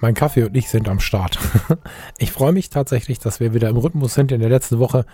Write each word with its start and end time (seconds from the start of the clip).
mein 0.00 0.14
Kaffee 0.14 0.44
und 0.44 0.56
ich 0.56 0.68
sind 0.68 0.88
am 0.88 1.00
Start. 1.00 1.38
Ich 2.18 2.32
freue 2.32 2.52
mich 2.52 2.68
tatsächlich, 2.70 3.18
dass 3.18 3.40
wir 3.40 3.54
wieder 3.54 3.68
im 3.68 3.76
Rhythmus 3.76 4.14
sind. 4.14 4.32
In 4.32 4.40
der 4.40 4.50
letzten 4.50 4.78
Woche 4.78 5.06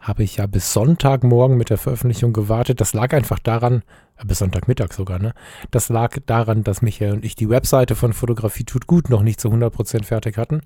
habe 0.00 0.22
ich 0.22 0.36
ja 0.36 0.46
bis 0.46 0.72
Sonntagmorgen 0.72 1.56
mit 1.56 1.70
der 1.70 1.78
Veröffentlichung 1.78 2.32
gewartet. 2.32 2.80
Das 2.80 2.94
lag 2.94 3.12
einfach 3.12 3.38
daran, 3.38 3.82
äh, 4.16 4.24
bis 4.24 4.38
Sonntagmittag 4.38 4.92
sogar, 4.92 5.18
ne? 5.18 5.34
Das 5.70 5.88
lag 5.88 6.16
daran, 6.26 6.64
dass 6.64 6.82
Michael 6.82 7.14
und 7.14 7.24
ich 7.24 7.34
die 7.34 7.48
Webseite 7.48 7.96
von 7.96 8.12
Fotografie 8.12 8.64
tut 8.64 8.86
gut 8.86 9.10
noch 9.10 9.22
nicht 9.22 9.40
zu 9.40 9.48
100% 9.48 10.04
fertig 10.04 10.38
hatten. 10.38 10.62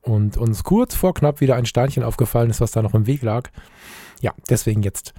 Und 0.00 0.36
uns 0.36 0.64
kurz 0.64 0.94
vor 0.94 1.14
knapp 1.14 1.40
wieder 1.40 1.56
ein 1.56 1.66
Steinchen 1.66 2.02
aufgefallen 2.02 2.50
ist, 2.50 2.60
was 2.60 2.70
da 2.70 2.82
noch 2.82 2.94
im 2.94 3.06
Weg 3.06 3.22
lag. 3.22 3.50
Ja, 4.20 4.32
deswegen 4.48 4.82
jetzt 4.82 5.12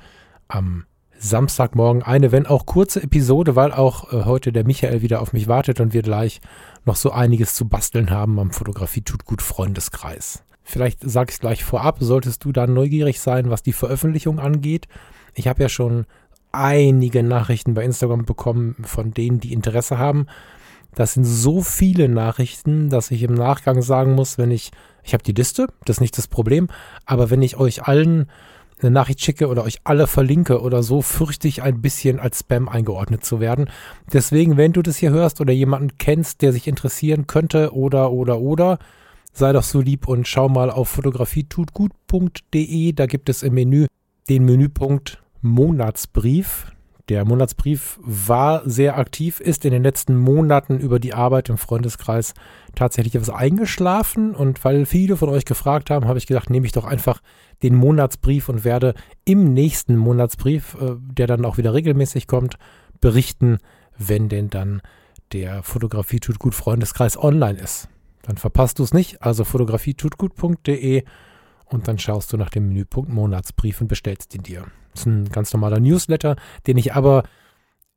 am 0.48 0.86
Samstagmorgen 1.20 2.02
eine, 2.02 2.32
wenn 2.32 2.48
auch 2.48 2.66
kurze 2.66 3.04
Episode, 3.04 3.56
weil 3.56 3.72
auch 3.72 4.12
äh, 4.12 4.26
heute 4.26 4.52
der 4.52 4.66
Michael 4.66 5.02
wieder 5.02 5.22
auf 5.22 5.34
mich 5.34 5.48
wartet 5.48 5.80
und 5.80 5.94
wir 5.94 6.02
gleich 6.02 6.40
noch 6.86 6.96
so 6.96 7.12
einiges 7.12 7.54
zu 7.54 7.68
basteln 7.68 8.10
haben 8.10 8.40
am 8.40 8.52
Fotografie 8.52 9.02
tut 9.02 9.26
gut 9.26 9.42
Freundeskreis. 9.42 10.44
Vielleicht 10.64 11.00
sage 11.02 11.32
ich 11.32 11.40
gleich 11.40 11.64
vorab, 11.64 11.98
solltest 12.00 12.46
du 12.46 12.52
da 12.52 12.68
neugierig 12.68 13.20
sein, 13.20 13.50
was 13.50 13.64
die 13.64 13.74
Veröffentlichung 13.74 14.40
angeht. 14.40 14.88
Ich 15.34 15.48
habe 15.48 15.64
ja 15.64 15.70
schon 15.70 16.06
einige 16.52 17.24
Nachrichten 17.24 17.74
bei 17.74 17.84
Instagram 17.84 18.26
bekommen 18.26 18.76
von 18.84 19.12
denen, 19.12 19.40
die 19.40 19.54
Interesse 19.54 19.98
haben. 19.98 20.28
Das 20.96 21.14
sind 21.14 21.24
so 21.24 21.62
viele 21.62 22.10
Nachrichten, 22.10 22.90
dass 22.90 23.12
ich 23.12 23.24
im 23.24 23.34
Nachgang 23.34 23.82
sagen 23.82 24.14
muss, 24.14 24.38
wenn 24.38 24.52
ich, 24.52 24.72
ich 25.04 25.14
habe 25.14 25.24
die 25.24 25.34
Liste, 25.34 25.68
das 25.86 25.98
ist 25.98 26.02
nicht 26.02 26.18
das 26.18 26.28
Problem, 26.28 26.68
aber 27.06 27.30
wenn 27.30 27.42
ich 27.42 27.58
euch 27.58 27.84
allen 27.84 28.30
eine 28.82 28.92
Nachricht 28.92 29.22
schicke 29.22 29.48
oder 29.48 29.64
euch 29.64 29.80
alle 29.84 30.08
verlinke 30.08 30.62
oder 30.62 30.84
so, 30.84 31.02
fürchte 31.02 31.48
ich 31.48 31.64
ein 31.64 31.82
bisschen 31.82 32.20
als 32.20 32.40
Spam 32.40 32.70
eingeordnet 32.70 33.26
zu 33.26 33.40
werden. 33.40 33.70
Deswegen, 34.12 34.58
wenn 34.58 34.74
du 34.74 34.82
das 34.82 34.98
hier 34.98 35.12
hörst 35.12 35.42
oder 35.42 35.54
jemanden 35.54 35.98
kennst, 35.98 36.42
der 36.42 36.54
sich 36.54 36.68
interessieren 36.68 37.28
könnte 37.28 37.74
oder, 37.74 38.12
oder, 38.12 38.40
oder, 38.40 38.80
sei 39.34 39.54
doch 39.54 39.64
so 39.64 39.82
lieb 39.82 40.08
und 40.08 40.28
schau 40.28 40.50
mal 40.50 40.72
auf 40.72 40.90
fotografietutgut.de. 40.90 42.94
Da 42.94 43.06
gibt 43.06 43.30
es 43.30 43.44
im 43.44 43.54
Menü 43.54 43.86
den 44.30 44.46
Menüpunkt 44.46 45.22
Monatsbrief. 45.42 46.68
Der 47.10 47.26
Monatsbrief 47.26 48.00
war 48.04 48.62
sehr 48.70 49.00
aktiv, 49.00 49.40
ist 49.40 49.66
in 49.66 49.72
den 49.72 49.82
letzten 49.82 50.16
Monaten 50.16 50.78
über 50.78 51.00
die 51.00 51.16
Arbeit 51.16 51.50
im 51.50 51.58
Freundeskreis 51.58 52.36
tatsächlich 52.76 53.16
etwas 53.16 53.32
eingeschlafen. 53.32 54.36
Und 54.36 54.64
weil 54.64 54.86
viele 54.86 55.18
von 55.18 55.30
euch 55.30 55.46
gefragt 55.46 55.90
haben, 55.90 56.08
habe 56.08 56.20
ich 56.20 56.28
gedacht, 56.28 56.52
nehme 56.52 56.68
ich 56.68 56.72
doch 56.72 56.86
einfach 56.86 57.22
den 57.64 57.76
Monatsbrief 57.76 58.50
und 58.50 58.64
werde 58.64 58.94
im 59.26 59.54
nächsten 59.54 59.98
Monatsbrief, 59.98 60.76
äh, 60.76 60.96
der 60.98 61.28
dann 61.28 61.46
auch 61.46 61.58
wieder 61.58 61.74
regelmäßig 61.74 62.28
kommt, 62.28 62.58
berichten, 63.02 63.58
wenn 63.98 64.30
denn 64.30 64.50
dann 64.50 64.82
der 65.32 65.64
Fotografie 65.64 66.20
tut 66.20 66.40
gut 66.40 66.56
Freundeskreis 66.56 67.18
online 67.18 67.60
ist. 67.60 67.88
Dann 68.24 68.38
verpasst 68.38 68.80
du 68.80 68.84
es 68.84 68.94
nicht. 68.94 69.22
Also 69.22 69.44
fotografietutgut.de 69.44 71.04
und 71.66 71.88
dann 71.88 72.00
schaust 72.00 72.34
du 72.34 72.38
nach 72.38 72.50
dem 72.50 72.70
Menüpunkt 72.70 73.10
Monatsbrief 73.10 73.82
und 73.82 73.88
bestellst 73.88 74.34
ihn 74.36 74.44
dir. 74.44 74.66
Das 74.92 75.02
ist 75.02 75.06
ein 75.06 75.30
ganz 75.30 75.54
normaler 75.54 75.80
Newsletter, 75.80 76.36
den 76.66 76.78
ich 76.78 76.94
aber 76.94 77.24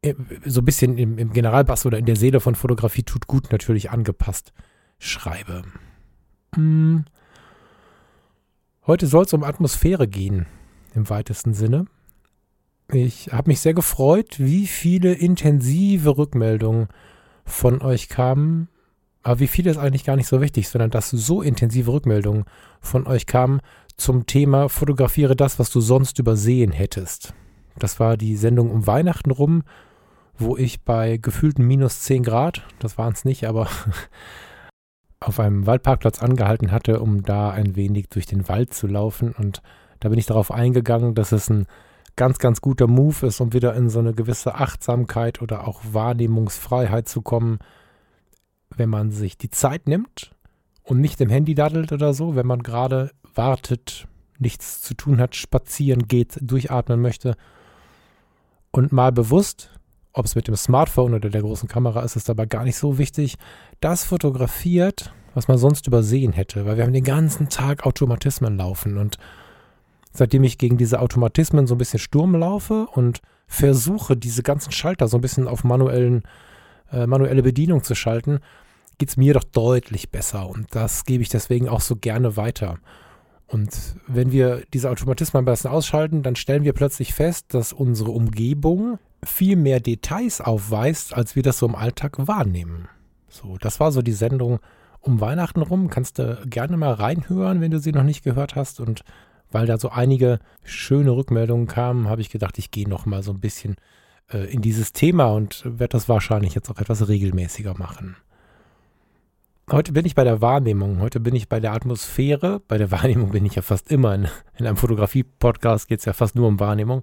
äh, 0.03 0.15
so 0.45 0.61
ein 0.61 0.65
bisschen 0.65 0.99
im, 0.99 1.19
im 1.19 1.33
Generalbass 1.33 1.87
oder 1.87 1.99
in 1.99 2.07
der 2.07 2.17
Seele 2.17 2.41
von 2.41 2.55
Fotografie 2.55 3.03
tut 3.03 3.27
gut 3.27 3.51
natürlich 3.51 3.91
angepasst 3.91 4.53
schreibe. 5.03 5.63
Hm. 6.55 7.05
Heute 8.85 9.07
soll 9.07 9.25
es 9.25 9.33
um 9.33 9.45
Atmosphäre 9.45 10.09
gehen, 10.09 10.47
im 10.93 11.09
weitesten 11.09 11.55
Sinne. 11.55 11.85
Ich 12.93 13.33
habe 13.33 13.51
mich 13.51 13.61
sehr 13.61 13.75
gefreut, 13.75 14.41
wie 14.41 14.67
viele 14.67 15.13
intensive 15.13 16.19
Rückmeldungen 16.19 16.89
von 17.45 17.81
euch 17.81 18.09
kamen. 18.09 18.69
Aber 19.23 19.39
wie 19.39 19.47
viele 19.47 19.71
ist 19.71 19.77
eigentlich 19.77 20.03
gar 20.03 20.17
nicht 20.17 20.27
so 20.27 20.41
wichtig, 20.41 20.69
sondern 20.69 20.91
dass 20.91 21.11
so 21.11 21.43
intensive 21.43 21.93
Rückmeldungen 21.93 22.45
von 22.81 23.07
euch 23.07 23.27
kamen 23.27 23.61
zum 23.97 24.27
Thema 24.27 24.69
Fotografiere 24.69 25.37
das, 25.37 25.61
was 25.61 25.71
du 25.71 25.81
sonst 25.81 26.19
übersehen 26.19 26.73
hättest. 26.73 27.35
Das 27.79 28.01
war 28.01 28.17
die 28.17 28.35
Sendung 28.35 28.69
um 28.69 28.89
Weihnachten 28.89 29.31
rum, 29.31 29.63
wo 30.37 30.57
ich 30.57 30.83
bei 30.83 31.19
gefühlten 31.19 31.65
minus 31.65 32.01
10 32.01 32.25
Grad, 32.25 32.67
das 32.81 32.99
waren 32.99 33.13
es 33.13 33.25
nicht, 33.25 33.45
aber 33.45 33.69
auf 35.23 35.41
einem 35.41 35.67
Waldparkplatz 35.67 36.23
angehalten 36.23 36.71
hatte, 36.73 37.01
um 37.01 37.23
da 37.23 37.51
ein 37.51 37.77
wenig 37.77 38.09
durch 38.09 38.27
den 38.27 38.49
Wald 38.49 38.75
zu 38.75 38.87
laufen. 38.87 39.33
Und 39.33 39.63
da 40.01 40.09
bin 40.09 40.19
ich 40.19 40.27
darauf 40.27 40.51
eingegangen, 40.51 41.15
dass 41.15 41.33
es 41.33 41.49
ein 41.49 41.67
ganz, 42.17 42.39
ganz 42.39 42.61
guter 42.61 42.87
Move 42.87 43.27
ist, 43.27 43.41
um 43.41 43.53
wieder 43.53 43.75
in 43.75 43.89
so 43.89 43.99
eine 43.99 44.15
gewisse 44.15 44.55
Achtsamkeit 44.55 45.41
oder 45.41 45.67
auch 45.67 45.81
Wahrnehmungsfreiheit 45.93 47.09
zu 47.09 47.23
kommen, 47.23 47.59
wenn 48.77 48.91
man 48.91 49.11
sich 49.11 49.39
die 49.39 49.51
Zeit 49.51 49.87
nimmt 49.87 50.33
und 50.83 51.01
nicht 51.01 51.21
im 51.21 51.31
Handy 51.31 51.55
daddelt 51.55 51.93
oder 51.93 52.15
so, 52.15 52.37
wenn 52.37 52.47
man 52.47 52.63
gerade 52.63 53.11
wartet, 53.35 54.07
nichts 54.39 54.83
zu 54.83 54.95
tun 54.95 55.21
hat, 55.21 55.37
spazieren 55.37 56.09
geht, 56.09 56.39
durchatmen 56.41 57.01
möchte 57.01 57.37
und 58.73 58.93
mal 58.93 59.13
bewusst, 59.13 59.71
ob 60.13 60.27
es 60.27 60.35
mit 60.35 60.49
dem 60.49 60.57
Smartphone 60.57 61.15
oder 61.15 61.31
der 61.31 61.43
großen 61.43 61.69
Kamera 61.69 62.03
ist, 62.03 62.17
ist 62.17 62.29
dabei 62.29 62.47
gar 62.47 62.65
nicht 62.65 62.77
so 62.77 62.99
wichtig, 62.99 63.37
das 63.81 64.05
fotografiert, 64.05 65.13
was 65.35 65.49
man 65.49 65.59
sonst 65.59 65.87
übersehen 65.87 66.33
hätte, 66.33 66.67
weil 66.67 66.77
wir 66.77 66.85
haben 66.85 66.93
den 66.93 67.05
ganzen 67.05 67.49
Tag 67.49 67.87
Automatismen 67.87 68.57
laufen. 68.57 68.99
Und 68.99 69.17
seitdem 70.13 70.45
ich 70.45 70.59
gegen 70.59 70.77
diese 70.77 71.01
Automatismen 71.01 71.67
so 71.67 71.75
ein 71.75 71.79
bisschen 71.79 71.99
Sturm 71.99 72.35
laufe 72.35 72.87
und 72.93 73.23
versuche, 73.47 74.17
diese 74.17 74.43
ganzen 74.43 74.73
Schalter 74.73 75.09
so 75.09 75.19
ein 75.19 75.23
bisschen 75.23 75.49
auf 75.49 75.65
manuellen, 75.65 76.23
äh, 76.91 77.07
manuelle 77.07 77.43
Bedienung 77.43 77.83
zu 77.83 77.95
schalten, 77.95 78.41
geht 78.99 79.09
es 79.09 79.17
mir 79.17 79.35
doch 79.35 79.45
deutlich 79.45 80.11
besser. 80.11 80.49
Und 80.49 80.75
das 80.75 81.05
gebe 81.07 81.23
ich 81.23 81.31
deswegen 81.31 81.69
auch 81.69 81.81
so 81.81 81.97
gerne 81.97 82.37
weiter. 82.37 82.79
Und 83.47 83.71
wenn 84.07 84.33
wir 84.33 84.63
diese 84.73 84.91
Automatismen 84.91 85.41
am 85.41 85.45
besten 85.45 85.69
ausschalten, 85.69 86.23
dann 86.23 86.37
stellen 86.37 86.65
wir 86.65 86.73
plötzlich 86.73 87.13
fest, 87.13 87.53
dass 87.55 87.73
unsere 87.73 88.11
Umgebung 88.11 88.99
viel 89.25 89.57
mehr 89.57 89.81
Details 89.81 90.41
aufweist, 90.41 91.15
als 91.15 91.37
wir 91.37 91.43
das 91.43 91.59
so 91.59 91.67
im 91.67 91.75
Alltag 91.75 92.17
wahrnehmen. 92.27 92.89
So, 93.29 93.57
das 93.59 93.81
war 93.81 93.93
so 93.93 94.03
die 94.03 94.13
Sendung 94.13 94.59
um 95.01 95.21
Weihnachten 95.21 95.63
rum. 95.63 95.89
Kannst 95.89 96.19
du 96.19 96.43
gerne 96.47 96.77
mal 96.77 96.93
reinhören, 96.93 97.61
wenn 97.61 97.71
du 97.71 97.79
sie 97.79 97.93
noch 97.93 98.03
nicht 98.03 98.25
gehört 98.25 98.57
hast. 98.57 98.81
Und 98.81 99.05
weil 99.51 99.67
da 99.67 99.79
so 99.79 99.91
einige 99.91 100.39
schöne 100.65 101.11
Rückmeldungen 101.13 101.67
kamen, 101.67 102.09
habe 102.09 102.21
ich 102.21 102.31
gedacht, 102.31 102.59
ich 102.59 102.71
gehe 102.71 102.89
noch 102.89 103.07
mal 103.07 103.23
so 103.23 103.33
ein 103.33 103.41
bisschen 103.41 103.77
äh, 104.33 104.51
in 104.53 104.63
dieses 104.63 104.93
Thema 104.93 105.27
und 105.27 105.63
werde 105.65 105.93
das 105.93 106.09
wahrscheinlich 106.09 106.55
jetzt 106.55 106.71
auch 106.71 106.79
etwas 106.79 107.09
regelmäßiger 107.09 107.79
machen. 107.79 108.17
Heute 109.71 109.93
bin 109.93 110.05
ich 110.05 110.15
bei 110.15 110.25
der 110.25 110.41
Wahrnehmung, 110.41 111.01
heute 111.01 111.21
bin 111.21 111.35
ich 111.35 111.49
bei 111.49 111.61
der 111.61 111.73
Atmosphäre. 111.73 112.61
Bei 112.67 112.79
der 112.79 112.91
Wahrnehmung 112.91 113.31
bin 113.31 113.47
ich 113.47 113.55
ja 113.55 113.63
fast 113.63 113.91
immer. 113.91 114.15
In, 114.15 114.29
in 114.59 114.67
einem 114.67 114.77
Fotografie-Podcast 114.77 115.89
geht 115.89 116.01
es 116.01 116.05
ja 116.05 116.13
fast 116.13 116.35
nur 116.35 116.49
um 116.49 116.61
Wahrnehmung. 116.61 117.03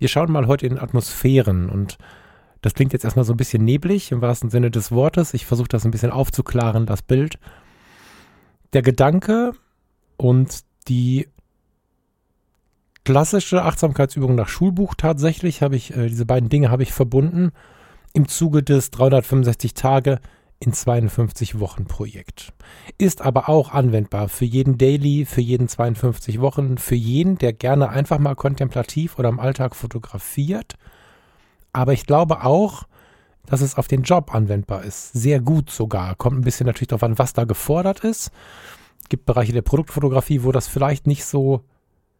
Wir 0.00 0.08
schauen 0.08 0.32
mal 0.32 0.46
heute 0.46 0.66
in 0.66 0.78
Atmosphären 0.78 1.68
und 1.68 1.98
das 2.62 2.72
klingt 2.72 2.94
jetzt 2.94 3.04
erstmal 3.04 3.26
so 3.26 3.34
ein 3.34 3.36
bisschen 3.36 3.64
neblig 3.64 4.12
im 4.12 4.22
wahrsten 4.22 4.48
Sinne 4.48 4.70
des 4.70 4.90
Wortes. 4.90 5.34
Ich 5.34 5.44
versuche 5.44 5.68
das 5.68 5.84
ein 5.84 5.90
bisschen 5.90 6.10
aufzuklaren, 6.10 6.86
das 6.86 7.02
Bild. 7.02 7.38
Der 8.72 8.80
Gedanke 8.80 9.52
und 10.16 10.60
die 10.88 11.28
klassische 13.04 13.62
Achtsamkeitsübung 13.62 14.34
nach 14.34 14.48
Schulbuch 14.48 14.94
tatsächlich 14.94 15.60
habe 15.60 15.76
ich, 15.76 15.94
äh, 15.94 16.08
diese 16.08 16.24
beiden 16.24 16.48
Dinge 16.48 16.70
habe 16.70 16.82
ich 16.82 16.94
verbunden 16.94 17.52
im 18.14 18.26
Zuge 18.26 18.62
des 18.62 18.90
365 18.90 19.74
Tage 19.74 20.18
in 20.60 20.74
52 20.74 21.58
Wochen 21.58 21.86
Projekt. 21.86 22.52
Ist 22.98 23.22
aber 23.22 23.48
auch 23.48 23.72
anwendbar 23.72 24.28
für 24.28 24.44
jeden 24.44 24.76
Daily, 24.76 25.24
für 25.24 25.40
jeden 25.40 25.68
52 25.68 26.40
Wochen, 26.40 26.76
für 26.76 26.94
jeden, 26.94 27.38
der 27.38 27.54
gerne 27.54 27.88
einfach 27.88 28.18
mal 28.18 28.36
kontemplativ 28.36 29.18
oder 29.18 29.30
im 29.30 29.40
Alltag 29.40 29.74
fotografiert. 29.74 30.74
Aber 31.72 31.94
ich 31.94 32.04
glaube 32.04 32.44
auch, 32.44 32.84
dass 33.46 33.62
es 33.62 33.76
auf 33.76 33.88
den 33.88 34.02
Job 34.02 34.34
anwendbar 34.34 34.84
ist. 34.84 35.14
Sehr 35.14 35.40
gut 35.40 35.70
sogar. 35.70 36.14
Kommt 36.14 36.38
ein 36.38 36.44
bisschen 36.44 36.66
natürlich 36.66 36.88
darauf 36.88 37.04
an, 37.04 37.18
was 37.18 37.32
da 37.32 37.44
gefordert 37.44 38.00
ist. 38.00 38.30
Gibt 39.08 39.24
Bereiche 39.24 39.52
der 39.52 39.62
Produktfotografie, 39.62 40.44
wo 40.44 40.52
das 40.52 40.68
vielleicht 40.68 41.06
nicht 41.06 41.24
so 41.24 41.64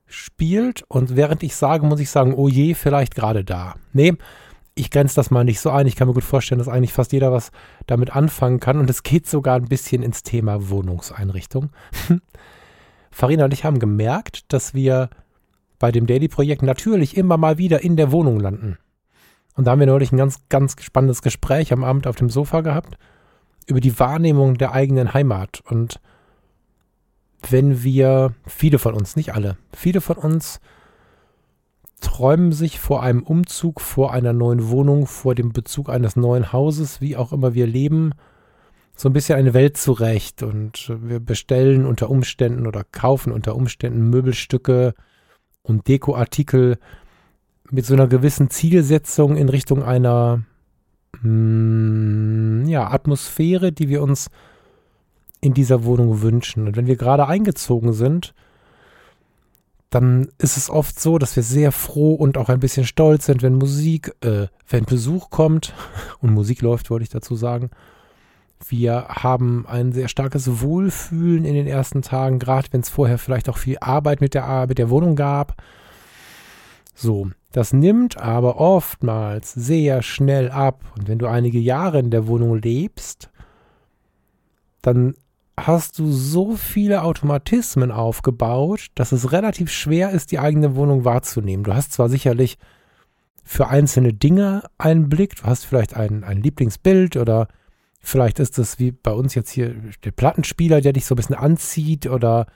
spielt. 0.07 0.83
Und 0.89 1.15
während 1.15 1.43
ich 1.43 1.55
sage, 1.55 1.85
muss 1.85 2.01
ich 2.01 2.11
sagen, 2.11 2.35
oh 2.35 2.49
je, 2.49 2.73
vielleicht 2.75 3.15
gerade 3.15 3.45
da. 3.45 3.75
Nee, 3.93 4.15
ich 4.75 4.91
grenze 4.91 5.17
das 5.17 5.31
mal 5.31 5.45
nicht 5.45 5.61
so 5.61 5.71
ein. 5.71 5.87
Ich 5.87 5.97
kann 5.97 6.09
mir 6.09 6.15
gut 6.15 6.25
vorstellen, 6.25 6.59
dass 6.59 6.69
eigentlich 6.69 6.93
fast 6.93 7.13
jeder 7.13 7.33
was 7.33 7.51
damit 7.87 8.15
anfangen 8.15 8.61
kann. 8.61 8.79
Und 8.79 8.89
es 8.89 9.03
geht 9.03 9.27
sogar 9.27 9.57
ein 9.57 9.69
bisschen 9.69 10.03
ins 10.03 10.23
Thema 10.23 10.71
Wohnungseinrichtung. 10.71 11.71
Farina 13.11 13.45
und 13.45 13.53
ich 13.53 13.65
haben 13.65 13.79
gemerkt, 13.79 14.53
dass 14.53 14.75
wir 14.75 15.11
bei 15.79 15.91
dem 15.91 16.07
Daily-Projekt 16.07 16.63
natürlich 16.63 17.17
immer 17.17 17.37
mal 17.37 17.59
wieder 17.59 17.83
in 17.83 17.97
der 17.97 18.13
Wohnung 18.13 18.39
landen. 18.39 18.79
Und 19.57 19.67
da 19.67 19.73
haben 19.73 19.81
wir 19.81 19.87
neulich 19.87 20.13
ein 20.13 20.17
ganz, 20.17 20.49
ganz 20.49 20.77
spannendes 20.83 21.23
Gespräch 21.23 21.73
am 21.73 21.85
Abend 21.85 22.07
auf 22.07 22.17
dem 22.17 22.31
Sofa 22.31 22.61
gehabt 22.61 22.97
über 23.67 23.81
die 23.81 23.99
Wahrnehmung 23.99 24.59
der 24.59 24.73
eigenen 24.73 25.15
Heimat. 25.15 25.63
Und 25.67 26.01
wenn 27.49 27.83
wir, 27.83 28.35
viele 28.47 28.79
von 28.79 28.95
uns, 28.95 29.17
nicht 29.17 29.35
alle, 29.35 29.57
viele 29.73 30.01
von 30.01 30.17
uns 30.17 30.61
träumen 32.01 32.53
sich 32.53 32.81
vor 32.81 33.03
einem 33.03 33.23
Umzug, 33.23 33.81
vor 33.81 34.13
einer 34.13 34.33
neuen 34.33 34.69
Wohnung, 34.69 35.07
vor 35.07 35.35
dem 35.35 35.53
Bezug 35.53 35.89
eines 35.89 36.17
neuen 36.17 36.53
Hauses, 36.53 37.01
wie 37.01 37.17
auch 37.17 37.33
immer 37.33 37.55
wir 37.55 37.67
leben, 37.67 38.13
so 38.95 39.09
ein 39.09 39.13
bisschen 39.13 39.39
eine 39.39 39.55
Welt 39.55 39.77
zurecht 39.77 40.43
und 40.43 40.93
wir 41.03 41.21
bestellen 41.21 41.87
unter 41.87 42.11
Umständen 42.11 42.67
oder 42.67 42.85
kaufen 42.85 43.33
unter 43.33 43.57
Umständen 43.57 44.11
Möbelstücke 44.11 44.95
und 45.63 45.89
Dekoartikel 45.89 46.79
mit 47.71 47.87
so 47.87 47.95
einer 47.95 48.09
gewissen 48.09 48.51
Zielsetzung 48.51 49.37
in 49.37 49.49
Richtung 49.49 49.83
einer 49.83 50.43
mh, 51.23 51.23
hm, 51.23 52.65
ja, 52.67 52.91
Atmosphäre, 52.91 53.73
die 53.73 53.89
wir 53.89 54.03
uns 54.03 54.29
in 55.41 55.55
dieser 55.55 55.85
Wohnung 55.85 56.21
wünschen. 56.21 56.67
Und 56.67 56.77
wenn 56.77 56.87
wir 56.87 56.97
gerade 56.97 57.27
eingezogen 57.27 57.93
sind, 57.93 58.35
dann 59.91 60.29
ist 60.39 60.57
es 60.57 60.71
oft 60.71 61.01
so, 61.01 61.19
dass 61.19 61.35
wir 61.35 61.43
sehr 61.43 61.73
froh 61.73 62.15
und 62.15 62.39
auch 62.39 62.49
ein 62.49 62.61
bisschen 62.61 62.87
stolz 62.87 63.27
sind, 63.27 63.43
wenn 63.43 63.55
Musik, 63.55 64.13
äh, 64.25 64.47
wenn 64.69 64.85
Besuch 64.85 65.31
kommt 65.31 65.75
und 66.21 66.33
Musik 66.33 66.63
läuft, 66.63 66.91
wollte 66.91 67.03
ich 67.03 67.11
dazu 67.11 67.35
sagen. 67.35 67.71
Wir 68.69 69.07
haben 69.09 69.67
ein 69.67 69.93
sehr 69.93 70.09
starkes 70.09 70.61
Wohlfühlen 70.61 71.45
in 71.45 71.55
den 71.55 71.67
ersten 71.67 72.03
Tagen, 72.03 72.39
gerade 72.39 72.69
wenn 72.73 72.83
es 72.83 72.91
vorher 72.91 73.19
vielleicht 73.19 73.49
auch 73.49 73.57
viel 73.57 73.79
Arbeit 73.81 74.21
mit 74.21 74.35
der, 74.35 74.67
mit 74.69 74.79
der 74.79 74.91
Wohnung 74.91 75.17
gab. 75.17 75.61
So, 76.95 77.31
das 77.53 77.73
nimmt 77.73 78.19
aber 78.19 78.61
oftmals 78.61 79.53
sehr 79.55 80.03
schnell 80.03 80.51
ab. 80.51 80.85
Und 80.97 81.09
wenn 81.09 81.19
du 81.19 81.27
einige 81.27 81.59
Jahre 81.59 81.99
in 81.99 82.11
der 82.11 82.27
Wohnung 82.27 82.57
lebst, 82.59 83.31
dann 84.83 85.15
hast 85.67 85.99
du 85.99 86.11
so 86.11 86.57
viele 86.57 87.03
Automatismen 87.03 87.91
aufgebaut, 87.91 88.87
dass 88.95 89.13
es 89.13 89.33
relativ 89.33 89.71
schwer 89.71 90.11
ist, 90.11 90.33
die 90.33 90.39
eigene 90.39 90.77
Wohnung 90.77 91.05
wahrzunehmen. 91.05 91.65
Du 91.65 91.75
hast 91.75 91.93
zwar 91.93 92.09
sicherlich 92.09 92.59
für 93.45 93.69
einzelne 93.69 94.13
Dinge 94.13 94.63
einen 94.79 95.09
Blick, 95.09 95.37
du 95.37 95.45
hast 95.45 95.65
vielleicht 95.65 95.95
ein, 95.95 96.25
ein 96.25 96.43
Lieblingsbild 96.43 97.17
oder 97.17 97.49
vielleicht 98.01 98.39
ist 98.39 98.59
es 98.59 98.79
wie 98.79 98.93
bei 98.93 99.13
uns 99.13 99.35
jetzt 99.35 99.51
hier 99.51 99.75
der 100.05 100.13
Plattenspieler, 100.13 100.81
der 100.81 100.93
dich 100.93 101.05
so 101.05 101.15
ein 101.15 101.17
bisschen 101.17 101.37
anzieht 101.37 102.07
oder 102.07 102.47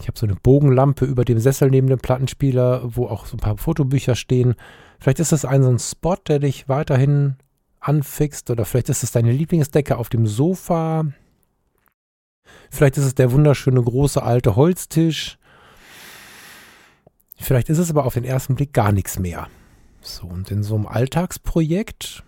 ich 0.00 0.08
habe 0.08 0.18
so 0.18 0.26
eine 0.26 0.36
Bogenlampe 0.36 1.04
über 1.04 1.24
dem 1.24 1.38
Sessel 1.38 1.70
neben 1.70 1.86
dem 1.86 1.98
Plattenspieler, 1.98 2.82
wo 2.84 3.06
auch 3.06 3.26
so 3.26 3.36
ein 3.36 3.40
paar 3.40 3.56
Fotobücher 3.56 4.14
stehen. 4.16 4.54
Vielleicht 4.98 5.20
ist 5.20 5.32
es 5.32 5.44
ein 5.44 5.62
so 5.62 5.70
ein 5.70 5.78
Spot, 5.78 6.16
der 6.16 6.40
dich 6.40 6.68
weiterhin 6.68 7.36
anfixt 7.80 8.50
oder 8.50 8.64
vielleicht 8.64 8.88
ist 8.88 9.02
es 9.02 9.12
deine 9.12 9.32
Lieblingsdecke 9.32 9.96
auf 9.96 10.08
dem 10.08 10.26
Sofa, 10.26 11.06
Vielleicht 12.74 12.96
ist 12.96 13.04
es 13.04 13.14
der 13.14 13.30
wunderschöne 13.30 13.80
große 13.80 14.20
alte 14.20 14.56
Holztisch. 14.56 15.38
Vielleicht 17.36 17.68
ist 17.68 17.78
es 17.78 17.90
aber 17.90 18.04
auf 18.04 18.14
den 18.14 18.24
ersten 18.24 18.56
Blick 18.56 18.72
gar 18.72 18.90
nichts 18.90 19.18
mehr. 19.18 19.46
So, 20.00 20.26
und 20.26 20.50
in 20.50 20.64
so 20.64 20.74
einem 20.74 20.86
Alltagsprojekt 20.86 22.24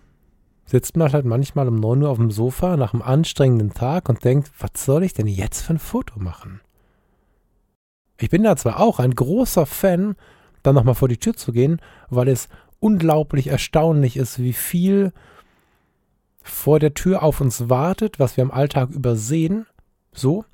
sitzt 0.65 0.95
man 0.95 1.11
halt 1.11 1.25
manchmal 1.25 1.67
um 1.67 1.75
9 1.75 2.03
Uhr 2.03 2.09
auf 2.09 2.17
dem 2.17 2.31
Sofa 2.31 2.77
nach 2.77 2.93
einem 2.93 3.03
anstrengenden 3.03 3.73
Tag 3.73 4.07
und 4.07 4.23
denkt, 4.23 4.51
was 4.59 4.85
soll 4.85 5.03
ich 5.03 5.13
denn 5.13 5.27
jetzt 5.27 5.63
für 5.63 5.73
ein 5.73 5.79
Foto 5.79 6.17
machen? 6.17 6.61
Ich 8.17 8.29
bin 8.29 8.43
da 8.43 8.55
zwar 8.55 8.79
auch 8.79 8.99
ein 8.99 9.15
großer 9.15 9.65
Fan, 9.65 10.15
dann 10.63 10.75
nochmal 10.75 10.95
vor 10.95 11.09
die 11.09 11.17
Tür 11.17 11.35
zu 11.35 11.51
gehen, 11.51 11.81
weil 12.09 12.29
es 12.29 12.47
unglaublich 12.79 13.47
erstaunlich 13.47 14.17
ist, 14.17 14.39
wie 14.39 14.53
viel 14.53 15.11
vor 16.41 16.79
der 16.79 16.93
Tür 16.93 17.21
auf 17.21 17.41
uns 17.41 17.69
wartet, 17.69 18.17
was 18.17 18.37
wir 18.37 18.43
im 18.43 18.51
Alltag 18.51 18.91
übersehen 18.91 19.65
so. 20.17 20.45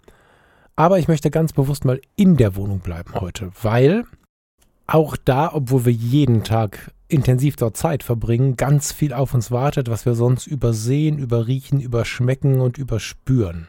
Aber 0.76 1.00
ich 1.00 1.08
möchte 1.08 1.30
ganz 1.30 1.54
bewusst 1.54 1.86
mal 1.86 2.02
in 2.16 2.38
der 2.38 2.56
Wohnung 2.56 2.80
bleiben 2.80 3.14
heute, 3.16 3.52
weil 3.62 4.06
auch 4.88 5.16
da, 5.18 5.54
obwohl 5.54 5.86
wir 5.86 5.94
jeden 5.94 6.44
Tag 6.44 6.92
intensiv 7.08 7.56
dort 7.56 7.78
Zeit 7.78 8.04
verbringen, 8.04 8.58
ganz 8.58 8.92
viel 8.92 9.14
auf 9.14 9.34
uns 9.34 9.52
wartet, 9.52 9.90
was 9.90 10.06
wir 10.06 10.16
sonst 10.16 10.48
übersehen, 10.48 11.20
überriechen, 11.20 11.80
überschmecken 11.80 12.60
und 12.60 12.78
überspüren. 12.78 13.68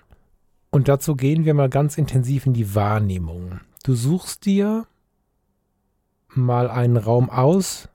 Und 0.70 0.88
dazu 0.88 1.14
gehen 1.14 1.44
wir 1.44 1.55
mal 1.55 1.69
ganz 1.69 1.99
intensiv 1.99 2.46
in 2.46 2.55
die 2.55 2.75
Wahrnehmung. 2.75 3.61
Du 3.85 3.94
suchst 3.94 4.46
dir 4.46 4.87
mal 6.29 6.69
einen 6.69 6.96
Raum 6.96 7.31
aus, 7.31 7.88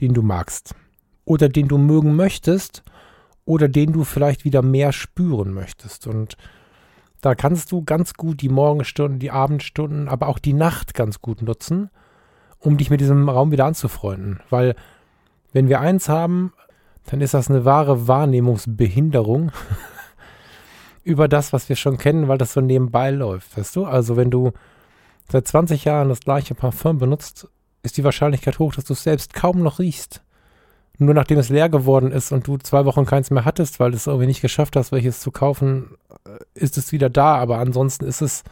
den 0.00 0.12
du 0.12 0.22
magst. 0.22 0.74
Oder 1.24 1.48
den 1.48 1.68
du 1.68 1.78
mögen 1.78 2.14
möchtest. 2.14 2.82
Oder 3.44 3.68
den 3.68 3.92
du 3.92 4.04
vielleicht 4.04 4.44
wieder 4.44 4.60
mehr 4.60 4.92
spüren 4.92 5.54
möchtest. 5.54 6.06
Und 6.06 6.36
da 7.26 7.34
kannst 7.34 7.72
du 7.72 7.82
ganz 7.82 8.14
gut 8.14 8.40
die 8.40 8.48
Morgenstunden, 8.48 9.18
die 9.18 9.32
Abendstunden, 9.32 10.08
aber 10.08 10.28
auch 10.28 10.38
die 10.38 10.52
Nacht 10.52 10.94
ganz 10.94 11.20
gut 11.20 11.42
nutzen, 11.42 11.90
um 12.60 12.76
dich 12.76 12.88
mit 12.88 13.00
diesem 13.00 13.28
Raum 13.28 13.50
wieder 13.50 13.64
anzufreunden. 13.64 14.38
Weil, 14.48 14.76
wenn 15.52 15.68
wir 15.68 15.80
eins 15.80 16.08
haben, 16.08 16.52
dann 17.06 17.20
ist 17.20 17.34
das 17.34 17.50
eine 17.50 17.64
wahre 17.64 18.06
Wahrnehmungsbehinderung 18.06 19.50
über 21.02 21.26
das, 21.26 21.52
was 21.52 21.68
wir 21.68 21.74
schon 21.74 21.98
kennen, 21.98 22.28
weil 22.28 22.38
das 22.38 22.52
so 22.52 22.60
nebenbei 22.60 23.10
läuft. 23.10 23.58
Weißt 23.58 23.74
du? 23.74 23.86
Also, 23.86 24.16
wenn 24.16 24.30
du 24.30 24.52
seit 25.28 25.48
20 25.48 25.84
Jahren 25.84 26.08
das 26.08 26.20
gleiche 26.20 26.54
Parfum 26.54 26.98
benutzt, 26.98 27.48
ist 27.82 27.96
die 27.96 28.04
Wahrscheinlichkeit 28.04 28.60
hoch, 28.60 28.72
dass 28.72 28.84
du 28.84 28.92
es 28.92 29.02
selbst 29.02 29.34
kaum 29.34 29.64
noch 29.64 29.80
riechst 29.80 30.22
nur 30.98 31.14
nachdem 31.14 31.38
es 31.38 31.48
leer 31.48 31.68
geworden 31.68 32.10
ist 32.10 32.32
und 32.32 32.46
du 32.46 32.56
zwei 32.58 32.84
Wochen 32.84 33.04
keins 33.04 33.30
mehr 33.30 33.44
hattest, 33.44 33.80
weil 33.80 33.90
du 33.90 33.96
es 33.96 34.06
irgendwie 34.06 34.26
nicht 34.26 34.40
geschafft 34.40 34.76
hast, 34.76 34.92
welches 34.92 35.20
zu 35.20 35.30
kaufen, 35.30 35.96
äh, 36.24 36.38
ist 36.54 36.78
es 36.78 36.92
wieder 36.92 37.10
da. 37.10 37.36
Aber 37.36 37.58
ansonsten 37.58 38.04
ist 38.04 38.22
es 38.22 38.44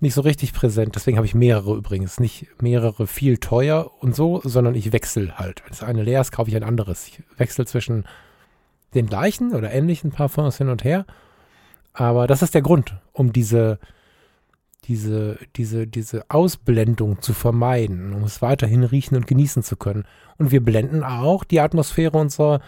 nicht 0.00 0.14
so 0.14 0.22
richtig 0.22 0.52
präsent. 0.52 0.96
Deswegen 0.96 1.16
habe 1.16 1.26
ich 1.26 1.34
mehrere 1.34 1.76
übrigens. 1.76 2.18
Nicht 2.18 2.46
mehrere 2.60 3.06
viel 3.06 3.38
teuer 3.38 3.90
und 4.00 4.16
so, 4.16 4.40
sondern 4.44 4.74
ich 4.74 4.92
wechsle 4.92 5.38
halt. 5.38 5.62
Wenn 5.62 5.70
das 5.70 5.82
eine 5.82 6.02
leer 6.02 6.20
ist, 6.20 6.32
kaufe 6.32 6.50
ich 6.50 6.56
ein 6.56 6.64
anderes. 6.64 7.06
Ich 7.06 7.22
wechsle 7.36 7.66
zwischen 7.66 8.04
den 8.94 9.06
gleichen 9.06 9.54
oder 9.54 9.72
ähnlichen 9.72 10.10
Parfums 10.10 10.58
hin 10.58 10.68
und 10.68 10.84
her. 10.84 11.06
Aber 11.92 12.26
das 12.26 12.42
ist 12.42 12.54
der 12.54 12.62
Grund, 12.62 12.96
um 13.12 13.32
diese 13.32 13.78
diese, 14.84 15.38
diese, 15.56 15.86
diese 15.86 16.24
Ausblendung 16.28 17.22
zu 17.22 17.34
vermeiden, 17.34 18.12
um 18.12 18.24
es 18.24 18.42
weiterhin 18.42 18.84
riechen 18.84 19.16
und 19.16 19.26
genießen 19.26 19.62
zu 19.62 19.76
können. 19.76 20.04
Und 20.38 20.50
wir 20.50 20.62
blenden 20.62 21.04
auch 21.04 21.44
die 21.44 21.60
Atmosphäre 21.60 22.18
unserer 22.18 22.60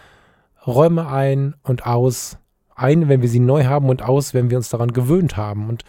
Räume 0.65 1.07
ein 1.07 1.55
und 1.63 1.85
aus. 1.85 2.37
Ein, 2.75 3.07
wenn 3.07 3.21
wir 3.21 3.29
sie 3.29 3.39
neu 3.39 3.65
haben 3.65 3.89
und 3.89 4.01
aus, 4.01 4.33
wenn 4.33 4.49
wir 4.49 4.57
uns 4.57 4.69
daran 4.69 4.91
gewöhnt 4.91 5.37
haben. 5.37 5.69
Und 5.69 5.83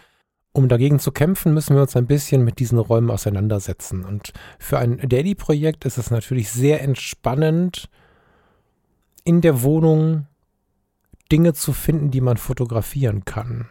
um 0.53 0.69
dagegen 0.69 0.99
zu 0.99 1.11
kämpfen, 1.11 1.53
müssen 1.53 1.75
wir 1.75 1.81
uns 1.81 1.95
ein 1.95 2.07
bisschen 2.07 2.43
mit 2.43 2.59
diesen 2.59 2.79
Räumen 2.79 3.11
auseinandersetzen. 3.11 4.05
Und 4.05 4.33
für 4.57 4.79
ein 4.79 4.97
Daily-Projekt 4.97 5.85
ist 5.85 5.97
es 5.97 6.11
natürlich 6.11 6.49
sehr 6.49 6.81
entspannend, 6.81 7.89
in 9.23 9.41
der 9.41 9.61
Wohnung 9.63 10.27
Dinge 11.31 11.53
zu 11.53 11.73
finden, 11.73 12.11
die 12.11 12.21
man 12.21 12.37
fotografieren 12.37 13.25
kann. 13.25 13.67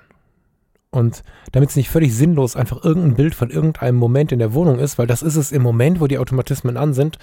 Und 0.96 1.22
damit 1.52 1.68
es 1.68 1.76
nicht 1.76 1.90
völlig 1.90 2.14
sinnlos 2.14 2.56
einfach 2.56 2.82
irgendein 2.82 3.16
Bild 3.16 3.34
von 3.34 3.50
irgendeinem 3.50 3.96
Moment 3.96 4.32
in 4.32 4.38
der 4.38 4.54
Wohnung 4.54 4.78
ist, 4.78 4.96
weil 4.96 5.06
das 5.06 5.20
ist 5.20 5.36
es 5.36 5.52
im 5.52 5.60
Moment, 5.60 6.00
wo 6.00 6.06
die 6.06 6.18
Automatismen 6.18 6.78
an 6.78 6.94
sind, 6.94 7.18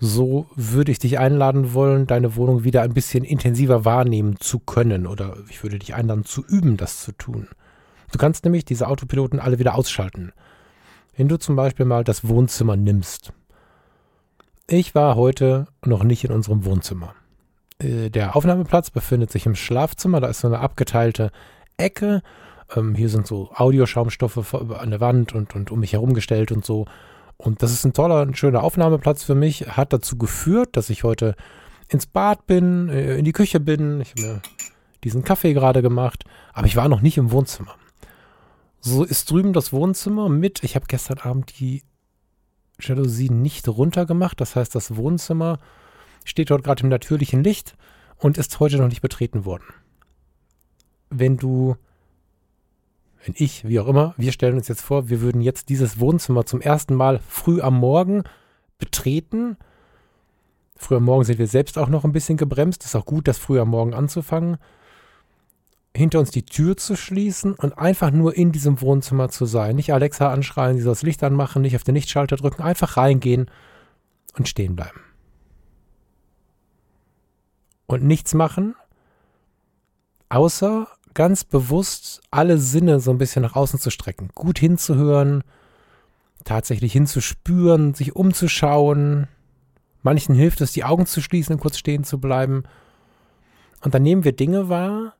so 0.00 0.46
würde 0.56 0.92
ich 0.92 0.98
dich 0.98 1.18
einladen 1.18 1.74
wollen, 1.74 2.06
deine 2.06 2.36
Wohnung 2.36 2.64
wieder 2.64 2.80
ein 2.80 2.94
bisschen 2.94 3.24
intensiver 3.24 3.84
wahrnehmen 3.84 4.36
zu 4.40 4.60
können. 4.60 5.06
Oder 5.06 5.36
ich 5.50 5.62
würde 5.62 5.78
dich 5.78 5.94
einladen 5.94 6.24
zu 6.24 6.42
üben, 6.42 6.78
das 6.78 7.02
zu 7.02 7.12
tun. 7.12 7.48
Du 8.12 8.18
kannst 8.18 8.44
nämlich 8.44 8.64
diese 8.64 8.88
Autopiloten 8.88 9.40
alle 9.40 9.58
wieder 9.58 9.74
ausschalten. 9.74 10.32
Wenn 11.14 11.28
du 11.28 11.36
zum 11.36 11.54
Beispiel 11.54 11.84
mal 11.84 12.04
das 12.04 12.26
Wohnzimmer 12.26 12.76
nimmst. 12.76 13.34
Ich 14.68 14.94
war 14.94 15.16
heute 15.16 15.66
noch 15.84 16.02
nicht 16.02 16.24
in 16.24 16.32
unserem 16.32 16.64
Wohnzimmer. 16.64 17.14
Äh, 17.78 18.08
der 18.08 18.36
Aufnahmeplatz 18.36 18.88
befindet 18.90 19.30
sich 19.30 19.44
im 19.44 19.54
Schlafzimmer. 19.54 20.20
Da 20.20 20.28
ist 20.28 20.40
so 20.40 20.48
eine 20.48 20.60
abgeteilte 20.60 21.30
Ecke 21.76 22.22
ähm, 22.74 22.94
hier 22.94 23.08
sind 23.08 23.26
so 23.26 23.50
Audioschaumstoffe 23.54 24.54
an 24.54 24.90
der 24.90 25.00
Wand 25.00 25.34
und, 25.34 25.54
und 25.54 25.70
um 25.70 25.80
mich 25.80 25.92
herum 25.92 26.14
gestellt 26.14 26.52
und 26.52 26.64
so. 26.64 26.86
Und 27.36 27.62
das 27.62 27.72
ist 27.72 27.84
ein 27.84 27.92
toller, 27.92 28.22
ein 28.22 28.34
schöner 28.34 28.64
Aufnahmeplatz 28.64 29.22
für 29.22 29.34
mich. 29.34 29.68
Hat 29.68 29.92
dazu 29.92 30.18
geführt, 30.18 30.70
dass 30.76 30.90
ich 30.90 31.04
heute 31.04 31.36
ins 31.88 32.06
Bad 32.06 32.46
bin, 32.46 32.88
äh, 32.88 33.16
in 33.16 33.24
die 33.24 33.32
Küche 33.32 33.60
bin. 33.60 34.00
Ich 34.00 34.10
habe 34.10 34.22
mir 34.22 34.42
diesen 35.04 35.22
Kaffee 35.22 35.54
gerade 35.54 35.82
gemacht, 35.82 36.24
aber 36.52 36.66
ich 36.66 36.76
war 36.76 36.88
noch 36.88 37.00
nicht 37.00 37.16
im 37.16 37.30
Wohnzimmer. 37.30 37.74
So 38.80 39.04
ist 39.04 39.30
drüben 39.30 39.52
das 39.52 39.72
Wohnzimmer 39.72 40.28
mit. 40.28 40.62
Ich 40.62 40.74
habe 40.74 40.86
gestern 40.88 41.18
Abend 41.18 41.58
die 41.58 41.82
Jalousien 42.80 43.42
nicht 43.42 43.68
runtergemacht. 43.68 44.40
Das 44.40 44.56
heißt, 44.56 44.74
das 44.74 44.96
Wohnzimmer 44.96 45.58
steht 46.24 46.50
dort 46.50 46.64
gerade 46.64 46.82
im 46.82 46.88
natürlichen 46.88 47.42
Licht 47.42 47.76
und 48.16 48.38
ist 48.38 48.60
heute 48.60 48.78
noch 48.78 48.88
nicht 48.88 49.00
betreten 49.00 49.44
worden. 49.44 49.64
Wenn 51.10 51.36
du, 51.36 51.76
wenn 53.28 53.34
ich, 53.36 53.68
wie 53.68 53.78
auch 53.78 53.86
immer, 53.86 54.14
wir 54.16 54.32
stellen 54.32 54.56
uns 54.56 54.68
jetzt 54.68 54.80
vor, 54.80 55.10
wir 55.10 55.20
würden 55.20 55.42
jetzt 55.42 55.68
dieses 55.68 56.00
Wohnzimmer 56.00 56.46
zum 56.46 56.62
ersten 56.62 56.94
Mal 56.94 57.20
früh 57.28 57.60
am 57.60 57.78
Morgen 57.78 58.24
betreten. 58.78 59.58
Früh 60.76 60.96
am 60.96 61.04
Morgen 61.04 61.24
sind 61.24 61.38
wir 61.38 61.46
selbst 61.46 61.76
auch 61.76 61.88
noch 61.88 62.04
ein 62.04 62.12
bisschen 62.12 62.38
gebremst. 62.38 62.86
Ist 62.86 62.96
auch 62.96 63.04
gut, 63.04 63.28
das 63.28 63.36
früh 63.36 63.60
am 63.60 63.68
Morgen 63.68 63.92
anzufangen. 63.92 64.56
Hinter 65.94 66.20
uns 66.20 66.30
die 66.30 66.46
Tür 66.46 66.78
zu 66.78 66.96
schließen 66.96 67.52
und 67.52 67.76
einfach 67.76 68.10
nur 68.12 68.34
in 68.34 68.50
diesem 68.50 68.80
Wohnzimmer 68.80 69.28
zu 69.28 69.44
sein. 69.44 69.76
Nicht 69.76 69.92
Alexa 69.92 70.32
anschreien, 70.32 70.78
sie 70.78 70.82
soll 70.82 70.92
das 70.92 71.02
Licht 71.02 71.22
anmachen, 71.22 71.60
nicht 71.60 71.76
auf 71.76 71.84
den 71.84 71.96
Lichtschalter 71.96 72.36
drücken, 72.36 72.62
einfach 72.62 72.96
reingehen 72.96 73.50
und 74.38 74.48
stehen 74.48 74.74
bleiben 74.74 75.00
und 77.86 78.04
nichts 78.04 78.32
machen, 78.32 78.74
außer 80.30 80.86
ganz 81.18 81.42
bewusst 81.42 82.22
alle 82.30 82.58
Sinne 82.58 83.00
so 83.00 83.10
ein 83.10 83.18
bisschen 83.18 83.42
nach 83.42 83.56
außen 83.56 83.80
zu 83.80 83.90
strecken, 83.90 84.30
gut 84.36 84.60
hinzuhören, 84.60 85.42
tatsächlich 86.44 86.92
hinzuspüren, 86.92 87.92
sich 87.92 88.14
umzuschauen. 88.14 89.26
Manchen 90.04 90.36
hilft 90.36 90.60
es, 90.60 90.70
die 90.70 90.84
Augen 90.84 91.06
zu 91.06 91.20
schließen 91.20 91.56
und 91.56 91.60
kurz 91.60 91.76
stehen 91.76 92.04
zu 92.04 92.20
bleiben. 92.20 92.62
Und 93.82 93.94
dann 93.94 94.04
nehmen 94.04 94.22
wir 94.22 94.30
Dinge 94.30 94.68
wahr, 94.68 95.14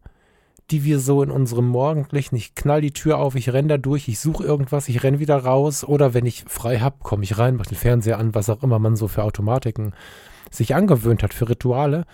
die 0.71 0.85
wir 0.85 1.01
so 1.01 1.21
in 1.21 1.33
unserem 1.33 1.67
morgendlichen, 1.67 2.37
ich 2.37 2.55
knall 2.55 2.81
die 2.81 2.93
Tür 2.93 3.19
auf, 3.19 3.35
ich 3.35 3.53
renne 3.53 3.67
da 3.67 3.77
durch, 3.77 4.07
ich 4.07 4.21
suche 4.21 4.45
irgendwas, 4.45 4.89
ich 4.89 5.03
renne 5.03 5.19
wieder 5.19 5.39
raus 5.39 5.83
oder 5.83 6.15
wenn 6.15 6.27
ich 6.27 6.45
frei 6.47 6.79
hab, 6.79 7.03
komme 7.03 7.25
ich 7.25 7.39
rein, 7.39 7.57
mache 7.57 7.71
den 7.71 7.79
Fernseher 7.79 8.19
an, 8.19 8.37
was 8.37 8.49
auch 8.51 8.63
immer 8.63 8.79
man 8.79 8.95
so 8.95 9.09
für 9.09 9.25
Automatiken 9.25 9.95
sich 10.53 10.77
angewöhnt 10.77 11.25
hat, 11.25 11.35
für 11.35 11.49
Rituale 11.49 12.05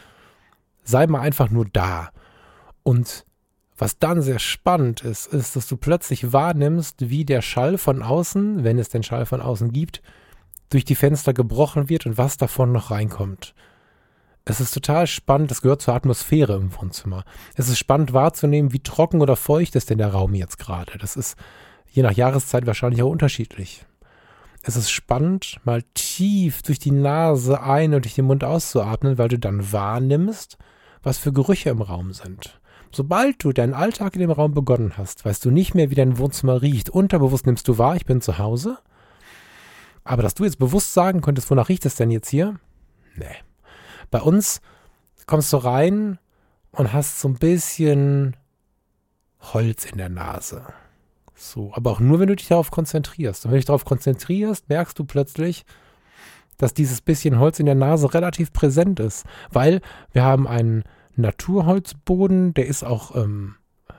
sei 0.84 1.06
mal 1.06 1.20
einfach 1.20 1.50
nur 1.50 1.66
da. 1.70 2.08
Und 2.82 3.26
was 3.76 3.98
dann 3.98 4.22
sehr 4.22 4.38
spannend 4.38 5.02
ist, 5.02 5.26
ist, 5.26 5.56
dass 5.56 5.66
du 5.66 5.76
plötzlich 5.76 6.32
wahrnimmst, 6.32 7.10
wie 7.10 7.24
der 7.24 7.42
Schall 7.42 7.78
von 7.78 8.02
außen, 8.02 8.62
wenn 8.62 8.78
es 8.78 8.88
den 8.88 9.02
Schall 9.02 9.26
von 9.26 9.40
außen 9.40 9.72
gibt, 9.72 10.00
durch 10.70 10.84
die 10.84 10.94
Fenster 10.94 11.34
gebrochen 11.34 11.88
wird 11.88 12.06
und 12.06 12.16
was 12.16 12.36
davon 12.36 12.72
noch 12.72 12.90
reinkommt. 12.90 13.54
Es 14.44 14.60
ist 14.60 14.72
total 14.72 15.06
spannend, 15.06 15.50
das 15.50 15.62
gehört 15.62 15.80
zur 15.80 15.94
Atmosphäre 15.94 16.54
im 16.56 16.74
Wohnzimmer. 16.76 17.24
Es 17.54 17.68
ist 17.68 17.78
spannend 17.78 18.12
wahrzunehmen, 18.12 18.72
wie 18.72 18.80
trocken 18.80 19.22
oder 19.22 19.36
feucht 19.36 19.74
ist 19.74 19.90
denn 19.90 19.98
der 19.98 20.12
Raum 20.12 20.34
jetzt 20.34 20.58
gerade. 20.58 20.98
Das 20.98 21.16
ist 21.16 21.36
je 21.90 22.02
nach 22.02 22.12
Jahreszeit 22.12 22.66
wahrscheinlich 22.66 23.02
auch 23.02 23.10
unterschiedlich. 23.10 23.86
Es 24.62 24.76
ist 24.76 24.90
spannend, 24.90 25.58
mal 25.64 25.82
tief 25.94 26.62
durch 26.62 26.78
die 26.78 26.90
Nase 26.90 27.62
ein 27.62 27.94
und 27.94 28.04
durch 28.04 28.14
den 28.14 28.26
Mund 28.26 28.44
auszuatmen, 28.44 29.18
weil 29.18 29.28
du 29.28 29.38
dann 29.38 29.72
wahrnimmst, 29.72 30.58
was 31.02 31.18
für 31.18 31.32
Gerüche 31.32 31.70
im 31.70 31.82
Raum 31.82 32.12
sind. 32.12 32.60
Sobald 32.94 33.42
du 33.42 33.52
deinen 33.52 33.74
Alltag 33.74 34.14
in 34.14 34.20
dem 34.20 34.30
Raum 34.30 34.54
begonnen 34.54 34.96
hast, 34.96 35.24
weißt 35.24 35.44
du 35.44 35.50
nicht 35.50 35.74
mehr, 35.74 35.90
wie 35.90 35.96
dein 35.96 36.16
Wohnzimmer 36.18 36.62
riecht. 36.62 36.90
Unterbewusst 36.90 37.44
nimmst 37.44 37.66
du 37.66 37.76
wahr, 37.76 37.96
ich 37.96 38.06
bin 38.06 38.20
zu 38.20 38.38
Hause. 38.38 38.78
Aber 40.04 40.22
dass 40.22 40.34
du 40.34 40.44
jetzt 40.44 40.58
bewusst 40.58 40.94
sagen 40.94 41.20
könntest, 41.20 41.50
wonach 41.50 41.68
riecht 41.68 41.86
es 41.86 41.96
denn 41.96 42.12
jetzt 42.12 42.28
hier? 42.28 42.60
Nee. 43.16 43.34
Bei 44.12 44.20
uns 44.20 44.60
kommst 45.26 45.52
du 45.52 45.56
rein 45.56 46.18
und 46.70 46.92
hast 46.92 47.20
so 47.20 47.28
ein 47.28 47.34
bisschen 47.34 48.36
Holz 49.40 49.86
in 49.86 49.98
der 49.98 50.08
Nase. 50.08 50.62
So, 51.34 51.72
aber 51.74 51.90
auch 51.90 52.00
nur, 52.00 52.20
wenn 52.20 52.28
du 52.28 52.36
dich 52.36 52.46
darauf 52.46 52.70
konzentrierst. 52.70 53.44
Und 53.44 53.50
wenn 53.50 53.56
du 53.56 53.60
dich 53.60 53.66
darauf 53.66 53.84
konzentrierst, 53.84 54.68
merkst 54.68 54.96
du 54.96 55.04
plötzlich, 55.04 55.64
dass 56.58 56.74
dieses 56.74 57.00
bisschen 57.00 57.40
Holz 57.40 57.58
in 57.58 57.66
der 57.66 57.74
Nase 57.74 58.14
relativ 58.14 58.52
präsent 58.52 59.00
ist, 59.00 59.26
weil 59.50 59.80
wir 60.12 60.22
haben 60.22 60.46
einen 60.46 60.84
Naturholzboden, 61.16 62.54
der 62.54 62.66
ist 62.66 62.84
auch, 62.84 63.14
ähm, 63.14 63.56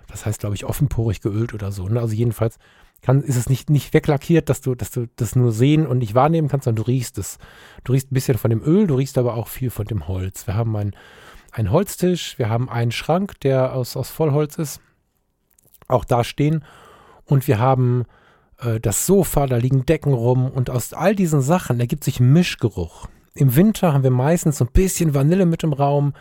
das 0.08 0.26
heißt, 0.26 0.40
glaube 0.40 0.56
ich, 0.56 0.66
offenporig 0.66 1.22
geölt 1.22 1.54
oder 1.54 1.72
so. 1.72 1.88
Ne? 1.88 2.00
Also 2.00 2.14
jedenfalls 2.14 2.58
kann, 3.02 3.22
ist 3.22 3.36
es 3.36 3.50
nicht, 3.50 3.70
nicht 3.70 3.94
weglackiert, 3.94 4.50
dass 4.50 4.62
du, 4.62 4.74
dass 4.74 4.92
du 4.92 5.08
das 5.16 5.36
nur 5.36 5.52
sehen 5.52 5.86
und 5.86 6.00
nicht 6.00 6.16
wahrnehmen 6.16 6.48
kannst, 6.48 6.66
sondern 6.66 6.84
du 6.84 6.90
riechst 6.90 7.18
es. 7.18 7.38
Du 7.84 7.94
riechst 7.94 8.12
ein 8.12 8.16
bisschen 8.16 8.38
von 8.38 8.50
dem 8.50 8.64
Öl, 8.64 8.88
du 8.88 8.96
riechst 8.96 9.18
aber 9.18 9.36
auch 9.36 9.48
viel 9.48 9.70
von 9.70 9.86
dem 9.86 10.08
Holz. 10.08 10.48
Wir 10.48 10.56
haben 10.56 10.76
einen, 10.76 10.96
einen 11.52 11.72
Holztisch, 11.72 12.40
wir 12.40 12.50
haben 12.50 12.70
einen 12.70 12.92
Schrank, 12.92 13.40
der 13.42 13.74
aus, 13.74 13.96
aus 13.96 14.10
Vollholz 14.10 14.58
ist, 14.58 14.82
auch 15.88 16.04
da 16.04 16.24
stehen. 16.24 16.66
Und 17.26 17.48
wir 17.48 17.60
haben 17.60 18.06
äh, 18.60 18.80
das 18.80 19.06
Sofa, 19.06 19.46
da 19.46 19.58
liegen 19.58 19.86
Decken 19.86 20.14
rum 20.14 20.50
und 20.50 20.70
aus 20.70 20.94
all 20.94 21.16
diesen 21.16 21.42
Sachen 21.42 21.80
ergibt 21.80 22.04
sich 22.04 22.20
Mischgeruch. 22.20 23.08
Im 23.36 23.56
Winter 23.56 23.94
haben 23.94 24.04
wir 24.04 24.12
meistens 24.12 24.58
so 24.58 24.66
ein 24.66 24.72
bisschen 24.72 25.14
Vanille 25.14 25.46
mit 25.46 25.64
im 25.64 25.74
Raum, 25.74 26.14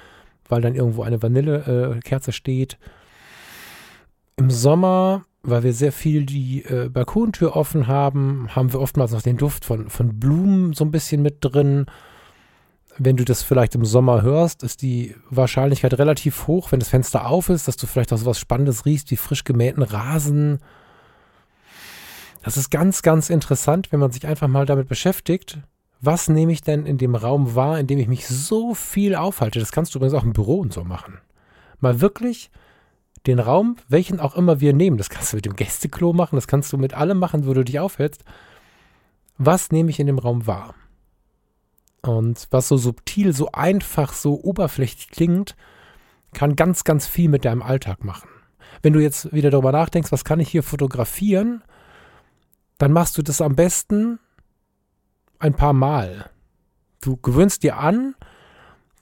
weil 0.48 0.60
dann 0.60 0.74
irgendwo 0.74 1.02
eine 1.02 1.22
Vanillekerze 1.22 2.30
äh, 2.30 2.34
steht. 2.34 2.78
Im 4.36 4.50
Sommer, 4.50 5.24
weil 5.42 5.62
wir 5.62 5.72
sehr 5.72 5.92
viel 5.92 6.26
die 6.26 6.64
äh, 6.64 6.88
Balkontür 6.88 7.56
offen 7.56 7.86
haben, 7.86 8.48
haben 8.54 8.72
wir 8.72 8.80
oftmals 8.80 9.12
noch 9.12 9.22
den 9.22 9.36
Duft 9.36 9.64
von, 9.64 9.88
von 9.88 10.18
Blumen 10.18 10.72
so 10.72 10.84
ein 10.84 10.90
bisschen 10.90 11.22
mit 11.22 11.38
drin. 11.40 11.86
Wenn 12.96 13.16
du 13.16 13.24
das 13.24 13.42
vielleicht 13.42 13.74
im 13.74 13.84
Sommer 13.84 14.22
hörst, 14.22 14.62
ist 14.62 14.82
die 14.82 15.14
Wahrscheinlichkeit 15.30 15.98
relativ 15.98 16.46
hoch, 16.46 16.70
wenn 16.70 16.80
das 16.80 16.88
Fenster 16.88 17.26
auf 17.26 17.48
ist, 17.48 17.66
dass 17.66 17.76
du 17.76 17.86
vielleicht 17.86 18.12
auch 18.12 18.18
so 18.18 18.26
was 18.26 18.38
Spannendes 18.38 18.86
riechst, 18.86 19.10
wie 19.10 19.16
frisch 19.16 19.44
gemähten 19.44 19.82
Rasen 19.82 20.60
das 22.44 22.58
ist 22.58 22.70
ganz, 22.70 23.00
ganz 23.00 23.30
interessant, 23.30 23.90
wenn 23.90 24.00
man 24.00 24.12
sich 24.12 24.26
einfach 24.26 24.48
mal 24.48 24.66
damit 24.66 24.86
beschäftigt. 24.86 25.58
Was 26.06 26.28
nehme 26.28 26.52
ich 26.52 26.60
denn 26.60 26.84
in 26.84 26.98
dem 26.98 27.14
Raum 27.14 27.54
wahr, 27.54 27.80
in 27.80 27.86
dem 27.86 27.98
ich 27.98 28.08
mich 28.08 28.26
so 28.26 28.74
viel 28.74 29.14
aufhalte? 29.14 29.58
Das 29.58 29.72
kannst 29.72 29.94
du 29.94 29.98
übrigens 29.98 30.12
auch 30.12 30.24
im 30.24 30.34
Büro 30.34 30.58
und 30.58 30.70
so 30.70 30.84
machen. 30.84 31.18
Mal 31.80 32.02
wirklich 32.02 32.50
den 33.26 33.38
Raum, 33.38 33.76
welchen 33.88 34.20
auch 34.20 34.36
immer 34.36 34.60
wir 34.60 34.74
nehmen, 34.74 34.98
das 34.98 35.08
kannst 35.08 35.32
du 35.32 35.38
mit 35.38 35.46
dem 35.46 35.56
Gästeklo 35.56 36.12
machen, 36.12 36.36
das 36.36 36.46
kannst 36.46 36.70
du 36.74 36.76
mit 36.76 36.92
allem 36.92 37.18
machen, 37.18 37.46
wo 37.46 37.54
du 37.54 37.64
dich 37.64 37.80
aufhältst. 37.80 38.22
Was 39.38 39.72
nehme 39.72 39.88
ich 39.88 39.98
in 39.98 40.06
dem 40.06 40.18
Raum 40.18 40.46
wahr? 40.46 40.74
Und 42.02 42.48
was 42.50 42.68
so 42.68 42.76
subtil, 42.76 43.32
so 43.32 43.50
einfach, 43.52 44.12
so 44.12 44.38
oberflächlich 44.42 45.08
klingt, 45.08 45.56
kann 46.34 46.54
ganz, 46.54 46.84
ganz 46.84 47.06
viel 47.06 47.30
mit 47.30 47.46
deinem 47.46 47.62
Alltag 47.62 48.04
machen. 48.04 48.28
Wenn 48.82 48.92
du 48.92 49.00
jetzt 49.00 49.32
wieder 49.32 49.50
darüber 49.50 49.72
nachdenkst, 49.72 50.12
was 50.12 50.24
kann 50.24 50.40
ich 50.40 50.50
hier 50.50 50.62
fotografieren, 50.62 51.64
dann 52.76 52.92
machst 52.92 53.16
du 53.16 53.22
das 53.22 53.40
am 53.40 53.56
besten 53.56 54.18
ein 55.44 55.54
paar 55.54 55.74
Mal. 55.74 56.30
Du 57.02 57.18
gewöhnst 57.18 57.62
dir 57.62 57.78
an, 57.78 58.14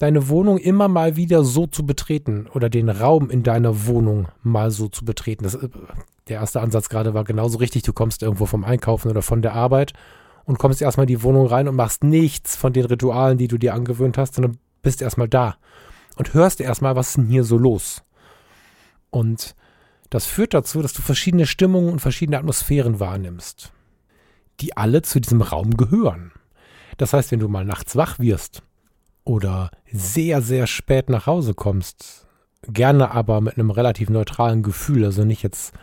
deine 0.01 0.29
Wohnung 0.29 0.59
immer 0.59 0.89
mal 0.89 1.17
wieder 1.17 1.45
so 1.45 1.69
zu 1.69 1.87
betreten 1.87 2.49
oder 2.53 2.69
den 2.69 2.89
Raum 2.89 3.31
in 3.31 3.45
deiner 3.45 3.87
Wohnung 3.87 4.27
mal 4.43 4.73
so 4.73 4.89
zu 4.89 5.05
betreten. 5.05 5.45
Das, 5.45 5.57
der 6.27 6.41
erste 6.41 6.61
Ansatz 6.61 6.89
gerade 6.89 7.15
war 7.15 7.23
genauso 7.23 7.59
richtig. 7.59 7.85
Du 7.85 7.93
kommst 7.93 8.25
irgendwo 8.25 8.47
vom 8.47 8.65
Einkaufen 8.65 9.09
oder 9.09 9.23
von 9.23 9.41
der 9.41 9.55
Arbeit 9.55 9.93
und 10.45 10.59
kommst 10.59 10.83
erstmal 10.83 11.05
in 11.05 11.15
die 11.15 11.23
Wohnung 11.23 11.47
rein 11.47 11.69
und 11.69 11.77
machst 11.77 12.03
nichts 12.03 12.57
von 12.57 12.73
den 12.73 12.87
Ritualen, 12.87 13.39
die 13.39 13.47
du 13.47 13.57
dir 13.57 13.75
angewöhnt 13.75 14.19
hast, 14.19 14.35
sondern 14.35 14.59
bist 14.83 15.01
erstmal 15.01 15.29
da 15.29 15.57
und 16.17 16.35
hörst 16.35 16.61
erstmal, 16.61 16.97
was 16.97 17.11
ist 17.11 17.19
denn 17.19 17.27
hier 17.27 17.45
so 17.45 17.57
los. 17.57 18.03
Und 19.11 19.55
das 20.11 20.27
führt 20.27 20.55
dazu, 20.55 20.83
dass 20.83 20.93
du 20.93 21.03
verschiedene 21.03 21.47
Stimmungen 21.47 21.93
und 21.93 22.01
verschiedene 22.01 22.39
Atmosphären 22.39 22.99
wahrnimmst, 22.99 23.73
die 24.63 24.77
alle 24.77 25.03
zu 25.03 25.21
diesem 25.21 25.43
Raum 25.43 25.77
gehören. 25.77 26.33
Das 26.97 27.13
heißt, 27.13 27.33
wenn 27.33 27.41
du 27.41 27.49
mal 27.49 27.65
nachts 27.65 27.97
wach 27.97 28.19
wirst 28.19 28.63
oder 29.25 29.71
sehr, 29.91 30.43
sehr 30.43 30.67
spät 30.67 31.09
nach 31.11 31.27
Hause 31.27 31.55
kommst, 31.55 32.27
gerne 32.67 33.11
aber 33.11 33.41
mit 33.41 33.59
einem 33.59 33.71
relativ 33.71 34.09
neutralen 34.09 34.63
Gefühl, 34.63 35.05
also 35.05 35.25
nicht 35.25 35.43
jetzt 35.43 35.75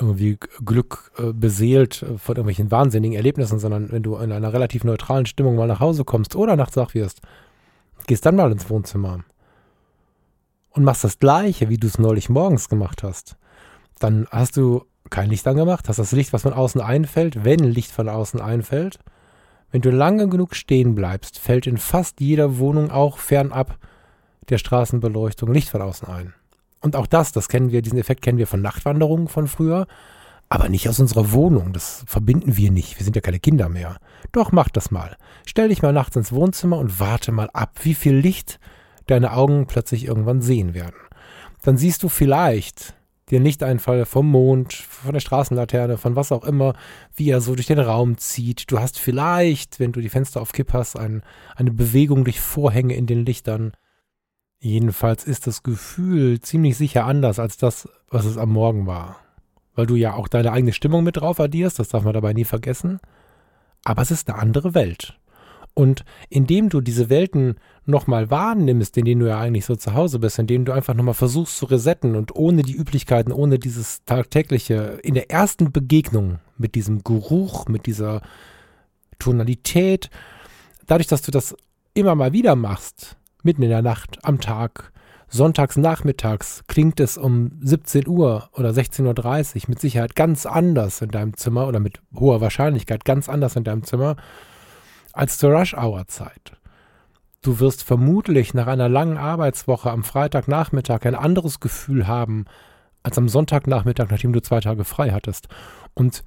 irgendwie 0.00 0.38
Glück 0.64 1.12
äh, 1.18 1.32
beseelt 1.32 2.04
von 2.16 2.36
irgendwelchen 2.36 2.70
wahnsinnigen 2.70 3.16
Erlebnissen, 3.16 3.60
sondern 3.60 3.92
wenn 3.92 4.02
du 4.02 4.16
in 4.16 4.32
einer 4.32 4.52
relativ 4.52 4.82
neutralen 4.82 5.26
Stimmung 5.26 5.54
mal 5.54 5.68
nach 5.68 5.80
Hause 5.80 6.04
kommst 6.04 6.34
oder 6.34 6.56
nachts 6.56 6.76
wach 6.76 6.94
wirst, 6.94 7.20
gehst 8.06 8.26
dann 8.26 8.34
mal 8.34 8.50
ins 8.50 8.68
Wohnzimmer 8.68 9.20
und 10.70 10.82
machst 10.82 11.04
das 11.04 11.20
gleiche, 11.20 11.68
wie 11.68 11.76
du 11.76 11.86
es 11.86 11.98
neulich 11.98 12.28
morgens 12.28 12.68
gemacht 12.68 13.04
hast 13.04 13.36
dann 13.98 14.26
hast 14.30 14.56
du 14.56 14.84
kein 15.10 15.30
Licht 15.30 15.46
angemacht, 15.46 15.88
hast 15.88 15.98
das 15.98 16.12
Licht, 16.12 16.32
was 16.32 16.42
von 16.42 16.52
außen 16.52 16.80
einfällt, 16.80 17.44
wenn 17.44 17.60
Licht 17.60 17.90
von 17.90 18.08
außen 18.08 18.40
einfällt. 18.40 18.98
Wenn 19.70 19.82
du 19.82 19.90
lange 19.90 20.28
genug 20.28 20.54
stehen 20.54 20.94
bleibst, 20.94 21.38
fällt 21.38 21.66
in 21.66 21.78
fast 21.78 22.20
jeder 22.20 22.58
Wohnung 22.58 22.90
auch 22.90 23.18
fernab 23.18 23.78
der 24.48 24.58
Straßenbeleuchtung 24.58 25.52
Licht 25.52 25.68
von 25.68 25.82
außen 25.82 26.08
ein. 26.08 26.34
Und 26.80 26.96
auch 26.96 27.06
das, 27.06 27.32
das 27.32 27.48
kennen 27.48 27.72
wir, 27.72 27.82
diesen 27.82 27.98
Effekt 27.98 28.22
kennen 28.22 28.38
wir 28.38 28.46
von 28.46 28.60
Nachtwanderungen 28.60 29.28
von 29.28 29.48
früher, 29.48 29.86
aber 30.48 30.68
nicht 30.68 30.88
aus 30.88 31.00
unserer 31.00 31.32
Wohnung. 31.32 31.72
Das 31.72 32.04
verbinden 32.06 32.56
wir 32.56 32.70
nicht. 32.70 32.98
Wir 32.98 33.04
sind 33.04 33.16
ja 33.16 33.22
keine 33.22 33.40
Kinder 33.40 33.68
mehr. 33.68 33.96
Doch 34.32 34.52
mach 34.52 34.68
das 34.68 34.90
mal. 34.90 35.16
Stell 35.46 35.70
dich 35.70 35.82
mal 35.82 35.92
nachts 35.92 36.16
ins 36.16 36.32
Wohnzimmer 36.32 36.78
und 36.78 37.00
warte 37.00 37.32
mal 37.32 37.50
ab, 37.52 37.80
wie 37.82 37.94
viel 37.94 38.14
Licht 38.14 38.60
deine 39.06 39.32
Augen 39.32 39.66
plötzlich 39.66 40.04
irgendwann 40.06 40.42
sehen 40.42 40.74
werden. 40.74 40.96
Dann 41.62 41.78
siehst 41.78 42.02
du 42.02 42.08
vielleicht 42.08 42.94
den 43.30 43.42
Lichteinfall 43.42 44.04
vom 44.04 44.30
Mond, 44.30 44.72
von 44.72 45.12
der 45.12 45.20
Straßenlaterne, 45.20 45.96
von 45.96 46.16
was 46.16 46.32
auch 46.32 46.44
immer, 46.44 46.74
wie 47.14 47.30
er 47.30 47.40
so 47.40 47.54
durch 47.54 47.66
den 47.66 47.78
Raum 47.78 48.18
zieht. 48.18 48.70
Du 48.70 48.78
hast 48.78 48.98
vielleicht, 48.98 49.80
wenn 49.80 49.92
du 49.92 50.00
die 50.00 50.10
Fenster 50.10 50.40
auf 50.40 50.52
Kipp 50.52 50.72
hast, 50.72 50.96
ein, 50.96 51.22
eine 51.56 51.70
Bewegung 51.70 52.24
durch 52.24 52.40
Vorhänge 52.40 52.94
in 52.94 53.06
den 53.06 53.24
Lichtern. 53.24 53.72
Jedenfalls 54.58 55.24
ist 55.24 55.46
das 55.46 55.62
Gefühl 55.62 56.40
ziemlich 56.40 56.76
sicher 56.76 57.04
anders 57.06 57.38
als 57.38 57.56
das, 57.56 57.88
was 58.08 58.24
es 58.24 58.38
am 58.38 58.50
Morgen 58.50 58.86
war. 58.86 59.16
Weil 59.74 59.86
du 59.86 59.96
ja 59.96 60.14
auch 60.14 60.28
deine 60.28 60.52
eigene 60.52 60.72
Stimmung 60.72 61.02
mit 61.02 61.16
drauf 61.16 61.40
addierst, 61.40 61.78
das 61.78 61.88
darf 61.88 62.04
man 62.04 62.14
dabei 62.14 62.32
nie 62.32 62.44
vergessen. 62.44 63.00
Aber 63.84 64.02
es 64.02 64.10
ist 64.10 64.28
eine 64.28 64.38
andere 64.38 64.74
Welt. 64.74 65.18
Und 65.74 66.04
indem 66.30 66.68
du 66.68 66.80
diese 66.80 67.10
Welten 67.10 67.56
nochmal 67.84 68.30
wahrnimmst, 68.30 68.96
in 68.96 69.04
denen 69.04 69.20
du 69.20 69.28
ja 69.28 69.38
eigentlich 69.38 69.66
so 69.66 69.74
zu 69.74 69.94
Hause 69.94 70.20
bist, 70.20 70.38
indem 70.38 70.64
du 70.64 70.72
einfach 70.72 70.94
nochmal 70.94 71.14
versuchst 71.14 71.58
zu 71.58 71.66
resetten 71.66 72.14
und 72.14 72.34
ohne 72.34 72.62
die 72.62 72.76
Üblichkeiten, 72.76 73.32
ohne 73.32 73.58
dieses 73.58 74.04
tagtägliche, 74.04 75.00
in 75.02 75.14
der 75.14 75.30
ersten 75.30 75.72
Begegnung 75.72 76.38
mit 76.56 76.76
diesem 76.76 77.02
Geruch, 77.02 77.66
mit 77.66 77.86
dieser 77.86 78.22
Tonalität, 79.18 80.10
dadurch, 80.86 81.08
dass 81.08 81.22
du 81.22 81.32
das 81.32 81.56
immer 81.92 82.14
mal 82.14 82.32
wieder 82.32 82.54
machst, 82.54 83.16
mitten 83.42 83.62
in 83.62 83.70
der 83.70 83.82
Nacht, 83.82 84.18
am 84.22 84.40
Tag, 84.40 84.92
sonntags 85.28 85.76
nachmittags, 85.76 86.62
klingt 86.68 87.00
es 87.00 87.18
um 87.18 87.50
17 87.60 88.06
Uhr 88.06 88.48
oder 88.52 88.70
16.30 88.70 89.56
Uhr 89.56 89.62
mit 89.68 89.80
Sicherheit 89.80 90.14
ganz 90.14 90.46
anders 90.46 91.02
in 91.02 91.10
deinem 91.10 91.36
Zimmer 91.36 91.66
oder 91.66 91.80
mit 91.80 92.00
hoher 92.14 92.40
Wahrscheinlichkeit 92.40 93.04
ganz 93.04 93.28
anders 93.28 93.56
in 93.56 93.64
deinem 93.64 93.82
Zimmer 93.82 94.16
als 95.14 95.38
zur 95.38 95.52
Rush-Hour-Zeit. 95.52 96.52
Du 97.42 97.60
wirst 97.60 97.82
vermutlich 97.82 98.54
nach 98.54 98.66
einer 98.66 98.88
langen 98.88 99.18
Arbeitswoche 99.18 99.90
am 99.90 100.02
Freitagnachmittag 100.02 101.04
ein 101.04 101.14
anderes 101.14 101.60
Gefühl 101.60 102.06
haben 102.06 102.46
als 103.02 103.18
am 103.18 103.28
Sonntagnachmittag, 103.28 104.10
nachdem 104.10 104.32
du 104.32 104.40
zwei 104.40 104.60
Tage 104.60 104.84
frei 104.84 105.10
hattest. 105.10 105.48
Und 105.92 106.24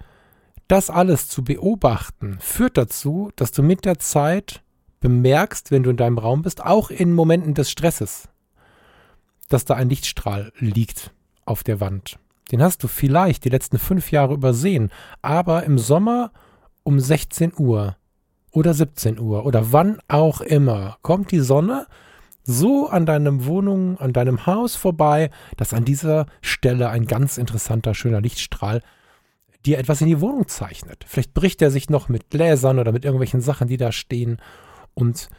das 0.67 0.89
alles 0.89 1.27
zu 1.27 1.43
beobachten, 1.43 2.37
führt 2.39 2.77
dazu, 2.77 3.31
dass 3.35 3.51
du 3.51 3.63
mit 3.63 3.83
der 3.83 3.99
Zeit 3.99 4.61
bemerkst, 4.99 5.71
wenn 5.71 5.83
du 5.83 5.89
in 5.89 5.97
deinem 5.97 6.17
Raum 6.17 6.43
bist, 6.43 6.63
auch 6.63 6.89
in 6.89 7.13
Momenten 7.13 7.53
des 7.53 7.71
Stresses, 7.71 8.29
dass 9.49 9.65
da 9.65 9.75
ein 9.75 9.89
Lichtstrahl 9.89 10.51
liegt 10.59 11.13
auf 11.45 11.63
der 11.63 11.79
Wand. 11.79 12.19
Den 12.51 12.61
hast 12.61 12.83
du 12.83 12.87
vielleicht 12.87 13.43
die 13.43 13.49
letzten 13.49 13.79
fünf 13.79 14.11
Jahre 14.11 14.33
übersehen, 14.33 14.91
aber 15.21 15.63
im 15.63 15.77
Sommer 15.77 16.31
um 16.83 16.99
16 16.99 17.53
Uhr 17.57 17.96
oder 18.57 18.73
17 18.73 19.19
Uhr 19.19 19.45
oder 19.45 19.71
wann 19.71 19.99
auch 20.07 20.41
immer 20.41 20.97
kommt 21.03 21.31
die 21.31 21.41
Sonne 21.41 21.85
so 22.43 22.87
an 22.87 23.05
deinem 23.05 23.45
Wohnung, 23.45 23.99
an 23.99 24.13
deinem 24.13 24.47
Haus 24.47 24.75
vorbei, 24.75 25.29
dass 25.57 25.75
an 25.75 25.85
dieser 25.85 26.25
Stelle 26.41 26.89
ein 26.89 27.05
ganz 27.05 27.37
interessanter, 27.37 27.93
schöner 27.93 28.19
Lichtstrahl 28.19 28.81
dir 29.63 29.77
etwas 29.77 30.01
in 30.01 30.07
die 30.07 30.21
Wohnung 30.21 30.47
zeichnet. 30.47 31.05
Vielleicht 31.07 31.35
bricht 31.35 31.61
er 31.61 31.69
sich 31.69 31.91
noch 31.91 32.09
mit 32.09 32.31
Gläsern 32.31 32.79
oder 32.79 32.91
mit 32.91 33.05
irgendwelchen 33.05 33.41
Sachen, 33.41 33.67
die 33.67 33.77
da 33.77 33.91
stehen. 33.91 34.37
Und 34.95 35.29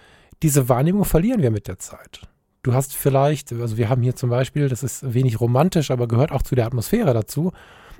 diese 0.44 0.68
Wahrnehmung 0.68 1.04
verlieren 1.04 1.42
wir 1.42 1.50
mit 1.50 1.66
der 1.66 1.78
Zeit. 1.78 2.20
Du 2.62 2.72
hast 2.72 2.94
vielleicht, 2.94 3.52
also 3.52 3.78
wir 3.78 3.88
haben 3.88 4.02
hier 4.02 4.14
zum 4.14 4.30
Beispiel, 4.30 4.68
das 4.68 4.84
ist 4.84 5.12
wenig 5.12 5.40
romantisch, 5.40 5.90
aber 5.90 6.06
gehört 6.06 6.30
auch 6.30 6.42
zu 6.42 6.54
der 6.54 6.66
Atmosphäre 6.66 7.14
dazu, 7.14 7.50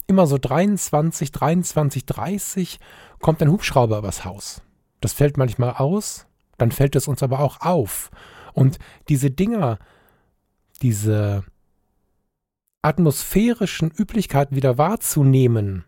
immer 0.06 0.28
so 0.28 0.38
23, 0.38 1.32
23, 1.32 2.06
30 2.06 2.78
kommt 3.20 3.42
ein 3.42 3.50
Hubschrauber 3.50 3.98
übers 3.98 4.24
Haus. 4.24 4.62
Das 5.00 5.12
fällt 5.12 5.36
manchmal 5.36 5.74
aus, 5.74 6.26
dann 6.56 6.72
fällt 6.72 6.96
es 6.96 7.08
uns 7.08 7.22
aber 7.22 7.40
auch 7.40 7.60
auf. 7.60 8.10
Und 8.52 8.78
diese 9.08 9.30
Dinger, 9.30 9.78
diese 10.82 11.44
atmosphärischen 12.82 13.90
Üblichkeiten 13.90 14.56
wieder 14.56 14.78
wahrzunehmen, 14.78 15.84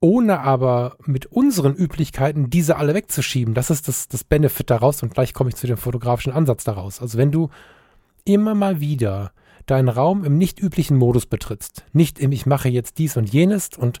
ohne 0.00 0.40
aber 0.40 0.96
mit 1.04 1.26
unseren 1.26 1.74
Üblichkeiten 1.74 2.50
diese 2.50 2.76
alle 2.76 2.94
wegzuschieben, 2.94 3.54
das 3.54 3.70
ist 3.70 3.88
das, 3.88 4.08
das 4.08 4.24
Benefit 4.24 4.70
daraus 4.70 5.02
und 5.02 5.14
gleich 5.14 5.32
komme 5.32 5.50
ich 5.50 5.56
zu 5.56 5.66
dem 5.66 5.76
fotografischen 5.76 6.32
Ansatz 6.32 6.64
daraus. 6.64 7.00
Also 7.00 7.18
wenn 7.18 7.30
du 7.30 7.50
immer 8.24 8.54
mal 8.54 8.80
wieder 8.80 9.32
deinen 9.66 9.88
Raum 9.88 10.24
im 10.24 10.38
nicht 10.38 10.60
üblichen 10.60 10.96
Modus 10.96 11.26
betrittst, 11.26 11.84
nicht 11.92 12.18
im 12.18 12.32
Ich 12.32 12.46
mache 12.46 12.68
jetzt 12.68 12.98
dies 12.98 13.16
und 13.16 13.32
jenes 13.32 13.70
und 13.76 14.00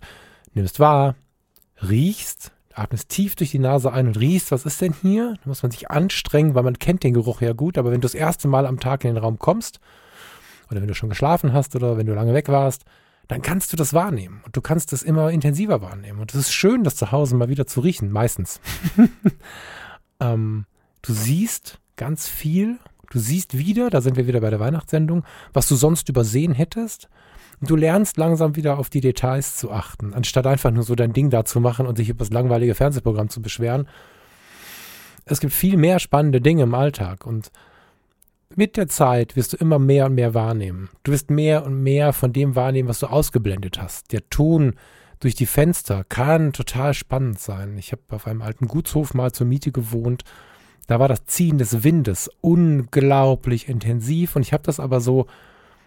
nimmst 0.54 0.80
wahr, 0.80 1.14
riechst, 1.82 2.52
atmest 2.74 3.08
tief 3.08 3.34
durch 3.36 3.50
die 3.50 3.58
Nase 3.58 3.92
ein 3.92 4.06
und 4.06 4.18
riechst, 4.18 4.52
was 4.52 4.64
ist 4.66 4.80
denn 4.80 4.94
hier? 5.00 5.34
Da 5.42 5.48
muss 5.48 5.62
man 5.62 5.70
sich 5.70 5.90
anstrengen, 5.90 6.54
weil 6.54 6.62
man 6.62 6.78
kennt 6.78 7.02
den 7.02 7.14
Geruch 7.14 7.40
ja 7.40 7.52
gut, 7.52 7.78
aber 7.78 7.90
wenn 7.90 8.00
du 8.00 8.06
das 8.06 8.14
erste 8.14 8.48
Mal 8.48 8.66
am 8.66 8.80
Tag 8.80 9.04
in 9.04 9.14
den 9.14 9.22
Raum 9.22 9.38
kommst, 9.38 9.80
oder 10.70 10.80
wenn 10.80 10.88
du 10.88 10.94
schon 10.94 11.10
geschlafen 11.10 11.52
hast 11.52 11.76
oder 11.76 11.96
wenn 11.96 12.06
du 12.06 12.14
lange 12.14 12.34
weg 12.34 12.48
warst, 12.48 12.84
dann 13.28 13.42
kannst 13.42 13.72
du 13.72 13.76
das 13.76 13.94
wahrnehmen 13.94 14.42
und 14.44 14.56
du 14.56 14.60
kannst 14.60 14.92
es 14.92 15.02
immer 15.02 15.30
intensiver 15.30 15.80
wahrnehmen. 15.80 16.20
Und 16.20 16.34
es 16.34 16.40
ist 16.40 16.52
schön, 16.52 16.82
das 16.82 16.96
zu 16.96 17.12
Hause 17.12 17.36
mal 17.36 17.48
wieder 17.48 17.66
zu 17.66 17.80
riechen, 17.80 18.10
meistens. 18.10 18.60
ähm, 20.20 20.66
du 21.02 21.12
siehst 21.12 21.78
ganz 21.96 22.28
viel, 22.28 22.78
du 23.10 23.18
siehst 23.18 23.56
wieder, 23.56 23.90
da 23.90 24.00
sind 24.00 24.16
wir 24.16 24.26
wieder 24.26 24.40
bei 24.40 24.50
der 24.50 24.60
Weihnachtssendung, 24.60 25.24
was 25.52 25.68
du 25.68 25.76
sonst 25.76 26.08
übersehen 26.08 26.52
hättest 26.52 27.08
du 27.68 27.76
lernst 27.76 28.16
langsam 28.16 28.56
wieder 28.56 28.78
auf 28.78 28.90
die 28.90 29.00
Details 29.00 29.56
zu 29.56 29.70
achten, 29.70 30.14
anstatt 30.14 30.46
einfach 30.46 30.70
nur 30.70 30.82
so 30.82 30.94
dein 30.94 31.12
Ding 31.12 31.30
da 31.30 31.44
zu 31.44 31.60
machen 31.60 31.86
und 31.86 31.96
sich 31.96 32.08
über 32.08 32.18
das 32.18 32.30
langweilige 32.30 32.74
Fernsehprogramm 32.74 33.28
zu 33.28 33.40
beschweren. 33.40 33.88
Es 35.24 35.40
gibt 35.40 35.52
viel 35.52 35.76
mehr 35.76 35.98
spannende 35.98 36.40
Dinge 36.40 36.64
im 36.64 36.74
Alltag 36.74 37.26
und 37.26 37.50
mit 38.54 38.76
der 38.76 38.88
Zeit 38.88 39.36
wirst 39.36 39.54
du 39.54 39.56
immer 39.56 39.78
mehr 39.78 40.06
und 40.06 40.14
mehr 40.14 40.34
wahrnehmen. 40.34 40.90
Du 41.04 41.12
wirst 41.12 41.30
mehr 41.30 41.64
und 41.64 41.82
mehr 41.82 42.12
von 42.12 42.32
dem 42.32 42.54
wahrnehmen, 42.54 42.88
was 42.88 42.98
du 42.98 43.06
ausgeblendet 43.06 43.80
hast. 43.80 44.12
Der 44.12 44.28
Ton 44.28 44.74
durch 45.20 45.34
die 45.34 45.46
Fenster 45.46 46.04
kann 46.04 46.52
total 46.52 46.94
spannend 46.94 47.38
sein. 47.38 47.78
Ich 47.78 47.92
habe 47.92 48.02
auf 48.10 48.26
einem 48.26 48.42
alten 48.42 48.66
Gutshof 48.66 49.14
mal 49.14 49.32
zur 49.32 49.46
Miete 49.46 49.72
gewohnt. 49.72 50.24
Da 50.86 50.98
war 50.98 51.08
das 51.08 51.24
Ziehen 51.26 51.58
des 51.58 51.84
Windes 51.84 52.28
unglaublich 52.40 53.68
intensiv 53.68 54.36
und 54.36 54.42
ich 54.42 54.52
habe 54.52 54.64
das 54.64 54.80
aber 54.80 55.00
so 55.00 55.26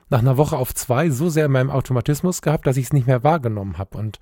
nach 0.09 0.19
einer 0.19 0.37
Woche 0.37 0.57
auf 0.57 0.73
zwei 0.73 1.09
so 1.09 1.29
sehr 1.29 1.45
in 1.45 1.51
meinem 1.51 1.69
Automatismus 1.69 2.41
gehabt, 2.41 2.67
dass 2.67 2.77
ich 2.77 2.85
es 2.85 2.93
nicht 2.93 3.07
mehr 3.07 3.23
wahrgenommen 3.23 3.77
habe. 3.77 3.97
Und 3.97 4.19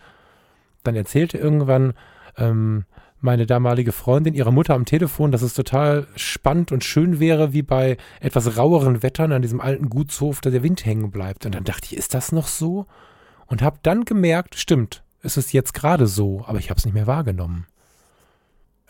dann 0.83 0.95
erzählte 0.95 1.37
irgendwann 1.37 1.93
ähm, 2.37 2.85
meine 3.19 3.45
damalige 3.45 3.93
Freundin 3.93 4.33
ihrer 4.33 4.51
Mutter 4.51 4.73
am 4.73 4.85
Telefon, 4.85 5.31
dass 5.31 5.41
es 5.41 5.53
total 5.53 6.07
spannend 6.15 6.71
und 6.71 6.83
schön 6.83 7.19
wäre, 7.19 7.53
wie 7.53 7.61
bei 7.61 7.97
etwas 8.19 8.57
raueren 8.57 9.01
Wettern 9.01 9.31
an 9.31 9.41
diesem 9.41 9.61
alten 9.61 9.89
Gutshof, 9.89 10.41
da 10.41 10.49
der 10.49 10.63
Wind 10.63 10.85
hängen 10.85 11.09
bleibt. 11.09 11.45
Und 11.45 11.55
dann 11.55 11.63
dachte 11.63 11.85
ich, 11.85 11.97
ist 11.97 12.13
das 12.13 12.31
noch 12.33 12.47
so? 12.47 12.85
Und 13.47 13.61
habe 13.61 13.79
dann 13.81 14.03
gemerkt, 14.03 14.55
stimmt, 14.55 15.03
es 15.21 15.37
ist 15.37 15.53
jetzt 15.53 15.73
gerade 15.73 16.05
so, 16.07 16.43
aber 16.47 16.59
ich 16.59 16.69
habe 16.69 16.77
es 16.77 16.85
nicht 16.85 16.93
mehr 16.93 17.07
wahrgenommen. 17.07 17.65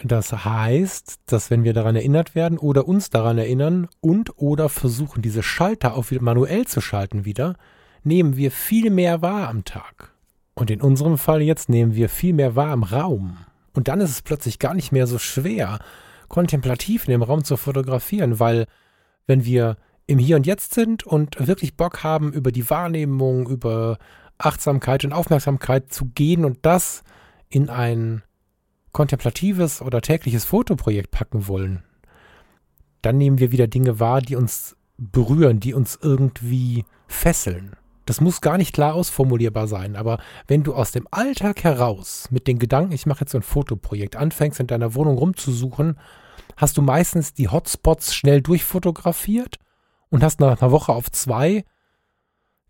Das 0.01 0.32
heißt, 0.32 1.19
dass 1.27 1.49
wenn 1.51 1.63
wir 1.63 1.73
daran 1.73 1.95
erinnert 1.95 2.36
werden 2.36 2.58
oder 2.58 2.88
uns 2.88 3.10
daran 3.10 3.38
erinnern 3.38 3.88
und 4.01 4.38
oder 4.38 4.69
versuchen, 4.69 5.21
diese 5.21 5.43
Schalter 5.43 5.95
wieder 6.10 6.23
manuell 6.23 6.65
zu 6.65 6.82
schalten 6.82 7.25
wieder, 7.25 7.56
nehmen 8.03 8.36
wir 8.36 8.51
viel 8.51 8.89
mehr 8.89 9.21
wahr 9.21 9.49
am 9.49 9.63
Tag. 9.65 10.12
Und 10.56 10.69
in 10.71 10.82
unserem 10.82 11.17
Fall 11.17 11.41
jetzt 11.41 11.69
nehmen 11.69 11.95
wir 11.95 12.10
viel 12.10 12.34
mehr 12.34 12.56
wahr 12.56 12.73
im 12.73 12.84
Raum. 12.84 13.38
Und 13.73 13.88
dann 13.88 14.01
ist 14.01 14.12
es 14.12 14.21
plötzlich 14.21 14.60
gar 14.60 14.73
nicht 14.73 14.91
mehr 14.91 15.08
so 15.08 15.17
schwer, 15.17 15.79
kontemplativ 16.27 17.08
in 17.08 17.12
dem 17.12 17.23
Raum 17.23 17.43
zu 17.43 17.58
fotografieren, 17.58 18.39
weil 18.39 18.65
wenn 19.25 19.45
wir 19.45 19.77
im 20.06 20.19
Hier 20.19 20.36
und 20.36 20.45
Jetzt 20.45 20.73
sind 20.73 21.03
und 21.03 21.47
wirklich 21.47 21.77
Bock 21.77 22.03
haben, 22.03 22.34
über 22.34 22.51
die 22.51 22.69
Wahrnehmung, 22.69 23.47
über 23.47 23.97
Achtsamkeit 24.38 25.06
und 25.06 25.13
Aufmerksamkeit 25.13 25.93
zu 25.93 26.06
gehen 26.06 26.43
und 26.43 26.60
das 26.63 27.03
in 27.49 27.69
ein 27.69 28.23
kontemplatives 28.93 29.82
oder 29.82 30.01
tägliches 30.01 30.45
Fotoprojekt 30.45 31.12
packen 31.12 31.47
wollen, 31.47 31.84
dann 33.01 33.17
nehmen 33.17 33.39
wir 33.39 33.51
wieder 33.51 33.67
Dinge 33.67 33.99
wahr, 33.99 34.21
die 34.21 34.36
uns 34.36 34.77
berühren, 34.97 35.60
die 35.60 35.73
uns 35.73 35.99
irgendwie 36.01 36.86
fesseln. 37.08 37.75
Das 38.06 38.21
muss 38.21 38.41
gar 38.41 38.58
nicht 38.58 38.73
klar 38.73 38.93
ausformulierbar 38.93 39.67
sein, 39.67 39.95
aber 39.95 40.19
wenn 40.47 40.63
du 40.63 40.73
aus 40.73 40.91
dem 40.91 41.08
Alltag 41.12 41.63
heraus 41.63 42.27
mit 42.32 42.47
den 42.47 42.60
Gedanken, 42.60 42.93
ich 42.93 43.06
mache 43.06 43.21
jetzt 43.21 43.32
so 43.32 43.38
ein 43.38 43.43
Fotoprojekt, 43.43 44.15
anfängst 44.15 44.60
in 44.60 44.67
deiner 44.67 44.93
Wohnung 44.93 45.17
rumzusuchen, 45.17 45.97
hast 46.58 46.77
du 46.77 46.82
meistens 46.82 47.34
die 47.34 47.49
Hotspots 47.49 48.13
schnell 48.13 48.41
durchfotografiert 48.41 49.58
und 50.10 50.23
hast 50.23 50.39
nach 50.39 50.62
einer 50.62 50.71
Woche 50.71 50.91
auf 50.91 51.12
zwei 51.12 51.63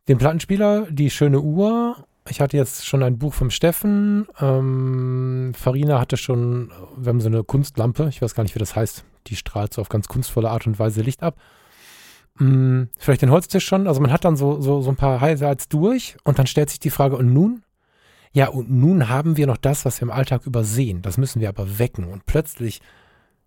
den 0.07 0.17
Plattenspieler, 0.17 0.87
die 0.91 1.09
schöne 1.09 1.41
Uhr 1.41 2.05
ich 2.29 2.41
hatte 2.41 2.57
jetzt 2.57 2.85
schon 2.85 3.03
ein 3.03 3.17
Buch 3.17 3.33
vom 3.33 3.49
Steffen. 3.49 4.27
Ähm, 4.39 5.53
Farina 5.55 5.99
hatte 5.99 6.17
schon, 6.17 6.71
wir 6.97 7.09
haben 7.09 7.21
so 7.21 7.27
eine 7.27 7.43
Kunstlampe, 7.43 8.07
ich 8.09 8.21
weiß 8.21 8.35
gar 8.35 8.43
nicht, 8.43 8.55
wie 8.55 8.59
das 8.59 8.75
heißt. 8.75 9.03
Die 9.27 9.35
strahlt 9.35 9.73
so 9.73 9.81
auf 9.81 9.89
ganz 9.89 10.07
kunstvolle 10.07 10.49
Art 10.49 10.67
und 10.67 10.79
Weise 10.79 11.01
Licht 11.01 11.23
ab. 11.23 11.37
Hm, 12.37 12.89
vielleicht 12.97 13.21
den 13.21 13.31
Holztisch 13.31 13.65
schon. 13.65 13.87
Also 13.87 14.01
man 14.01 14.11
hat 14.11 14.25
dann 14.25 14.35
so, 14.35 14.59
so, 14.59 14.81
so 14.81 14.89
ein 14.89 14.95
paar 14.95 15.21
Highlights 15.21 15.69
durch 15.69 16.17
und 16.23 16.39
dann 16.39 16.47
stellt 16.47 16.69
sich 16.69 16.79
die 16.79 16.89
Frage, 16.89 17.15
und 17.15 17.33
nun? 17.33 17.63
Ja, 18.31 18.47
und 18.47 18.71
nun 18.71 19.09
haben 19.09 19.37
wir 19.37 19.45
noch 19.45 19.57
das, 19.57 19.85
was 19.85 20.01
wir 20.01 20.07
im 20.07 20.11
Alltag 20.11 20.45
übersehen. 20.45 21.01
Das 21.01 21.17
müssen 21.17 21.39
wir 21.39 21.49
aber 21.49 21.77
wecken. 21.77 22.05
Und 22.05 22.25
plötzlich 22.25 22.81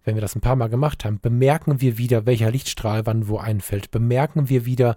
wenn 0.07 0.15
wir 0.15 0.23
das 0.23 0.37
ein 0.37 0.41
paar 0.41 0.57
Mal 0.57 0.69
gemacht 0.69 1.05
haben, 1.05 1.19
bemerken 1.21 1.81
wir 1.81 1.99
wieder, 1.99 2.25
welcher 2.27 2.51
Lichtstrahl 2.51 3.05
wann 3.07 3.29
wo 3.29 3.39
einfällt, 3.39 3.91
bemerken 3.91 4.49
wir 4.49 4.65
wieder 4.65 4.97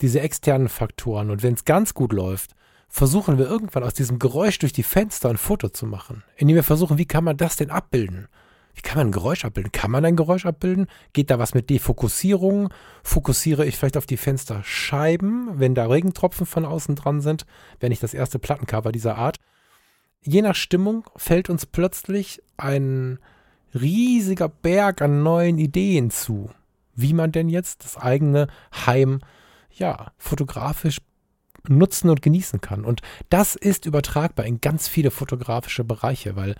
diese 0.00 0.20
externen 0.20 0.68
Faktoren. 0.68 1.30
Und 1.30 1.42
wenn 1.42 1.54
es 1.54 1.64
ganz 1.64 1.94
gut 1.94 2.12
läuft, 2.12 2.54
versuchen 2.88 3.38
wir 3.38 3.46
irgendwann 3.46 3.84
aus 3.84 3.94
diesem 3.94 4.18
Geräusch 4.18 4.58
durch 4.58 4.72
die 4.72 4.82
Fenster 4.82 5.28
ein 5.28 5.36
Foto 5.36 5.68
zu 5.68 5.86
machen, 5.86 6.24
indem 6.36 6.56
wir 6.56 6.64
versuchen, 6.64 6.98
wie 6.98 7.06
kann 7.06 7.24
man 7.24 7.36
das 7.36 7.56
denn 7.56 7.70
abbilden? 7.70 8.28
Wie 8.74 8.82
kann 8.82 8.96
man 8.96 9.08
ein 9.08 9.12
Geräusch 9.12 9.44
abbilden? 9.44 9.72
Kann 9.72 9.90
man 9.90 10.04
ein 10.04 10.14
Geräusch 10.14 10.46
abbilden? 10.46 10.86
Geht 11.12 11.30
da 11.30 11.40
was 11.40 11.52
mit 11.52 11.68
Defokussierung? 11.68 12.72
Fokussiere 13.02 13.66
ich 13.66 13.76
vielleicht 13.76 13.96
auf 13.96 14.06
die 14.06 14.16
Fensterscheiben, 14.16 15.58
wenn 15.58 15.74
da 15.74 15.86
Regentropfen 15.86 16.46
von 16.46 16.64
außen 16.64 16.94
dran 16.94 17.20
sind? 17.20 17.44
Wäre 17.80 17.90
nicht 17.90 18.04
das 18.04 18.14
erste 18.14 18.38
Plattencover 18.38 18.92
dieser 18.92 19.16
Art. 19.16 19.38
Je 20.22 20.42
nach 20.42 20.54
Stimmung 20.54 21.04
fällt 21.16 21.50
uns 21.50 21.66
plötzlich 21.66 22.40
ein 22.56 23.18
riesiger 23.74 24.48
Berg 24.48 25.02
an 25.02 25.24
neuen 25.24 25.58
Ideen 25.58 26.10
zu, 26.10 26.50
wie 26.94 27.14
man 27.14 27.32
denn 27.32 27.48
jetzt 27.48 27.84
das 27.84 27.96
eigene 27.96 28.46
Heim 28.86 29.20
ja 29.72 30.12
fotografisch 30.18 30.98
nutzen 31.68 32.10
und 32.10 32.22
genießen 32.22 32.60
kann. 32.60 32.84
Und 32.84 33.02
das 33.30 33.54
ist 33.54 33.86
übertragbar 33.86 34.46
in 34.46 34.60
ganz 34.60 34.88
viele 34.88 35.10
fotografische 35.10 35.84
Bereiche, 35.84 36.36
weil 36.36 36.56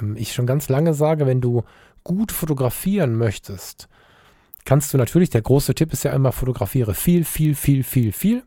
ähm, 0.00 0.16
ich 0.16 0.32
schon 0.32 0.46
ganz 0.46 0.68
lange 0.68 0.94
sage, 0.94 1.26
wenn 1.26 1.40
du 1.40 1.64
gut 2.02 2.32
fotografieren 2.32 3.16
möchtest, 3.16 3.88
kannst 4.64 4.92
du 4.92 4.98
natürlich, 4.98 5.30
der 5.30 5.42
große 5.42 5.74
Tipp 5.74 5.92
ist 5.92 6.04
ja 6.04 6.12
immer, 6.12 6.32
fotografiere 6.32 6.94
viel, 6.94 7.24
viel, 7.24 7.54
viel, 7.54 7.82
viel, 7.82 8.12
viel. 8.12 8.42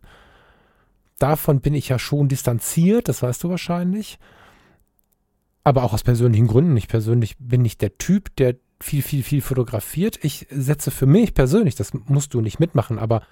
Davon 1.20 1.62
bin 1.62 1.74
ich 1.74 1.90
ja 1.90 1.98
schon 1.98 2.28
distanziert, 2.28 3.10
das 3.10 3.24
weißt 3.24 3.44
du 3.44 3.50
wahrscheinlich. 3.50 4.20
Aber 5.64 5.84
auch 5.84 5.94
aus 5.94 6.04
persönlichen 6.04 6.48
Gründen. 6.48 6.78
Ich 6.78 6.88
persönlich 6.88 7.36
bin 7.40 7.62
nicht 7.62 7.82
der 7.82 7.98
Typ, 7.98 8.36
der 8.38 8.56
viel, 8.80 9.02
viel, 9.02 9.24
viel 9.24 9.42
fotografiert. 9.42 10.24
Ich 10.24 10.48
setze 10.50 10.92
für 10.92 11.08
mich 11.08 11.34
persönlich, 11.34 11.76
das 11.76 11.94
musst 11.94 12.34
du 12.34 12.42
nicht 12.42 12.60
mitmachen, 12.60 13.00
aber 13.00 13.24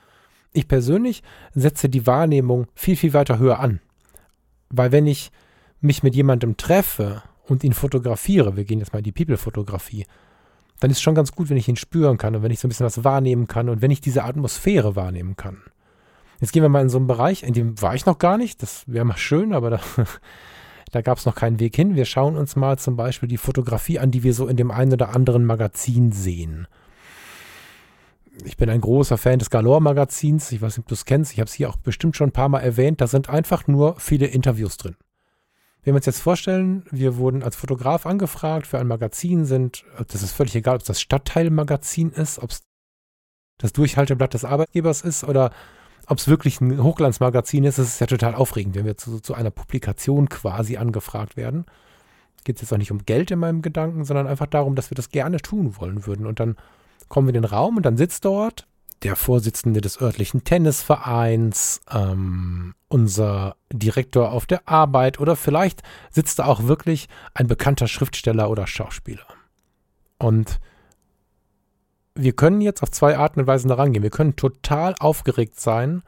ich 0.55 0.67
persönlich 0.67 1.23
setze 1.53 1.89
die 1.89 2.07
Wahrnehmung 2.07 2.67
viel, 2.75 2.95
viel 2.95 3.13
weiter 3.13 3.39
höher 3.39 3.59
an. 3.59 3.79
Weil 4.69 4.91
wenn 4.91 5.07
ich 5.07 5.31
mich 5.81 6.03
mit 6.03 6.15
jemandem 6.15 6.57
treffe 6.57 7.23
und 7.47 7.63
ihn 7.63 7.73
fotografiere, 7.73 8.55
wir 8.55 8.65
gehen 8.65 8.79
jetzt 8.79 8.93
mal 8.93 8.99
in 8.99 9.03
die 9.03 9.11
People-Fotografie, 9.11 10.05
dann 10.79 10.91
ist 10.91 11.01
schon 11.01 11.15
ganz 11.15 11.31
gut, 11.31 11.49
wenn 11.49 11.57
ich 11.57 11.67
ihn 11.67 11.75
spüren 11.75 12.17
kann 12.17 12.35
und 12.35 12.43
wenn 12.43 12.51
ich 12.51 12.59
so 12.59 12.67
ein 12.67 12.69
bisschen 12.69 12.85
was 12.85 13.03
wahrnehmen 13.03 13.47
kann 13.47 13.69
und 13.69 13.81
wenn 13.81 13.91
ich 13.91 14.01
diese 14.01 14.23
Atmosphäre 14.23 14.95
wahrnehmen 14.95 15.35
kann. 15.35 15.61
Jetzt 16.41 16.51
gehen 16.51 16.63
wir 16.63 16.69
mal 16.69 16.81
in 16.81 16.89
so 16.89 16.97
einen 16.97 17.07
Bereich, 17.07 17.43
in 17.43 17.53
dem 17.53 17.81
war 17.81 17.95
ich 17.95 18.05
noch 18.05 18.17
gar 18.17 18.37
nicht, 18.37 18.61
das 18.61 18.83
wäre 18.87 19.05
mal 19.05 19.17
schön, 19.17 19.53
aber 19.53 19.69
da, 19.69 19.79
da 20.91 21.01
gab 21.01 21.17
es 21.17 21.25
noch 21.25 21.35
keinen 21.35 21.59
Weg 21.59 21.75
hin. 21.75 21.95
Wir 21.95 22.05
schauen 22.05 22.35
uns 22.35 22.55
mal 22.55 22.77
zum 22.77 22.97
Beispiel 22.97 23.29
die 23.29 23.37
Fotografie 23.37 23.99
an, 23.99 24.11
die 24.11 24.23
wir 24.23 24.33
so 24.33 24.47
in 24.47 24.57
dem 24.57 24.71
einen 24.71 24.93
oder 24.93 25.15
anderen 25.15 25.45
Magazin 25.45 26.11
sehen. 26.11 26.67
Ich 28.43 28.57
bin 28.57 28.69
ein 28.69 28.81
großer 28.81 29.17
Fan 29.17 29.39
des 29.39 29.49
Galore-Magazins. 29.49 30.51
Ich 30.51 30.61
weiß 30.61 30.77
nicht, 30.77 30.83
ob 30.83 30.87
du 30.87 30.93
es 30.93 31.05
kennst. 31.05 31.33
Ich 31.33 31.39
habe 31.39 31.47
es 31.47 31.53
hier 31.53 31.69
auch 31.69 31.77
bestimmt 31.77 32.15
schon 32.15 32.29
ein 32.29 32.33
paar 32.33 32.49
Mal 32.49 32.59
erwähnt. 32.59 32.99
Da 32.99 33.07
sind 33.07 33.29
einfach 33.29 33.67
nur 33.67 33.99
viele 33.99 34.27
Interviews 34.27 34.77
drin. 34.77 34.95
Wenn 35.83 35.93
wir 35.93 35.97
uns 35.97 36.07
jetzt 36.07 36.21
vorstellen, 36.21 36.83
wir 36.89 37.17
wurden 37.17 37.43
als 37.43 37.55
Fotograf 37.55 38.05
angefragt 38.05 38.65
für 38.65 38.79
ein 38.79 38.87
Magazin, 38.87 39.45
sind, 39.45 39.85
das 40.07 40.23
ist 40.23 40.31
völlig 40.31 40.55
egal, 40.55 40.75
ob 40.75 40.81
es 40.81 40.87
das 40.87 40.99
Stadtteilmagazin 40.99 42.09
ist, 42.09 42.39
ob 42.39 42.49
es 42.49 42.63
das 43.59 43.71
Durchhalteblatt 43.71 44.33
des 44.33 44.45
Arbeitgebers 44.45 45.01
ist 45.01 45.23
oder 45.23 45.51
ob 46.07 46.17
es 46.17 46.27
wirklich 46.27 46.59
ein 46.59 46.83
Hochglanzmagazin 46.83 47.63
ist, 47.63 47.77
das 47.77 47.87
ist 47.87 48.01
ja 48.01 48.07
total 48.07 48.35
aufregend, 48.35 48.75
wenn 48.75 48.85
wir 48.85 48.97
zu, 48.97 49.19
zu 49.19 49.33
einer 49.35 49.51
Publikation 49.51 50.27
quasi 50.27 50.77
angefragt 50.77 51.37
werden. 51.37 51.65
Geht 52.43 52.57
es 52.57 52.63
jetzt 52.63 52.73
auch 52.73 52.77
nicht 52.77 52.91
um 52.91 53.05
Geld 53.05 53.31
in 53.31 53.39
meinem 53.39 53.61
Gedanken, 53.61 54.05
sondern 54.05 54.27
einfach 54.27 54.47
darum, 54.47 54.75
dass 54.75 54.91
wir 54.91 54.95
das 54.95 55.09
gerne 55.09 55.37
tun 55.37 55.77
wollen 55.77 56.05
würden. 56.05 56.25
Und 56.25 56.39
dann 56.39 56.57
kommen 57.07 57.27
wir 57.27 57.35
in 57.35 57.41
den 57.41 57.49
Raum 57.49 57.77
und 57.77 57.85
dann 57.85 57.97
sitzt 57.97 58.25
dort 58.25 58.67
der 59.03 59.15
Vorsitzende 59.15 59.81
des 59.81 60.01
örtlichen 60.01 60.43
Tennisvereins, 60.43 61.81
ähm, 61.91 62.73
unser 62.87 63.55
Direktor 63.71 64.31
auf 64.31 64.45
der 64.45 64.67
Arbeit 64.67 65.19
oder 65.19 65.35
vielleicht 65.35 65.83
sitzt 66.09 66.39
da 66.39 66.45
auch 66.45 66.63
wirklich 66.63 67.07
ein 67.33 67.47
bekannter 67.47 67.87
Schriftsteller 67.87 68.49
oder 68.49 68.67
Schauspieler. 68.67 69.27
Und 70.17 70.59
wir 72.15 72.33
können 72.33 72.61
jetzt 72.61 72.81
auf 72.81 72.91
zwei 72.91 73.17
Arten 73.17 73.41
und 73.41 73.47
Weisen 73.47 73.67
da 73.67 73.75
rangehen. 73.75 74.03
Wir 74.03 74.09
können 74.09 74.37
total 74.37 74.95
aufgeregt 74.99 75.59
sein, 75.59 76.01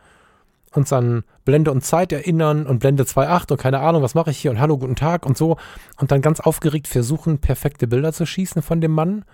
uns 0.73 0.93
an 0.93 1.23
Blende 1.43 1.71
und 1.71 1.83
Zeit 1.83 2.11
erinnern 2.11 2.65
und 2.65 2.79
Blende 2.79 3.03
2.8 3.03 3.51
und 3.51 3.57
keine 3.57 3.79
Ahnung, 3.79 4.01
was 4.01 4.15
mache 4.15 4.31
ich 4.31 4.37
hier 4.37 4.51
und 4.51 4.59
hallo, 4.59 4.77
guten 4.77 4.95
Tag 4.95 5.25
und 5.25 5.37
so 5.37 5.57
und 5.99 6.11
dann 6.11 6.21
ganz 6.21 6.39
aufgeregt 6.39 6.87
versuchen, 6.87 7.39
perfekte 7.39 7.87
Bilder 7.87 8.13
zu 8.13 8.25
schießen 8.25 8.61
von 8.61 8.81
dem 8.81 8.91
Mann 8.91 9.25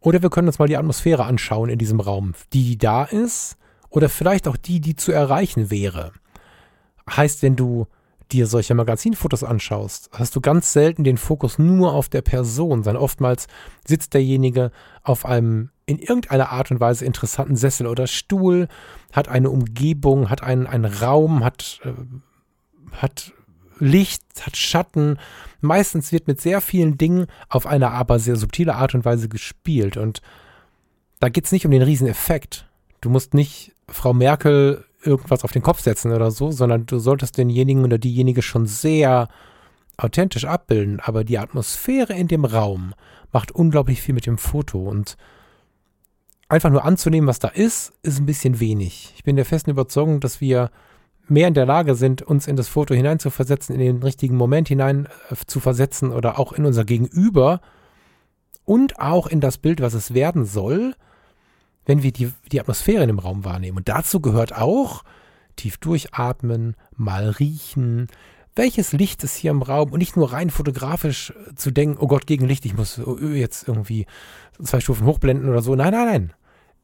oder 0.00 0.22
wir 0.22 0.30
können 0.30 0.48
uns 0.48 0.58
mal 0.58 0.68
die 0.68 0.76
Atmosphäre 0.76 1.24
anschauen 1.24 1.68
in 1.68 1.78
diesem 1.78 2.00
Raum, 2.00 2.32
die 2.52 2.78
da 2.78 3.04
ist 3.04 3.56
oder 3.88 4.08
vielleicht 4.08 4.48
auch 4.48 4.56
die, 4.56 4.80
die 4.80 4.96
zu 4.96 5.12
erreichen 5.12 5.70
wäre. 5.70 6.12
Heißt, 7.08 7.42
wenn 7.42 7.56
du 7.56 7.86
dir 8.32 8.46
solche 8.46 8.74
Magazinfotos 8.74 9.42
anschaust, 9.42 10.10
hast 10.12 10.36
du 10.36 10.40
ganz 10.40 10.72
selten 10.72 11.04
den 11.04 11.16
Fokus 11.16 11.58
nur 11.58 11.92
auf 11.92 12.08
der 12.08 12.22
Person, 12.22 12.84
sondern 12.84 13.02
oftmals 13.02 13.48
sitzt 13.86 14.14
derjenige 14.14 14.70
auf 15.02 15.26
einem 15.26 15.70
in 15.86 15.98
irgendeiner 15.98 16.50
Art 16.50 16.70
und 16.70 16.78
Weise 16.78 17.04
interessanten 17.04 17.56
Sessel 17.56 17.88
oder 17.88 18.06
Stuhl, 18.06 18.68
hat 19.12 19.26
eine 19.26 19.50
Umgebung, 19.50 20.30
hat 20.30 20.42
einen, 20.42 20.68
einen 20.68 20.84
Raum, 20.84 21.42
hat, 21.44 21.80
äh, 21.84 21.92
hat 22.92 23.32
Licht, 23.80 24.22
hat 24.40 24.56
Schatten. 24.56 25.18
Meistens 25.60 26.12
wird 26.12 26.28
mit 26.28 26.40
sehr 26.40 26.60
vielen 26.60 26.98
Dingen 26.98 27.26
auf 27.48 27.66
eine 27.66 27.90
aber 27.90 28.18
sehr 28.18 28.36
subtile 28.36 28.76
Art 28.76 28.94
und 28.94 29.04
Weise 29.04 29.28
gespielt. 29.28 29.96
Und 29.96 30.22
da 31.18 31.28
geht 31.28 31.46
es 31.46 31.52
nicht 31.52 31.66
um 31.66 31.72
den 31.72 31.82
Rieseneffekt. 31.82 32.66
Du 33.00 33.10
musst 33.10 33.34
nicht 33.34 33.72
Frau 33.88 34.12
Merkel 34.12 34.84
irgendwas 35.02 35.44
auf 35.44 35.52
den 35.52 35.62
Kopf 35.62 35.80
setzen 35.80 36.12
oder 36.12 36.30
so, 36.30 36.50
sondern 36.50 36.86
du 36.86 36.98
solltest 36.98 37.38
denjenigen 37.38 37.84
oder 37.84 37.98
diejenige 37.98 38.42
schon 38.42 38.66
sehr 38.66 39.28
authentisch 39.96 40.44
abbilden. 40.44 41.00
Aber 41.00 41.24
die 41.24 41.38
Atmosphäre 41.38 42.14
in 42.14 42.28
dem 42.28 42.44
Raum 42.44 42.94
macht 43.32 43.52
unglaublich 43.52 44.02
viel 44.02 44.14
mit 44.14 44.26
dem 44.26 44.38
Foto. 44.38 44.78
Und 44.78 45.16
einfach 46.48 46.70
nur 46.70 46.84
anzunehmen, 46.84 47.28
was 47.28 47.38
da 47.38 47.48
ist, 47.48 47.92
ist 48.02 48.18
ein 48.18 48.26
bisschen 48.26 48.60
wenig. 48.60 49.12
Ich 49.16 49.24
bin 49.24 49.36
der 49.36 49.44
festen 49.44 49.70
Überzeugung, 49.70 50.20
dass 50.20 50.40
wir 50.40 50.70
mehr 51.30 51.48
in 51.48 51.54
der 51.54 51.66
Lage 51.66 51.94
sind, 51.94 52.22
uns 52.22 52.46
in 52.46 52.56
das 52.56 52.68
Foto 52.68 52.94
hineinzuversetzen, 52.94 53.74
in 53.74 53.80
den 53.80 54.02
richtigen 54.02 54.36
Moment 54.36 54.68
hinein 54.68 55.06
äh, 55.30 55.36
zu 55.46 55.60
versetzen 55.60 56.12
oder 56.12 56.38
auch 56.38 56.52
in 56.52 56.66
unser 56.66 56.84
Gegenüber 56.84 57.60
und 58.64 58.98
auch 59.00 59.26
in 59.26 59.40
das 59.40 59.58
Bild, 59.58 59.80
was 59.80 59.94
es 59.94 60.14
werden 60.14 60.44
soll, 60.44 60.94
wenn 61.86 62.02
wir 62.02 62.12
die, 62.12 62.32
die 62.52 62.60
Atmosphäre 62.60 63.02
in 63.02 63.08
dem 63.08 63.18
Raum 63.18 63.44
wahrnehmen. 63.44 63.78
Und 63.78 63.88
dazu 63.88 64.20
gehört 64.20 64.54
auch 64.54 65.02
tief 65.56 65.78
durchatmen, 65.78 66.76
mal 66.96 67.30
riechen, 67.30 68.08
welches 68.56 68.92
Licht 68.92 69.22
ist 69.24 69.36
hier 69.36 69.52
im 69.52 69.62
Raum 69.62 69.92
und 69.92 69.98
nicht 69.98 70.16
nur 70.16 70.32
rein 70.32 70.50
fotografisch 70.50 71.32
zu 71.54 71.70
denken, 71.70 71.98
oh 72.00 72.06
Gott, 72.06 72.26
gegen 72.26 72.46
Licht, 72.46 72.66
ich 72.66 72.76
muss 72.76 73.00
jetzt 73.32 73.68
irgendwie 73.68 74.06
zwei 74.62 74.80
Stufen 74.80 75.06
hochblenden 75.06 75.48
oder 75.48 75.62
so. 75.62 75.74
Nein, 75.74 75.92
nein, 75.92 76.06
nein. 76.06 76.32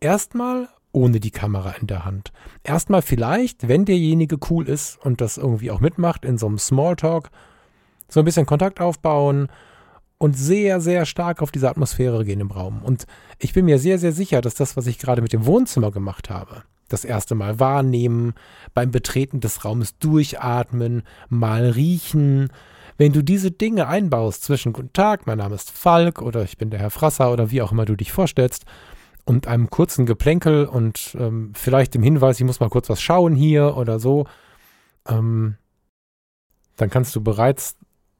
Erstmal 0.00 0.68
ohne 0.96 1.20
die 1.20 1.30
Kamera 1.30 1.72
in 1.78 1.86
der 1.86 2.06
Hand. 2.06 2.32
Erstmal 2.64 3.02
vielleicht, 3.02 3.68
wenn 3.68 3.84
derjenige 3.84 4.38
cool 4.48 4.66
ist 4.66 4.98
und 5.04 5.20
das 5.20 5.36
irgendwie 5.36 5.70
auch 5.70 5.80
mitmacht, 5.80 6.24
in 6.24 6.38
so 6.38 6.46
einem 6.46 6.58
Smalltalk, 6.58 7.28
so 8.08 8.20
ein 8.20 8.24
bisschen 8.24 8.46
Kontakt 8.46 8.80
aufbauen 8.80 9.48
und 10.16 10.38
sehr, 10.38 10.80
sehr 10.80 11.04
stark 11.04 11.42
auf 11.42 11.52
diese 11.52 11.68
Atmosphäre 11.68 12.24
gehen 12.24 12.40
im 12.40 12.50
Raum. 12.50 12.82
Und 12.82 13.06
ich 13.38 13.52
bin 13.52 13.66
mir 13.66 13.78
sehr, 13.78 13.98
sehr 13.98 14.12
sicher, 14.12 14.40
dass 14.40 14.54
das, 14.54 14.74
was 14.78 14.86
ich 14.86 14.98
gerade 14.98 15.20
mit 15.20 15.34
dem 15.34 15.44
Wohnzimmer 15.44 15.90
gemacht 15.90 16.30
habe, 16.30 16.62
das 16.88 17.04
erste 17.04 17.34
Mal 17.34 17.60
wahrnehmen, 17.60 18.32
beim 18.72 18.90
Betreten 18.90 19.40
des 19.40 19.66
Raumes 19.66 19.98
durchatmen, 19.98 21.02
mal 21.28 21.68
riechen, 21.68 22.48
wenn 22.96 23.12
du 23.12 23.20
diese 23.20 23.50
Dinge 23.50 23.86
einbaust 23.86 24.44
zwischen 24.44 24.72
Guten 24.72 24.94
Tag, 24.94 25.26
mein 25.26 25.36
Name 25.36 25.56
ist 25.56 25.70
Falk 25.70 26.22
oder 26.22 26.42
ich 26.42 26.56
bin 26.56 26.70
der 26.70 26.80
Herr 26.80 26.90
Frasser 26.90 27.30
oder 27.30 27.50
wie 27.50 27.60
auch 27.60 27.72
immer 27.72 27.84
du 27.84 27.96
dich 27.96 28.12
vorstellst, 28.12 28.64
und 29.26 29.48
einem 29.48 29.68
kurzen 29.68 30.06
Geplänkel 30.06 30.64
und 30.66 31.16
ähm, 31.18 31.52
vielleicht 31.54 31.94
dem 31.94 32.02
Hinweis, 32.02 32.38
ich 32.38 32.46
muss 32.46 32.60
mal 32.60 32.70
kurz 32.70 32.88
was 32.88 33.02
schauen 33.02 33.34
hier 33.34 33.76
oder 33.76 33.98
so, 33.98 34.26
ähm, 35.06 35.56
dann 36.76 36.90
kannst 36.90 37.14
du 37.14 37.20
bereits 37.20 37.76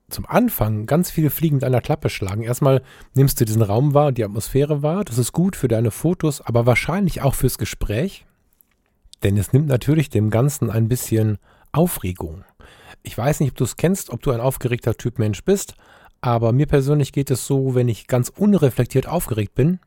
zum 0.09 0.27
Anfang 0.27 0.87
ganz 0.87 1.11
viele 1.11 1.31
Fliegen 1.31 1.57
mit 1.57 1.65
einer 1.65 1.81
Klappe 1.81 2.11
schlagen. 2.11 2.43
Erstmal 2.43 2.83
nimmst 3.15 3.41
du 3.41 3.45
diesen 3.45 3.63
Raum 3.63 3.95
wahr, 3.95 4.13
die 4.13 4.25
Atmosphäre 4.25 4.83
wahr. 4.83 5.05
Das 5.05 5.19
ist 5.19 5.33
gut 5.33 5.57
für 5.57 5.69
deine 5.69 5.91
Fotos, 5.91 6.41
aber 6.41 6.67
wahrscheinlich 6.67 7.23
auch 7.23 7.35
fürs 7.35 7.59
Gespräch. 7.59 8.27
Denn 9.23 9.37
es 9.37 9.53
nimmt 9.53 9.67
natürlich 9.69 10.11
dem 10.11 10.31
Ganzen 10.31 10.71
ein 10.71 10.89
bisschen 10.89 11.39
Aufregung. 11.73 12.45
Ich 13.03 13.17
weiß 13.17 13.41
nicht, 13.41 13.53
ob 13.53 13.57
du 13.57 13.65
es 13.65 13.77
kennst, 13.77 14.11
ob 14.11 14.23
du 14.23 14.33
ein 14.33 14.41
aufgeregter 14.41 14.97
Typ 14.97 15.19
Mensch 15.19 15.45
bist, 15.45 15.75
aber 16.21 16.53
mir 16.53 16.67
persönlich 16.67 17.13
geht 17.13 17.31
es 17.31 17.47
so, 17.47 17.75
wenn 17.75 17.89
ich 17.89 18.09
ganz 18.09 18.29
unreflektiert 18.29 19.07
aufgeregt 19.07 19.55
bin, 19.55 19.79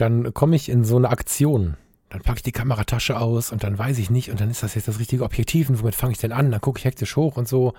dann 0.00 0.32
komme 0.34 0.56
ich 0.56 0.68
in 0.68 0.84
so 0.84 0.96
eine 0.96 1.10
Aktion. 1.10 1.76
Dann 2.08 2.22
packe 2.22 2.38
ich 2.38 2.42
die 2.42 2.52
Kameratasche 2.52 3.18
aus 3.18 3.52
und 3.52 3.62
dann 3.62 3.78
weiß 3.78 3.98
ich 3.98 4.10
nicht 4.10 4.30
und 4.30 4.40
dann 4.40 4.50
ist 4.50 4.62
das 4.62 4.74
jetzt 4.74 4.88
das 4.88 4.98
richtige 4.98 5.22
Objektiv 5.22 5.68
und 5.68 5.80
womit 5.80 5.94
fange 5.94 6.12
ich 6.12 6.18
denn 6.18 6.32
an? 6.32 6.50
Dann 6.50 6.60
gucke 6.60 6.78
ich 6.78 6.84
hektisch 6.84 7.16
hoch 7.16 7.36
und 7.36 7.46
so. 7.46 7.74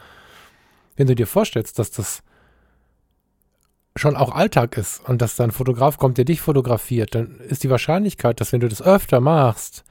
Wenn 0.96 1.08
du 1.08 1.16
dir 1.16 1.28
vorstellst, 1.28 1.80
dass 1.80 1.92
das 1.92 2.24
schon 3.96 4.16
auch 4.16 4.34
Alltag 4.34 4.78
ist 4.78 5.02
und 5.08 5.22
dass 5.22 5.36
da 5.36 5.44
ein 5.44 5.52
Fotograf 5.52 5.98
kommt, 5.98 6.18
der 6.18 6.26
dich 6.26 6.40
fotografiert, 6.40 7.14
dann 7.14 7.40
ist 7.40 7.64
die 7.64 7.70
Wahrscheinlichkeit, 7.70 8.40
dass 8.40 8.54
wenn 8.54 8.62
du 8.62 8.70
das 8.70 8.82
öfter 8.82 9.20
machst, 9.20 9.84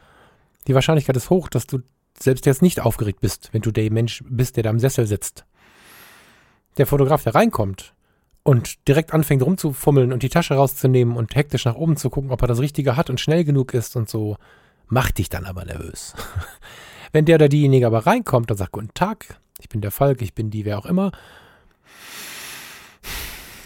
die 0.66 0.74
Wahrscheinlichkeit 0.74 1.16
ist 1.16 1.28
hoch, 1.28 1.48
dass 1.48 1.66
du 1.66 1.80
selbst 2.18 2.46
jetzt 2.46 2.62
nicht 2.62 2.80
aufgeregt 2.80 3.20
bist, 3.20 3.50
wenn 3.52 3.62
du 3.62 3.70
der 3.70 3.90
Mensch 3.92 4.22
bist, 4.26 4.56
der 4.56 4.62
da 4.62 4.70
im 4.70 4.78
Sessel 4.78 5.06
sitzt. 5.06 5.44
Der 6.78 6.86
Fotograf, 6.86 7.22
der 7.24 7.34
reinkommt 7.34 7.94
und 8.42 8.88
direkt 8.88 9.12
anfängt 9.12 9.42
rumzufummeln 9.42 10.12
und 10.12 10.22
die 10.22 10.28
Tasche 10.28 10.54
rauszunehmen 10.54 11.16
und 11.16 11.34
hektisch 11.34 11.64
nach 11.64 11.74
oben 11.74 11.96
zu 11.96 12.10
gucken, 12.10 12.30
ob 12.30 12.42
er 12.42 12.48
das 12.48 12.60
Richtige 12.60 12.96
hat 12.96 13.10
und 13.10 13.20
schnell 13.20 13.44
genug 13.44 13.74
ist 13.74 13.96
und 13.96 14.08
so, 14.08 14.36
macht 14.86 15.18
dich 15.18 15.28
dann 15.28 15.44
aber 15.44 15.64
nervös. 15.64 16.14
wenn 17.12 17.24
der 17.24 17.36
oder 17.36 17.48
diejenige 17.48 17.86
aber 17.86 18.06
reinkommt 18.06 18.50
und 18.50 18.56
sagt, 18.56 18.72
guten 18.72 18.94
Tag, 18.94 19.38
ich 19.60 19.68
bin 19.68 19.80
der 19.80 19.90
Falk, 19.90 20.22
ich 20.22 20.34
bin 20.34 20.50
die, 20.50 20.64
wer 20.64 20.78
auch 20.78 20.86
immer, 20.86 21.12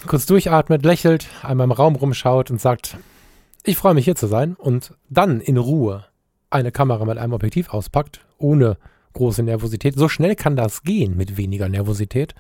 kurz 0.07 0.27
durchatmet, 0.27 0.85
lächelt, 0.85 1.29
einmal 1.43 1.65
im 1.65 1.73
Raum 1.73 1.97
rumschaut 1.97 2.51
und 2.51 2.61
sagt, 2.61 2.99
ich 3.63 3.77
freue 3.77 3.95
mich 3.95 4.05
hier 4.05 4.17
zu 4.17 4.27
sein 4.27 4.55
und 4.55 4.95
dann 5.09 5.41
in 5.41 5.57
Ruhe 5.57 6.05
eine 6.51 6.73
Kamera 6.73 7.05
mit 7.05 7.19
einem 7.19 7.33
Objektiv 7.33 7.71
auspackt, 7.73 8.21
ohne 8.39 8.77
große 9.15 9.43
Nervosität. 9.43 9.95
So 9.97 10.09
schnell 10.09 10.37
kann 10.37 10.57
das 10.57 10.83
gehen 10.83 11.17
mit 11.17 11.37
weniger 11.37 11.69
Nervosität. 11.69 12.35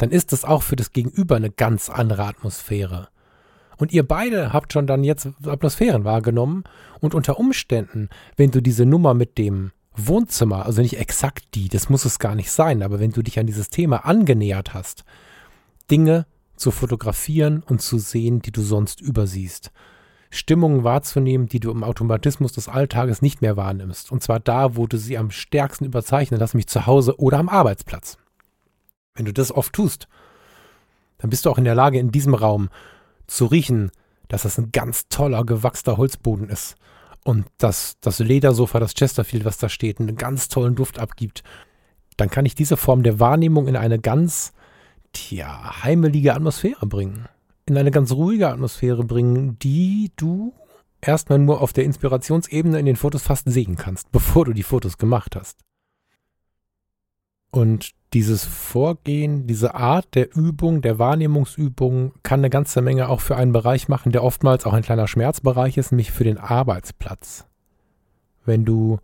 Dann 0.00 0.12
ist 0.12 0.32
es 0.32 0.46
auch 0.46 0.62
für 0.62 0.76
das 0.76 0.92
Gegenüber 0.92 1.36
eine 1.36 1.50
ganz 1.50 1.90
andere 1.90 2.24
Atmosphäre. 2.24 3.08
Und 3.76 3.92
ihr 3.92 4.02
beide 4.02 4.50
habt 4.50 4.72
schon 4.72 4.86
dann 4.86 5.04
jetzt 5.04 5.28
Atmosphären 5.44 6.04
wahrgenommen 6.04 6.64
und 7.00 7.14
unter 7.14 7.38
Umständen, 7.38 8.08
wenn 8.34 8.50
du 8.50 8.62
diese 8.62 8.86
Nummer 8.86 9.12
mit 9.12 9.36
dem 9.36 9.72
Wohnzimmer, 9.94 10.64
also 10.64 10.80
nicht 10.80 10.98
exakt 10.98 11.44
die, 11.54 11.68
das 11.68 11.90
muss 11.90 12.06
es 12.06 12.18
gar 12.18 12.34
nicht 12.34 12.50
sein, 12.50 12.82
aber 12.82 12.98
wenn 12.98 13.10
du 13.10 13.20
dich 13.20 13.38
an 13.38 13.46
dieses 13.46 13.68
Thema 13.68 14.06
angenähert 14.06 14.72
hast, 14.72 15.04
Dinge 15.90 16.24
zu 16.56 16.70
fotografieren 16.70 17.62
und 17.62 17.82
zu 17.82 17.98
sehen, 17.98 18.40
die 18.40 18.52
du 18.52 18.62
sonst 18.62 19.02
übersiehst. 19.02 19.70
Stimmungen 20.30 20.82
wahrzunehmen, 20.82 21.46
die 21.46 21.60
du 21.60 21.70
im 21.70 21.84
Automatismus 21.84 22.52
des 22.52 22.68
Alltages 22.68 23.20
nicht 23.20 23.42
mehr 23.42 23.58
wahrnimmst. 23.58 24.10
Und 24.10 24.22
zwar 24.22 24.40
da, 24.40 24.76
wo 24.76 24.86
du 24.86 24.96
sie 24.96 25.18
am 25.18 25.30
stärksten 25.30 25.84
überzeichnen 25.84 26.40
lass 26.40 26.54
mich 26.54 26.68
zu 26.68 26.86
Hause 26.86 27.20
oder 27.20 27.38
am 27.38 27.50
Arbeitsplatz. 27.50 28.16
Wenn 29.14 29.24
du 29.24 29.32
das 29.32 29.52
oft 29.52 29.72
tust, 29.72 30.08
dann 31.18 31.30
bist 31.30 31.44
du 31.44 31.50
auch 31.50 31.58
in 31.58 31.64
der 31.64 31.74
Lage, 31.74 31.98
in 31.98 32.10
diesem 32.10 32.34
Raum 32.34 32.70
zu 33.26 33.46
riechen, 33.46 33.90
dass 34.28 34.42
das 34.42 34.58
ein 34.58 34.72
ganz 34.72 35.08
toller, 35.08 35.44
gewachster 35.44 35.96
Holzboden 35.96 36.48
ist. 36.48 36.76
Und 37.24 37.46
dass 37.58 37.96
das 38.00 38.18
Ledersofa, 38.18 38.80
das 38.80 38.94
Chesterfield, 38.94 39.44
was 39.44 39.58
da 39.58 39.68
steht, 39.68 40.00
einen 40.00 40.16
ganz 40.16 40.48
tollen 40.48 40.74
Duft 40.74 40.98
abgibt. 40.98 41.42
Dann 42.16 42.30
kann 42.30 42.46
ich 42.46 42.54
diese 42.54 42.76
Form 42.76 43.02
der 43.02 43.20
Wahrnehmung 43.20 43.68
in 43.68 43.76
eine 43.76 43.98
ganz 43.98 44.52
tja, 45.12 45.82
heimelige 45.82 46.34
Atmosphäre 46.34 46.86
bringen. 46.86 47.28
In 47.66 47.76
eine 47.76 47.90
ganz 47.90 48.12
ruhige 48.12 48.48
Atmosphäre 48.48 49.04
bringen, 49.04 49.58
die 49.58 50.12
du 50.16 50.54
erstmal 51.00 51.38
nur 51.38 51.60
auf 51.60 51.72
der 51.72 51.84
Inspirationsebene 51.84 52.78
in 52.78 52.86
den 52.86 52.96
Fotos 52.96 53.22
fast 53.22 53.48
sehen 53.50 53.76
kannst, 53.76 54.10
bevor 54.12 54.46
du 54.46 54.52
die 54.52 54.62
Fotos 54.62 54.96
gemacht 54.96 55.36
hast. 55.36 55.58
Und 57.50 57.90
dieses 58.12 58.44
Vorgehen, 58.44 59.46
diese 59.46 59.74
Art 59.74 60.14
der 60.14 60.34
Übung, 60.36 60.82
der 60.82 60.98
Wahrnehmungsübung 60.98 62.12
kann 62.22 62.40
eine 62.40 62.50
ganze 62.50 62.82
Menge 62.82 63.08
auch 63.08 63.20
für 63.20 63.36
einen 63.36 63.52
Bereich 63.52 63.88
machen, 63.88 64.12
der 64.12 64.24
oftmals 64.24 64.66
auch 64.66 64.72
ein 64.72 64.82
kleiner 64.82 65.08
Schmerzbereich 65.08 65.76
ist, 65.76 65.92
nämlich 65.92 66.10
für 66.10 66.24
den 66.24 66.38
Arbeitsplatz. 66.38 67.46
Wenn 68.44 68.64
du 68.64 68.98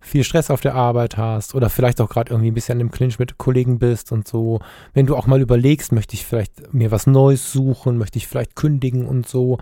viel 0.00 0.24
Stress 0.24 0.50
auf 0.50 0.60
der 0.60 0.74
Arbeit 0.74 1.16
hast 1.16 1.54
oder 1.54 1.68
vielleicht 1.68 2.00
auch 2.00 2.08
gerade 2.08 2.30
irgendwie 2.30 2.50
ein 2.50 2.54
bisschen 2.54 2.80
im 2.80 2.90
Clinch 2.90 3.18
mit 3.18 3.38
Kollegen 3.38 3.78
bist 3.78 4.12
und 4.12 4.26
so, 4.26 4.60
wenn 4.94 5.06
du 5.06 5.14
auch 5.16 5.26
mal 5.26 5.40
überlegst, 5.40 5.92
möchte 5.92 6.14
ich 6.14 6.24
vielleicht 6.24 6.72
mir 6.72 6.90
was 6.90 7.06
Neues 7.06 7.52
suchen, 7.52 7.98
möchte 7.98 8.18
ich 8.18 8.26
vielleicht 8.26 8.56
kündigen 8.56 9.06
und 9.06 9.28
so, 9.28 9.58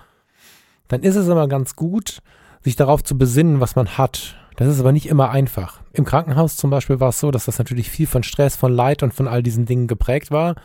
dann 0.87 1.03
ist 1.03 1.17
es 1.17 1.29
immer 1.29 1.49
ganz 1.49 1.77
gut, 1.77 2.21
sich 2.63 2.77
darauf 2.77 3.03
zu 3.03 3.19
besinnen, 3.19 3.61
was 3.61 3.75
man 3.75 3.99
hat. 3.99 4.37
Das 4.59 4.67
ist 4.67 4.81
aber 4.81 4.91
nicht 4.91 5.07
immer 5.07 5.31
einfach. 5.31 5.81
Im 5.93 6.05
Krankenhaus 6.05 6.57
zum 6.57 6.69
Beispiel 6.69 6.99
war 6.99 7.11
es 7.11 7.21
so, 7.21 7.31
dass 7.31 7.45
das 7.45 7.59
natürlich 7.59 7.91
viel 7.91 8.09
von 8.09 8.25
Stress, 8.25 8.57
von 8.57 8.73
Leid 8.73 9.05
und 9.05 9.15
von 9.15 9.29
all 9.29 9.41
diesen 9.41 9.67
Dingen 9.67 9.87
geprägt 9.87 10.33
war. 10.33 10.57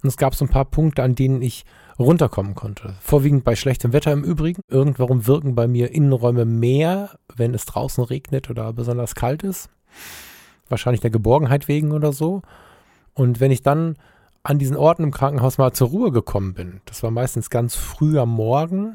Und 0.00 0.08
es 0.08 0.16
gab 0.16 0.36
so 0.36 0.44
ein 0.44 0.48
paar 0.48 0.64
Punkte, 0.64 1.02
an 1.02 1.16
denen 1.16 1.42
ich 1.42 1.64
runterkommen 1.98 2.54
konnte. 2.54 2.94
Vorwiegend 3.00 3.42
bei 3.42 3.56
schlechtem 3.56 3.92
Wetter 3.92 4.12
im 4.12 4.22
Übrigen. 4.22 4.62
Irgendwarum 4.68 5.26
wirken 5.26 5.56
bei 5.56 5.66
mir 5.66 5.90
Innenräume 5.90 6.44
mehr, 6.44 7.18
wenn 7.34 7.52
es 7.52 7.64
draußen 7.64 8.04
regnet 8.04 8.48
oder 8.48 8.72
besonders 8.72 9.16
kalt 9.16 9.42
ist. 9.42 9.70
Wahrscheinlich 10.68 11.00
der 11.00 11.10
Geborgenheit 11.10 11.66
wegen 11.66 11.90
oder 11.90 12.12
so. 12.12 12.42
Und 13.12 13.40
wenn 13.40 13.50
ich 13.50 13.62
dann 13.62 13.96
an 14.44 14.60
diesen 14.60 14.76
Orten 14.76 15.02
im 15.02 15.10
Krankenhaus 15.10 15.58
mal 15.58 15.72
zur 15.72 15.88
Ruhe 15.88 16.12
gekommen 16.12 16.54
bin, 16.54 16.80
das 16.84 17.02
war 17.02 17.10
meistens 17.10 17.50
ganz 17.50 17.74
früh 17.74 18.20
am 18.20 18.30
Morgen 18.30 18.94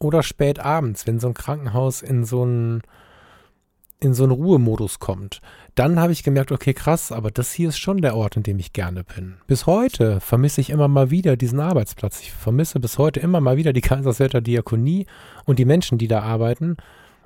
oder 0.00 0.24
spät 0.24 0.58
abends, 0.58 1.06
wenn 1.06 1.20
so 1.20 1.28
ein 1.28 1.34
Krankenhaus 1.34 2.02
in 2.02 2.24
so 2.24 2.42
einen 2.42 2.82
in 4.02 4.14
so 4.14 4.24
einen 4.24 4.32
Ruhemodus 4.32 4.98
kommt, 4.98 5.40
dann 5.74 6.00
habe 6.00 6.12
ich 6.12 6.22
gemerkt, 6.24 6.50
okay, 6.50 6.74
krass, 6.74 7.12
aber 7.12 7.30
das 7.30 7.52
hier 7.52 7.68
ist 7.68 7.78
schon 7.78 8.02
der 8.02 8.16
Ort, 8.16 8.36
in 8.36 8.42
dem 8.42 8.58
ich 8.58 8.72
gerne 8.72 9.04
bin. 9.04 9.36
Bis 9.46 9.66
heute 9.66 10.20
vermisse 10.20 10.60
ich 10.60 10.70
immer 10.70 10.88
mal 10.88 11.10
wieder 11.10 11.36
diesen 11.36 11.60
Arbeitsplatz. 11.60 12.20
Ich 12.20 12.32
vermisse 12.32 12.80
bis 12.80 12.98
heute 12.98 13.20
immer 13.20 13.40
mal 13.40 13.56
wieder 13.56 13.72
die 13.72 13.80
Kaiserswerther 13.82 14.40
Diakonie 14.40 15.06
und 15.44 15.58
die 15.58 15.64
Menschen, 15.64 15.98
die 15.98 16.08
da 16.08 16.20
arbeiten. 16.20 16.76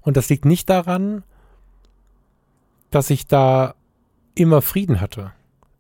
Und 0.03 0.17
das 0.17 0.29
liegt 0.29 0.45
nicht 0.45 0.69
daran, 0.69 1.23
dass 2.91 3.11
ich 3.11 3.27
da 3.27 3.75
immer 4.35 4.61
Frieden 4.61 5.01
hatte 5.01 5.33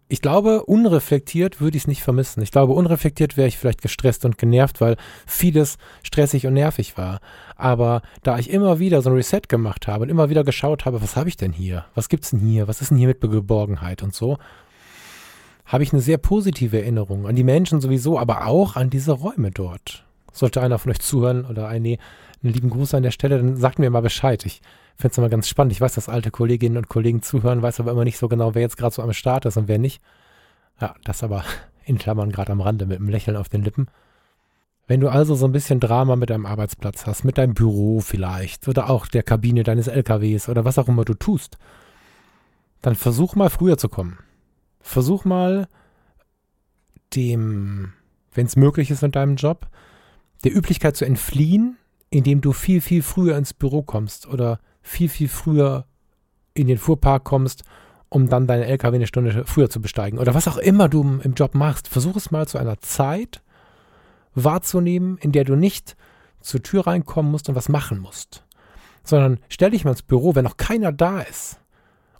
ich 0.08 0.22
glaube, 0.22 0.64
unreflektiert 0.64 1.60
würde 1.60 1.76
ich 1.76 1.84
es 1.84 1.88
nicht 1.88 2.02
vermissen. 2.02 2.40
Ich 2.40 2.52
glaube, 2.52 2.74
unreflektiert 2.74 3.36
wäre 3.36 3.48
ich 3.48 3.58
vielleicht 3.58 3.82
gestresst 3.82 4.24
und 4.24 4.38
genervt, 4.38 4.80
weil 4.80 4.96
vieles 5.26 5.78
stressig 6.04 6.46
und 6.46 6.54
nervig 6.54 6.96
war. 6.96 7.20
Aber 7.56 8.02
da 8.22 8.38
ich 8.38 8.50
immer 8.50 8.78
wieder 8.78 9.02
so 9.02 9.10
ein 9.10 9.16
Reset 9.16 9.42
gemacht 9.48 9.88
habe 9.88 10.04
und 10.04 10.08
immer 10.08 10.30
wieder 10.30 10.44
geschaut 10.44 10.84
habe, 10.84 11.02
was 11.02 11.16
habe 11.16 11.28
ich 11.28 11.36
denn 11.36 11.52
hier? 11.52 11.86
Was 11.94 12.08
gibt's 12.08 12.30
denn 12.30 12.40
hier? 12.40 12.68
Was 12.68 12.80
ist 12.80 12.90
denn 12.90 12.98
hier 12.98 13.08
mit 13.08 13.20
Geborgenheit 13.20 14.04
und 14.04 14.14
so? 14.14 14.38
Habe 15.64 15.82
ich 15.82 15.92
eine 15.92 16.02
sehr 16.02 16.18
positive 16.18 16.80
Erinnerung 16.80 17.26
an 17.26 17.34
die 17.34 17.42
Menschen 17.42 17.80
sowieso, 17.80 18.16
aber 18.16 18.46
auch 18.46 18.76
an 18.76 18.90
diese 18.90 19.10
Räume 19.10 19.50
dort. 19.50 20.05
Sollte 20.37 20.61
einer 20.61 20.79
von 20.79 20.92
euch 20.92 21.01
zuhören 21.01 21.44
oder 21.44 21.68
eine, 21.68 21.99
einen 22.42 22.53
lieben 22.53 22.70
Gruß 22.70 22.94
an 22.94 23.03
der 23.03 23.11
Stelle, 23.11 23.38
dann 23.38 23.57
sagt 23.57 23.79
mir 23.79 23.90
mal 23.90 24.03
Bescheid. 24.03 24.44
Ich 24.44 24.61
finde 24.96 25.12
es 25.12 25.18
immer 25.18 25.29
ganz 25.29 25.49
spannend. 25.49 25.72
Ich 25.72 25.81
weiß, 25.81 25.94
dass 25.94 26.09
alte 26.09 26.31
Kolleginnen 26.31 26.77
und 26.77 26.88
Kollegen 26.88 27.22
zuhören, 27.22 27.62
weiß 27.62 27.81
aber 27.81 27.92
immer 27.92 28.05
nicht 28.05 28.18
so 28.18 28.29
genau, 28.29 28.55
wer 28.55 28.62
jetzt 28.62 28.77
gerade 28.77 28.94
so 28.94 29.03
am 29.03 29.12
Start 29.12 29.46
ist 29.46 29.57
und 29.57 29.68
wer 29.68 29.79
nicht. 29.79 30.03
Ja, 30.81 30.94
das 31.05 31.22
aber 31.22 31.44
in 31.85 31.99
Klammern 31.99 32.33
gerade 32.33 32.53
am 32.53 32.61
Rande 32.61 32.87
mit 32.87 32.99
einem 32.99 33.09
Lächeln 33.09 33.37
auf 33.37 33.49
den 33.49 33.62
Lippen. 33.62 33.88
Wenn 34.88 35.01
du 35.01 35.09
also 35.09 35.35
so 35.35 35.46
ein 35.46 35.53
bisschen 35.53 35.81
Drama 35.81 36.14
mit 36.14 36.31
deinem 36.31 36.46
Arbeitsplatz 36.46 37.07
hast, 37.07 37.25
mit 37.25 37.38
deinem 37.38 37.55
Büro 37.55 38.01
vielleicht 38.01 38.68
oder 38.68 38.88
auch 38.88 39.07
der 39.07 39.25
Kabine 39.25 39.64
deines 39.64 39.88
LKWs 39.88 40.49
oder 40.49 40.64
was 40.64 40.79
auch 40.79 40.87
immer 40.87 41.05
du 41.05 41.14
tust, 41.14 41.59
dann 42.83 42.94
versuch 42.94 43.35
mal 43.35 43.51
früher 43.51 43.79
zu 43.79 43.88
kommen. 43.88 44.18
Versuch 44.81 45.25
mal 45.25 45.66
dem, 47.14 47.94
wenn 48.33 48.46
es 48.46 48.55
möglich 48.55 48.92
ist 48.92 49.03
in 49.03 49.11
deinem 49.11 49.35
Job, 49.35 49.66
der 50.44 50.55
Üblichkeit 50.55 50.96
zu 50.96 51.05
entfliehen, 51.05 51.77
indem 52.11 52.40
du 52.40 52.53
viel, 52.53 52.81
viel 52.81 53.03
früher 53.03 53.37
ins 53.37 53.55
Büro 53.55 53.83
kommst 53.83 54.27
oder 54.27 54.61
viel, 54.83 55.09
viel 55.09 55.29
früher 55.29 55.87
in 56.55 56.66
den 56.66 56.79
Fuhrpark 56.79 57.25
kommst, 57.25 57.64
um 58.09 58.29
dann 58.29 58.46
deine 58.46 58.66
LKW 58.66 58.96
eine 58.96 59.07
Stunde 59.07 59.44
früher 59.46 59.68
zu 59.68 59.81
besteigen. 59.81 60.18
Oder 60.18 60.35
was 60.35 60.49
auch 60.49 60.59
immer 60.59 60.88
du 60.88 61.20
im 61.22 61.35
Job 61.35 61.55
machst, 61.55 61.88
versuch 61.88 62.16
es 62.16 62.31
mal 62.31 62.46
zu 62.46 62.59
einer 62.59 62.79
Zeit 62.79 63.42
wahrzunehmen, 64.35 65.18
in 65.18 65.33
der 65.33 65.44
du 65.44 65.57
nicht 65.57 65.96
zur 66.40 66.62
Tür 66.62 66.87
reinkommen 66.87 67.31
musst 67.33 67.49
und 67.49 67.55
was 67.55 67.68
machen 67.68 67.99
musst. 67.99 68.44
Sondern 69.03 69.40
stell 69.49 69.70
dich 69.70 69.85
mal 69.85 69.90
ins 69.92 70.03
Büro, 70.03 70.35
wenn 70.35 70.44
noch 70.44 70.57
keiner 70.57 70.92
da 70.92 71.20
ist 71.20 71.59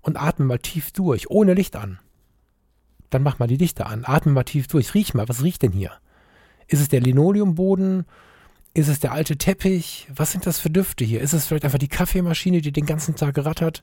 und 0.03 0.17
atme 0.17 0.45
mal 0.45 0.59
tief 0.59 0.93
durch, 0.93 1.31
ohne 1.31 1.55
Licht 1.55 1.77
an. 1.77 1.99
Dann 3.11 3.23
mach 3.23 3.39
mal 3.39 3.49
die 3.49 3.57
Lichter 3.57 3.87
an, 3.87 4.05
atme 4.05 4.33
mal 4.33 4.45
tief 4.45 4.67
durch, 4.67 4.95
riech 4.95 5.15
mal, 5.15 5.29
was 5.29 5.43
riecht 5.43 5.63
denn 5.63 5.73
hier? 5.73 5.93
Ist 6.69 6.81
es 6.81 6.89
der 6.89 7.01
Linoleumboden? 7.01 8.07
Ist 8.75 8.89
es 8.89 9.01
der 9.01 9.13
alte 9.13 9.37
Teppich? 9.37 10.07
Was 10.15 10.33
sind 10.33 10.47
das 10.47 10.59
für 10.59 10.71
Düfte 10.71 11.05
hier? 11.05 11.21
Ist 11.21 11.33
es 11.33 11.47
vielleicht 11.47 11.65
einfach 11.65 11.79
die 11.79 11.89
Kaffeemaschine, 11.89 12.61
die 12.61 12.73
den 12.73 12.87
ganzen 12.87 13.17
Tag 13.17 13.39
rattert? 13.39 13.83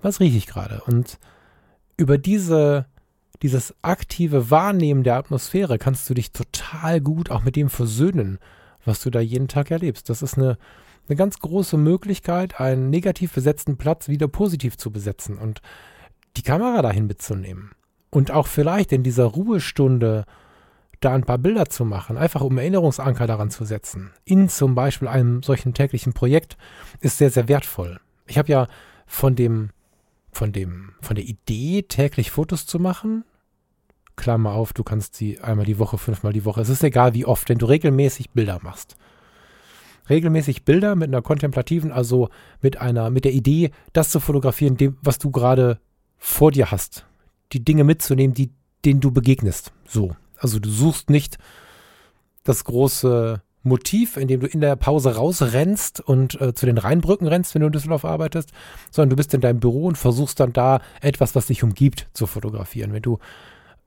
Was 0.00 0.18
rieche 0.18 0.36
ich 0.36 0.46
gerade? 0.46 0.82
Und 0.86 1.18
über 1.96 2.18
diese, 2.18 2.86
dieses 3.42 3.74
aktive 3.82 4.50
Wahrnehmen 4.50 5.04
der 5.04 5.16
Atmosphäre 5.16 5.78
kannst 5.78 6.10
du 6.10 6.14
dich 6.14 6.32
total 6.32 7.00
gut 7.00 7.30
auch 7.30 7.44
mit 7.44 7.54
dem 7.54 7.70
versöhnen, 7.70 8.38
was 8.84 9.00
du 9.00 9.10
da 9.10 9.20
jeden 9.20 9.48
Tag 9.48 9.70
erlebst. 9.70 10.10
Das 10.10 10.22
ist 10.22 10.36
eine, 10.36 10.58
eine 11.08 11.16
ganz 11.16 11.38
große 11.38 11.76
Möglichkeit, 11.76 12.58
einen 12.60 12.90
negativ 12.90 13.32
besetzten 13.32 13.76
Platz 13.76 14.08
wieder 14.08 14.26
positiv 14.26 14.76
zu 14.76 14.90
besetzen 14.90 15.38
und 15.38 15.60
die 16.36 16.42
Kamera 16.42 16.82
dahin 16.82 17.06
mitzunehmen. 17.06 17.70
Und 18.10 18.30
auch 18.30 18.46
vielleicht 18.46 18.92
in 18.92 19.02
dieser 19.02 19.24
Ruhestunde 19.24 20.24
da 21.04 21.14
ein 21.14 21.24
paar 21.24 21.38
Bilder 21.38 21.66
zu 21.66 21.84
machen, 21.84 22.16
einfach 22.16 22.40
um 22.40 22.58
Erinnerungsanker 22.58 23.26
daran 23.26 23.50
zu 23.50 23.64
setzen, 23.64 24.12
in 24.24 24.48
zum 24.48 24.74
Beispiel 24.74 25.08
einem 25.08 25.42
solchen 25.42 25.74
täglichen 25.74 26.12
Projekt, 26.12 26.56
ist 27.00 27.18
sehr, 27.18 27.30
sehr 27.30 27.48
wertvoll. 27.48 28.00
Ich 28.26 28.38
habe 28.38 28.50
ja 28.50 28.66
von 29.06 29.34
dem, 29.34 29.70
von 30.30 30.52
dem, 30.52 30.94
von 31.00 31.16
der 31.16 31.24
Idee, 31.24 31.82
täglich 31.82 32.30
Fotos 32.30 32.66
zu 32.66 32.78
machen, 32.78 33.24
Klammer 34.16 34.52
auf, 34.52 34.72
du 34.72 34.84
kannst 34.84 35.16
sie 35.16 35.40
einmal 35.40 35.66
die 35.66 35.78
Woche, 35.78 35.98
fünfmal 35.98 36.32
die 36.32 36.44
Woche. 36.44 36.60
Es 36.60 36.68
ist 36.68 36.84
egal, 36.84 37.14
wie 37.14 37.24
oft, 37.26 37.48
wenn 37.48 37.58
du 37.58 37.66
regelmäßig 37.66 38.30
Bilder 38.30 38.60
machst. 38.62 38.96
Regelmäßig 40.08 40.64
Bilder 40.64 40.94
mit 40.96 41.08
einer 41.08 41.22
kontemplativen, 41.22 41.92
also 41.92 42.28
mit 42.60 42.80
einer, 42.80 43.10
mit 43.10 43.24
der 43.24 43.32
Idee, 43.32 43.70
das 43.92 44.10
zu 44.10 44.20
fotografieren, 44.20 44.76
dem, 44.76 44.98
was 45.02 45.18
du 45.18 45.30
gerade 45.30 45.78
vor 46.18 46.52
dir 46.52 46.70
hast. 46.70 47.06
Die 47.52 47.64
Dinge 47.64 47.84
mitzunehmen, 47.84 48.34
die, 48.34 48.50
denen 48.84 49.00
du 49.00 49.10
begegnest. 49.10 49.72
So. 49.86 50.14
Also 50.42 50.58
du 50.58 50.68
suchst 50.68 51.08
nicht 51.08 51.38
das 52.42 52.64
große 52.64 53.40
Motiv, 53.62 54.16
in 54.16 54.26
dem 54.26 54.40
du 54.40 54.48
in 54.48 54.60
der 54.60 54.74
Pause 54.74 55.14
rausrennst 55.14 56.00
und 56.00 56.40
äh, 56.40 56.52
zu 56.52 56.66
den 56.66 56.78
Rheinbrücken 56.78 57.28
rennst, 57.28 57.54
wenn 57.54 57.60
du 57.60 57.66
in 57.66 57.72
Düsseldorf 57.72 58.04
arbeitest, 58.04 58.50
sondern 58.90 59.10
du 59.10 59.16
bist 59.16 59.32
in 59.34 59.40
deinem 59.40 59.60
Büro 59.60 59.86
und 59.86 59.96
versuchst 59.96 60.40
dann 60.40 60.52
da 60.52 60.80
etwas, 61.00 61.36
was 61.36 61.46
dich 61.46 61.62
umgibt, 61.62 62.08
zu 62.12 62.26
fotografieren. 62.26 62.92
Wenn 62.92 63.02
du 63.02 63.18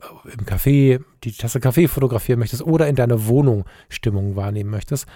äh, 0.01 0.31
im 0.31 0.45
Café 0.45 1.03
die 1.25 1.33
Tasse 1.33 1.59
Kaffee 1.59 1.89
fotografieren 1.89 2.39
möchtest 2.39 2.63
oder 2.63 2.87
in 2.87 2.95
deiner 2.95 3.25
Wohnung 3.27 3.65
Stimmung 3.89 4.37
wahrnehmen 4.37 4.69
möchtest, 4.69 5.07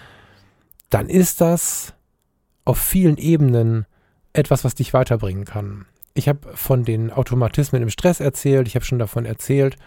dann 0.89 1.07
ist 1.07 1.39
das 1.39 1.93
auf 2.65 2.79
vielen 2.79 3.17
Ebenen 3.17 3.85
etwas, 4.33 4.65
was 4.65 4.75
dich 4.75 4.93
weiterbringen 4.93 5.45
kann. 5.45 5.85
Ich 6.15 6.27
habe 6.27 6.49
von 6.53 6.83
den 6.83 7.11
Automatismen 7.11 7.81
im 7.81 7.89
Stress 7.89 8.19
erzählt, 8.19 8.67
ich 8.67 8.75
habe 8.75 8.83
schon 8.83 8.99
davon 8.99 9.23
erzählt 9.23 9.77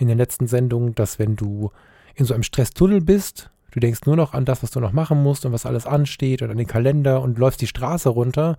in 0.00 0.08
den 0.08 0.18
letzten 0.18 0.46
Sendungen, 0.46 0.94
dass 0.94 1.18
wenn 1.18 1.36
du 1.36 1.70
in 2.14 2.24
so 2.24 2.34
einem 2.34 2.42
Stresstunnel 2.42 3.00
bist, 3.00 3.50
du 3.70 3.80
denkst 3.80 4.00
nur 4.06 4.16
noch 4.16 4.32
an 4.32 4.44
das, 4.44 4.62
was 4.62 4.70
du 4.70 4.80
noch 4.80 4.92
machen 4.92 5.22
musst 5.22 5.44
und 5.44 5.52
was 5.52 5.66
alles 5.66 5.86
ansteht 5.86 6.42
und 6.42 6.50
an 6.50 6.56
den 6.56 6.66
Kalender 6.66 7.20
und 7.20 7.38
läufst 7.38 7.60
die 7.60 7.66
Straße 7.66 8.08
runter 8.08 8.56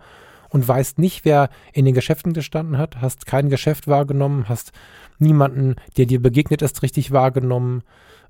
und 0.50 0.68
weißt 0.68 1.00
nicht, 1.00 1.26
wer 1.26 1.50
in 1.74 1.86
den 1.86 1.94
Geschäften 1.96 2.34
gestanden 2.34 2.78
hat, 2.78 3.02
hast 3.02 3.26
kein 3.26 3.50
Geschäft 3.50 3.88
wahrgenommen, 3.88 4.50
hast 4.50 4.72
niemanden, 5.18 5.76
der 5.98 6.06
dir 6.06 6.22
begegnet 6.22 6.62
ist, 6.62 6.84
richtig 6.84 7.12
wahrgenommen. 7.12 7.84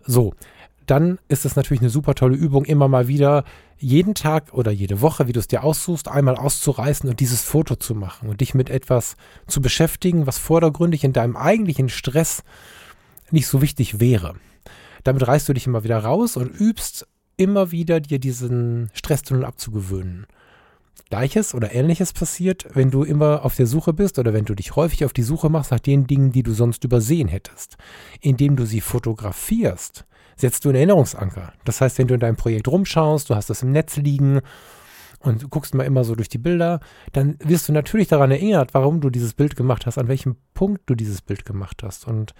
So, 0.06 0.34
dann 0.86 1.20
ist 1.28 1.46
es 1.46 1.56
natürlich 1.56 1.82
eine 1.82 1.90
super 1.90 2.16
tolle 2.16 2.36
Übung, 2.36 2.66
immer 2.66 2.88
mal 2.88 3.08
wieder 3.08 3.44
jeden 3.78 4.14
Tag 4.14 4.54
oder 4.54 4.72
jede 4.72 5.02
Woche, 5.02 5.28
wie 5.28 5.34
du 5.34 5.40
es 5.40 5.48
dir 5.48 5.64
aussuchst, 5.64 6.08
einmal 6.08 6.36
auszureißen 6.36 7.10
und 7.10 7.20
dieses 7.20 7.42
Foto 7.42 7.76
zu 7.76 7.96
machen 7.96 8.30
und 8.30 8.42
dich 8.42 8.54
mit 8.54 8.70
etwas 8.70 9.16
zu 9.48 9.62
beschäftigen, 9.62 10.28
was 10.28 10.38
vordergründig 10.38 11.04
in 11.04 11.14
deinem 11.14 11.36
eigentlichen 11.36 11.90
Stress 11.90 12.44
nicht 13.32 13.48
so 13.48 13.62
wichtig 13.62 14.00
wäre. 14.00 14.36
Damit 15.04 15.28
reißt 15.28 15.50
du 15.50 15.54
dich 15.54 15.68
immer 15.68 15.84
wieder 15.84 15.98
raus 15.98 16.38
und 16.38 16.48
übst 16.48 17.08
immer 17.38 17.72
wieder 17.72 18.00
dir 18.00 18.20
diesen 18.20 18.92
Stresstunnel 18.94 19.46
abzugewöhnen. 19.46 20.28
Gleiches 21.10 21.54
oder 21.54 21.74
ähnliches 21.74 22.14
passiert, 22.14 22.68
wenn 22.74 22.92
du 22.92 23.04
immer 23.04 23.44
auf 23.44 23.56
der 23.56 23.68
Suche 23.68 23.94
bist 23.94 24.20
oder 24.20 24.34
wenn 24.34 24.46
du 24.46 24.56
dich 24.56 24.76
häufig 24.76 25.04
auf 25.04 25.14
die 25.14 25.24
Suche 25.24 25.50
machst 25.50 25.72
nach 25.72 25.80
den 25.80 26.08
Dingen, 26.08 26.32
die 26.32 26.44
du 26.44 26.54
sonst 26.54 26.84
übersehen 26.84 27.28
hättest. 27.28 27.78
Indem 28.22 28.56
du 28.56 28.66
sie 28.66 28.80
fotografierst, 28.80 30.06
setzt 30.38 30.64
du 30.64 30.70
einen 30.70 30.78
Erinnerungsanker. 30.78 31.54
Das 31.66 31.82
heißt, 31.82 31.98
wenn 31.98 32.08
du 32.08 32.14
in 32.14 32.20
deinem 32.20 32.38
Projekt 32.38 32.68
rumschaust, 32.68 33.30
du 33.30 33.36
hast 33.36 33.50
das 33.50 33.64
im 33.64 33.72
Netz 33.72 33.98
liegen 33.98 34.42
und 35.20 35.50
guckst 35.50 35.76
mal 35.76 35.84
immer 35.84 36.04
so 36.04 36.16
durch 36.16 36.30
die 36.30 36.38
Bilder, 36.38 36.80
dann 37.12 37.36
wirst 37.40 37.68
du 37.68 37.74
natürlich 37.74 38.08
daran 38.08 38.32
erinnert, 38.32 38.74
warum 38.74 39.02
du 39.02 39.10
dieses 39.10 39.34
Bild 39.34 39.56
gemacht 39.56 39.86
hast, 39.86 39.98
an 39.98 40.08
welchem 40.08 40.38
Punkt 40.54 40.84
du 40.86 40.96
dieses 40.96 41.22
Bild 41.22 41.46
gemacht 41.46 41.84
hast. 41.84 42.08
Und 42.08 42.34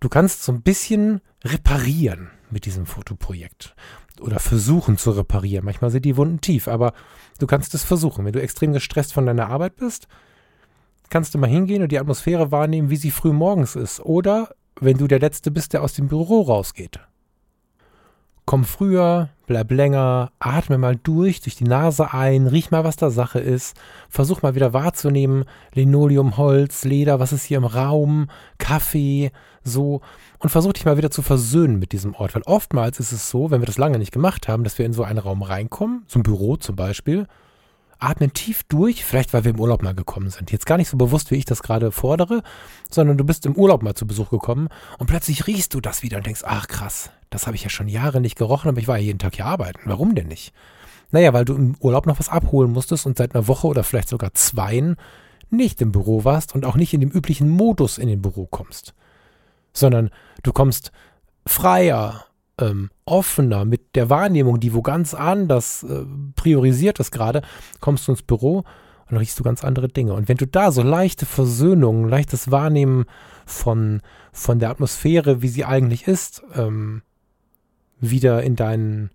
du 0.00 0.08
kannst 0.08 0.42
so 0.42 0.52
ein 0.52 0.62
bisschen 0.62 1.20
reparieren 1.44 2.30
mit 2.50 2.66
diesem 2.66 2.86
Fotoprojekt 2.86 3.74
oder 4.20 4.38
versuchen 4.38 4.96
zu 4.96 5.10
reparieren. 5.10 5.64
Manchmal 5.64 5.90
sind 5.90 6.04
die 6.04 6.16
Wunden 6.16 6.40
tief, 6.40 6.68
aber 6.68 6.92
du 7.38 7.46
kannst 7.46 7.74
es 7.74 7.84
versuchen. 7.84 8.24
Wenn 8.24 8.32
du 8.32 8.40
extrem 8.40 8.72
gestresst 8.72 9.12
von 9.12 9.26
deiner 9.26 9.48
Arbeit 9.48 9.76
bist, 9.76 10.06
kannst 11.10 11.34
du 11.34 11.38
mal 11.38 11.50
hingehen 11.50 11.82
und 11.82 11.92
die 11.92 11.98
Atmosphäre 11.98 12.50
wahrnehmen, 12.50 12.90
wie 12.90 12.96
sie 12.96 13.10
früh 13.10 13.32
morgens 13.32 13.76
ist. 13.76 14.00
Oder 14.00 14.54
wenn 14.80 14.98
du 14.98 15.06
der 15.06 15.20
Letzte 15.20 15.50
bist, 15.50 15.72
der 15.72 15.82
aus 15.82 15.94
dem 15.94 16.08
Büro 16.08 16.42
rausgeht. 16.42 17.00
Komm 18.46 18.64
früher, 18.64 19.30
bleib 19.46 19.70
länger, 19.70 20.30
atme 20.38 20.76
mal 20.76 20.96
durch, 20.96 21.40
durch 21.40 21.56
die 21.56 21.64
Nase 21.64 22.12
ein, 22.12 22.46
riech 22.46 22.70
mal, 22.70 22.84
was 22.84 22.96
da 22.96 23.08
Sache 23.08 23.40
ist, 23.40 23.74
versuch 24.10 24.42
mal 24.42 24.54
wieder 24.54 24.74
wahrzunehmen, 24.74 25.44
Linoleum, 25.72 26.36
Holz, 26.36 26.84
Leder, 26.84 27.20
was 27.20 27.32
ist 27.32 27.44
hier 27.44 27.56
im 27.56 27.64
Raum, 27.64 28.28
Kaffee, 28.58 29.30
so, 29.64 30.00
und 30.38 30.50
versuch 30.50 30.74
dich 30.74 30.84
mal 30.84 30.96
wieder 30.96 31.10
zu 31.10 31.22
versöhnen 31.22 31.78
mit 31.78 31.92
diesem 31.92 32.14
Ort, 32.14 32.34
weil 32.34 32.42
oftmals 32.42 33.00
ist 33.00 33.12
es 33.12 33.30
so, 33.30 33.50
wenn 33.50 33.60
wir 33.60 33.66
das 33.66 33.78
lange 33.78 33.98
nicht 33.98 34.12
gemacht 34.12 34.46
haben, 34.48 34.64
dass 34.64 34.78
wir 34.78 34.86
in 34.86 34.92
so 34.92 35.02
einen 35.02 35.18
Raum 35.18 35.42
reinkommen, 35.42 36.04
zum 36.06 36.22
Büro 36.22 36.56
zum 36.56 36.76
Beispiel, 36.76 37.26
atmen 37.98 38.32
tief 38.32 38.62
durch, 38.64 39.04
vielleicht 39.04 39.32
weil 39.32 39.44
wir 39.44 39.52
im 39.52 39.60
Urlaub 39.60 39.82
mal 39.82 39.94
gekommen 39.94 40.30
sind. 40.30 40.52
Jetzt 40.52 40.66
gar 40.66 40.76
nicht 40.76 40.88
so 40.88 40.96
bewusst, 40.96 41.30
wie 41.30 41.36
ich 41.36 41.44
das 41.44 41.62
gerade 41.62 41.90
fordere, 41.90 42.42
sondern 42.90 43.16
du 43.16 43.24
bist 43.24 43.46
im 43.46 43.56
Urlaub 43.56 43.82
mal 43.82 43.94
zu 43.94 44.06
Besuch 44.06 44.30
gekommen 44.30 44.68
und 44.98 45.06
plötzlich 45.06 45.46
riechst 45.46 45.74
du 45.74 45.80
das 45.80 46.02
wieder 46.02 46.18
und 46.18 46.26
denkst, 46.26 46.42
ach 46.44 46.68
krass, 46.68 47.10
das 47.30 47.46
habe 47.46 47.56
ich 47.56 47.64
ja 47.64 47.70
schon 47.70 47.88
Jahre 47.88 48.20
nicht 48.20 48.36
gerochen, 48.36 48.68
aber 48.68 48.78
ich 48.78 48.88
war 48.88 48.98
ja 48.98 49.04
jeden 49.04 49.18
Tag 49.18 49.36
hier 49.36 49.46
arbeiten. 49.46 49.80
Warum 49.86 50.14
denn 50.14 50.28
nicht? 50.28 50.52
Naja, 51.10 51.32
weil 51.32 51.44
du 51.44 51.54
im 51.54 51.76
Urlaub 51.80 52.06
noch 52.06 52.18
was 52.18 52.28
abholen 52.28 52.72
musstest 52.72 53.06
und 53.06 53.16
seit 53.16 53.34
einer 53.34 53.48
Woche 53.48 53.66
oder 53.66 53.84
vielleicht 53.84 54.08
sogar 54.08 54.34
zweien 54.34 54.96
nicht 55.50 55.80
im 55.80 55.92
Büro 55.92 56.24
warst 56.24 56.54
und 56.54 56.64
auch 56.64 56.76
nicht 56.76 56.92
in 56.94 57.00
dem 57.00 57.10
üblichen 57.10 57.48
Modus 57.48 57.98
in 57.98 58.08
den 58.08 58.22
Büro 58.22 58.46
kommst, 58.46 58.94
sondern 59.74 60.10
du 60.42 60.52
kommst 60.52 60.92
freier, 61.46 62.24
ähm, 62.58 62.90
offener 63.04 63.64
mit 63.64 63.96
der 63.96 64.08
Wahrnehmung, 64.08 64.60
die 64.60 64.72
wo 64.72 64.82
ganz 64.82 65.12
anders 65.12 65.82
äh, 65.82 66.04
priorisiert 66.36 67.00
ist 67.00 67.10
gerade, 67.10 67.42
kommst 67.80 68.06
du 68.06 68.12
ins 68.12 68.22
Büro 68.22 68.64
und 69.10 69.16
riechst 69.16 69.38
du 69.38 69.42
ganz 69.42 69.64
andere 69.64 69.88
Dinge. 69.88 70.14
Und 70.14 70.28
wenn 70.28 70.36
du 70.36 70.46
da 70.46 70.70
so 70.70 70.82
leichte 70.82 71.26
Versöhnung, 71.26 72.08
leichtes 72.08 72.50
Wahrnehmen 72.50 73.04
von, 73.44 74.00
von 74.32 74.58
der 74.58 74.70
Atmosphäre, 74.70 75.42
wie 75.42 75.48
sie 75.48 75.64
eigentlich 75.64 76.06
ist, 76.06 76.42
ähm, 76.54 77.02
wieder 78.00 78.42
in 78.42 78.56
deinen 78.56 79.10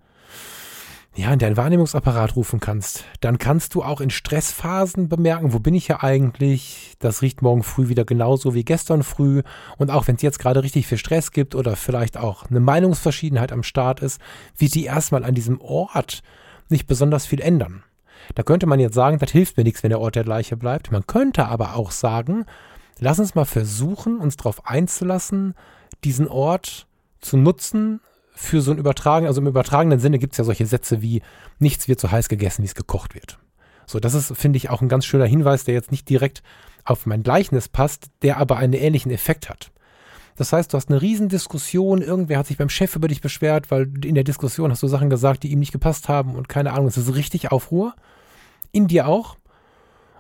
ja, 1.20 1.34
in 1.34 1.40
deinen 1.40 1.58
Wahrnehmungsapparat 1.58 2.38
rufen 2.38 2.62
kannst, 2.62 3.04
dann 3.20 3.38
kannst 3.38 3.76
du 3.76 3.84
auch 3.84 4.00
in 4.00 4.10
Stressphasen 4.10 5.10
bemerken, 5.10 5.52
wo 5.52 5.60
bin 5.60 5.74
ich 5.74 5.90
ja 5.90 6.02
eigentlich? 6.02 6.96
Das 7.00 7.22
riecht 7.22 7.42
morgen 7.42 7.64
früh 7.64 7.90
wieder 7.90 8.06
genauso 8.06 8.54
wie 8.54 8.64
gestern 8.64 9.04
früh. 9.04 9.44
Und 9.78 9.92
auch 9.92 10.08
wenn 10.08 10.16
es 10.16 10.22
jetzt 10.22 10.40
gerade 10.40 10.64
richtig 10.64 10.88
viel 10.88 10.98
Stress 10.98 11.32
gibt 11.32 11.56
oder 11.56 11.76
vielleicht 11.76 12.18
auch 12.18 12.50
eine 12.50 12.62
Meinungsverschiedenheit 12.62 13.52
am 13.52 13.64
Start 13.64 14.00
ist, 14.00 14.22
wird 14.58 14.76
die 14.76 14.86
erstmal 14.86 15.26
an 15.26 15.36
diesem 15.36 15.60
Ort 15.60 16.22
nicht 16.70 16.88
besonders 16.88 17.26
viel 17.26 17.42
ändern. 17.42 17.84
Da 18.36 18.44
könnte 18.44 18.66
man 18.66 18.80
jetzt 18.80 18.96
sagen, 18.96 19.18
das 19.20 19.32
hilft 19.32 19.58
mir 19.58 19.64
nichts, 19.64 19.84
wenn 19.84 19.90
der 19.90 20.00
Ort 20.00 20.16
der 20.16 20.24
gleiche 20.24 20.56
bleibt. 20.56 20.90
Man 20.92 21.06
könnte 21.06 21.48
aber 21.48 21.76
auch 21.76 21.92
sagen, 21.92 22.46
lass 23.00 23.20
uns 23.20 23.36
mal 23.36 23.46
versuchen, 23.46 24.20
uns 24.20 24.38
darauf 24.38 24.66
einzulassen, 24.66 25.54
diesen 26.06 26.30
Ort 26.30 26.88
zu 27.20 27.36
nutzen, 27.36 28.00
für 28.40 28.62
so 28.62 28.72
ein 28.72 28.78
Übertragen, 28.78 29.28
also 29.28 29.42
im 29.42 29.48
übertragenen 29.48 30.00
Sinne 30.00 30.18
gibt 30.18 30.34
es 30.34 30.38
ja 30.38 30.46
solche 30.46 30.66
Sätze 30.66 31.02
wie, 31.02 31.22
nichts 31.60 31.90
wird 31.90 32.00
so 32.00 32.10
heiß 32.10 32.30
gegessen, 32.30 32.64
wie 32.64 32.68
es 32.68 32.76
gekocht 32.76 33.14
wird. 33.14 33.38
So, 33.86 34.00
das 34.00 34.14
ist, 34.14 34.36
finde 34.38 34.56
ich, 34.56 34.70
auch 34.70 34.82
ein 34.82 34.88
ganz 34.88 35.06
schöner 35.06 35.26
Hinweis, 35.26 35.66
der 35.66 35.74
jetzt 35.74 35.92
nicht 35.92 36.08
direkt 36.08 36.42
auf 36.86 37.06
mein 37.06 37.22
Gleichnis 37.22 37.68
passt, 37.68 38.08
der 38.22 38.38
aber 38.38 38.56
einen 38.56 38.74
ähnlichen 38.74 39.12
Effekt 39.12 39.50
hat. 39.50 39.72
Das 40.38 40.54
heißt, 40.54 40.72
du 40.72 40.78
hast 40.78 40.90
eine 40.90 41.02
Riesendiskussion, 41.02 42.02
irgendwer 42.02 42.40
hat 42.40 42.48
sich 42.48 42.58
beim 42.58 42.70
Chef 42.70 42.96
über 42.96 43.10
dich 43.10 43.20
beschwert, 43.20 43.72
weil 43.72 43.92
in 44.06 44.16
der 44.16 44.24
Diskussion 44.24 44.72
hast 44.72 44.82
du 44.82 44.88
Sachen 44.88 45.10
gesagt, 45.10 45.44
die 45.44 45.52
ihm 45.52 45.60
nicht 45.60 45.74
gepasst 45.74 46.08
haben 46.08 46.36
und 46.36 46.48
keine 46.48 46.72
Ahnung, 46.72 46.88
es 46.88 46.98
ist 46.98 47.14
richtig 47.14 47.52
Aufruhr. 47.52 47.94
In 48.72 48.88
dir 48.88 49.08
auch. 49.08 49.36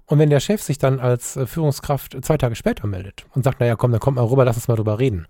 Und 0.07 0.19
wenn 0.19 0.29
der 0.29 0.41
Chef 0.41 0.61
sich 0.61 0.77
dann 0.77 0.99
als 0.99 1.37
äh, 1.37 1.47
Führungskraft 1.47 2.17
zwei 2.25 2.37
Tage 2.37 2.55
später 2.55 2.85
meldet 2.85 3.25
und 3.33 3.43
sagt, 3.45 3.61
naja, 3.61 3.77
komm, 3.77 3.91
dann 3.91 4.01
kommt 4.01 4.17
mal 4.17 4.25
rüber, 4.25 4.43
lass 4.43 4.57
uns 4.57 4.67
mal 4.67 4.75
drüber 4.75 4.99
reden, 4.99 5.25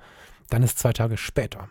dann 0.49 0.63
ist 0.63 0.79
zwei 0.79 0.93
Tage 0.93 1.17
später. 1.17 1.69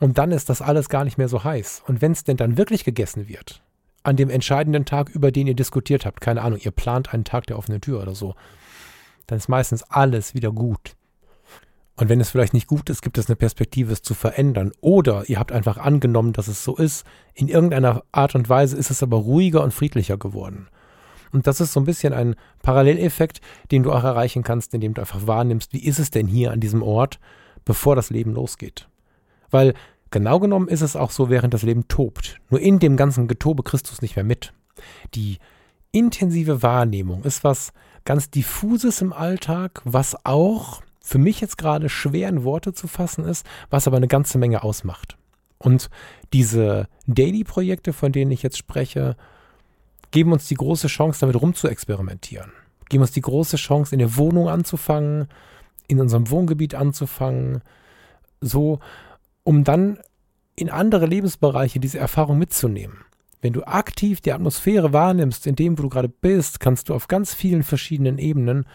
Und 0.00 0.18
dann 0.18 0.30
ist 0.30 0.48
das 0.48 0.62
alles 0.62 0.88
gar 0.88 1.04
nicht 1.04 1.18
mehr 1.18 1.28
so 1.28 1.44
heiß. 1.44 1.82
Und 1.86 2.00
wenn 2.00 2.12
es 2.12 2.24
denn 2.24 2.36
dann 2.36 2.56
wirklich 2.56 2.84
gegessen 2.84 3.28
wird, 3.28 3.62
an 4.04 4.16
dem 4.16 4.30
entscheidenden 4.30 4.84
Tag, 4.84 5.10
über 5.10 5.32
den 5.32 5.46
ihr 5.46 5.54
diskutiert 5.54 6.06
habt, 6.06 6.20
keine 6.20 6.42
Ahnung, 6.42 6.60
ihr 6.62 6.70
plant 6.70 7.12
einen 7.12 7.24
Tag 7.24 7.46
der 7.46 7.58
offenen 7.58 7.80
Tür 7.80 8.00
oder 8.02 8.14
so, 8.14 8.34
dann 9.26 9.38
ist 9.38 9.48
meistens 9.48 9.82
alles 9.84 10.34
wieder 10.34 10.52
gut. 10.52 10.94
Und 11.96 12.08
wenn 12.08 12.20
es 12.20 12.30
vielleicht 12.30 12.54
nicht 12.54 12.68
gut 12.68 12.88
ist, 12.90 13.02
gibt 13.02 13.18
es 13.18 13.26
eine 13.26 13.34
Perspektive, 13.34 13.92
es 13.92 14.02
zu 14.02 14.14
verändern. 14.14 14.70
Oder 14.80 15.28
ihr 15.28 15.40
habt 15.40 15.50
einfach 15.50 15.78
angenommen, 15.78 16.32
dass 16.32 16.46
es 16.46 16.62
so 16.62 16.76
ist. 16.76 17.04
In 17.34 17.48
irgendeiner 17.48 18.04
Art 18.12 18.36
und 18.36 18.48
Weise 18.48 18.76
ist 18.76 18.92
es 18.92 19.02
aber 19.02 19.16
ruhiger 19.16 19.64
und 19.64 19.74
friedlicher 19.74 20.16
geworden. 20.16 20.68
Und 21.32 21.48
das 21.48 21.60
ist 21.60 21.72
so 21.72 21.80
ein 21.80 21.86
bisschen 21.86 22.14
ein 22.14 22.36
Paralleleffekt, 22.62 23.40
den 23.72 23.82
du 23.82 23.92
auch 23.92 24.04
erreichen 24.04 24.44
kannst, 24.44 24.74
indem 24.74 24.94
du 24.94 25.00
einfach 25.00 25.26
wahrnimmst, 25.26 25.72
wie 25.72 25.84
ist 25.84 25.98
es 25.98 26.10
denn 26.10 26.28
hier 26.28 26.52
an 26.52 26.60
diesem 26.60 26.82
Ort, 26.82 27.18
bevor 27.64 27.96
das 27.96 28.10
Leben 28.10 28.32
losgeht. 28.32 28.88
Weil 29.50 29.74
genau 30.10 30.40
genommen 30.40 30.68
ist 30.68 30.82
es 30.82 30.96
auch 30.96 31.10
so, 31.10 31.30
während 31.30 31.54
das 31.54 31.62
Leben 31.62 31.88
tobt. 31.88 32.40
Nur 32.50 32.60
in 32.60 32.78
dem 32.78 32.96
ganzen 32.96 33.28
Getobe 33.28 33.62
Christus 33.62 34.02
nicht 34.02 34.16
mehr 34.16 34.24
mit. 34.24 34.52
Die 35.14 35.38
intensive 35.92 36.62
Wahrnehmung 36.62 37.24
ist 37.24 37.44
was 37.44 37.72
ganz 38.04 38.30
diffuses 38.30 39.00
im 39.02 39.12
Alltag, 39.12 39.82
was 39.84 40.16
auch 40.24 40.82
für 41.00 41.18
mich 41.18 41.40
jetzt 41.40 41.58
gerade 41.58 41.88
schwer 41.88 42.28
in 42.28 42.44
Worte 42.44 42.72
zu 42.72 42.86
fassen 42.86 43.24
ist, 43.24 43.46
was 43.70 43.86
aber 43.86 43.96
eine 43.96 44.08
ganze 44.08 44.38
Menge 44.38 44.62
ausmacht. 44.62 45.16
Und 45.58 45.90
diese 46.32 46.86
Daily-Projekte, 47.06 47.92
von 47.92 48.12
denen 48.12 48.30
ich 48.30 48.42
jetzt 48.42 48.58
spreche, 48.58 49.16
geben 50.10 50.32
uns 50.32 50.46
die 50.48 50.54
große 50.54 50.86
Chance, 50.88 51.20
damit 51.20 51.40
rumzuexperimentieren. 51.40 52.52
Geben 52.88 53.02
uns 53.02 53.12
die 53.12 53.20
große 53.20 53.56
Chance, 53.56 53.94
in 53.94 53.98
der 53.98 54.16
Wohnung 54.16 54.48
anzufangen, 54.48 55.28
in 55.88 56.00
unserem 56.00 56.30
Wohngebiet 56.30 56.74
anzufangen, 56.74 57.62
so, 58.40 58.78
um 59.48 59.64
dann 59.64 59.98
in 60.56 60.68
andere 60.68 61.06
Lebensbereiche 61.06 61.80
diese 61.80 61.98
Erfahrung 61.98 62.36
mitzunehmen. 62.36 62.98
Wenn 63.40 63.54
du 63.54 63.66
aktiv 63.66 64.20
die 64.20 64.34
Atmosphäre 64.34 64.92
wahrnimmst, 64.92 65.46
in 65.46 65.56
dem, 65.56 65.78
wo 65.78 65.84
du 65.84 65.88
gerade 65.88 66.10
bist, 66.10 66.60
kannst 66.60 66.90
du 66.90 66.94
auf 66.94 67.08
ganz 67.08 67.32
vielen 67.32 67.62
verschiedenen 67.62 68.18
Ebenen 68.18 68.66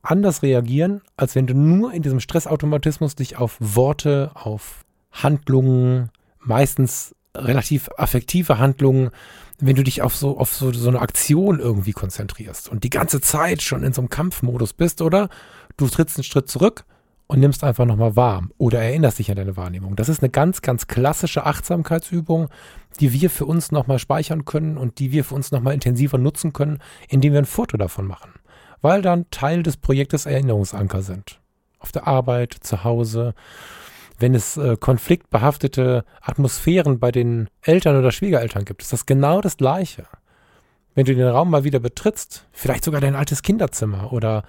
anders 0.00 0.42
reagieren, 0.42 1.02
als 1.18 1.34
wenn 1.34 1.46
du 1.46 1.52
nur 1.52 1.92
in 1.92 2.00
diesem 2.00 2.20
Stressautomatismus 2.20 3.16
dich 3.16 3.36
auf 3.36 3.58
Worte, 3.60 4.30
auf 4.32 4.86
Handlungen, 5.10 6.08
meistens 6.38 7.14
relativ 7.36 7.90
affektive 7.98 8.58
Handlungen, 8.58 9.10
wenn 9.58 9.76
du 9.76 9.84
dich 9.84 10.00
auf 10.00 10.16
so, 10.16 10.38
auf 10.38 10.54
so, 10.54 10.72
so 10.72 10.88
eine 10.88 11.02
Aktion 11.02 11.60
irgendwie 11.60 11.92
konzentrierst 11.92 12.70
und 12.70 12.82
die 12.82 12.90
ganze 12.90 13.20
Zeit 13.20 13.60
schon 13.60 13.82
in 13.82 13.92
so 13.92 14.00
einem 14.00 14.08
Kampfmodus 14.08 14.72
bist, 14.72 15.02
oder 15.02 15.28
du 15.76 15.86
trittst 15.86 16.16
einen 16.16 16.24
Schritt 16.24 16.48
zurück 16.48 16.86
und 17.26 17.40
nimmst 17.40 17.64
einfach 17.64 17.86
nochmal 17.86 18.16
wahr 18.16 18.44
oder 18.58 18.82
erinnerst 18.82 19.18
dich 19.18 19.30
an 19.30 19.36
deine 19.36 19.56
Wahrnehmung. 19.56 19.96
Das 19.96 20.08
ist 20.08 20.22
eine 20.22 20.30
ganz, 20.30 20.62
ganz 20.62 20.86
klassische 20.86 21.46
Achtsamkeitsübung, 21.46 22.48
die 23.00 23.12
wir 23.12 23.30
für 23.30 23.46
uns 23.46 23.72
nochmal 23.72 23.98
speichern 23.98 24.44
können 24.44 24.76
und 24.76 24.98
die 24.98 25.12
wir 25.12 25.24
für 25.24 25.34
uns 25.34 25.50
nochmal 25.50 25.74
intensiver 25.74 26.18
nutzen 26.18 26.52
können, 26.52 26.78
indem 27.08 27.32
wir 27.32 27.40
ein 27.40 27.46
Foto 27.46 27.76
davon 27.76 28.06
machen 28.06 28.32
weil 28.82 29.00
dann 29.00 29.30
Teil 29.30 29.62
des 29.62 29.78
Projektes 29.78 30.26
Erinnerungsanker 30.26 31.02
sind. 31.02 31.40
Auf 31.78 31.92
der 31.92 32.06
Arbeit, 32.06 32.54
zu 32.60 32.84
Hause, 32.84 33.34
wenn 34.18 34.34
es 34.34 34.56
äh, 34.56 34.76
konfliktbehaftete 34.76 36.04
Atmosphären 36.20 36.98
bei 37.00 37.10
den 37.10 37.48
Eltern 37.62 37.96
oder 37.96 38.12
Schwiegereltern 38.12 38.64
gibt, 38.64 38.82
ist 38.82 38.92
das 38.92 39.06
genau 39.06 39.40
das 39.40 39.56
Gleiche. 39.56 40.04
Wenn 40.94 41.06
du 41.06 41.14
den 41.14 41.26
Raum 41.26 41.50
mal 41.50 41.64
wieder 41.64 41.80
betrittst, 41.80 42.46
vielleicht 42.52 42.84
sogar 42.84 43.00
dein 43.00 43.16
altes 43.16 43.42
Kinderzimmer 43.42 44.12
oder 44.12 44.44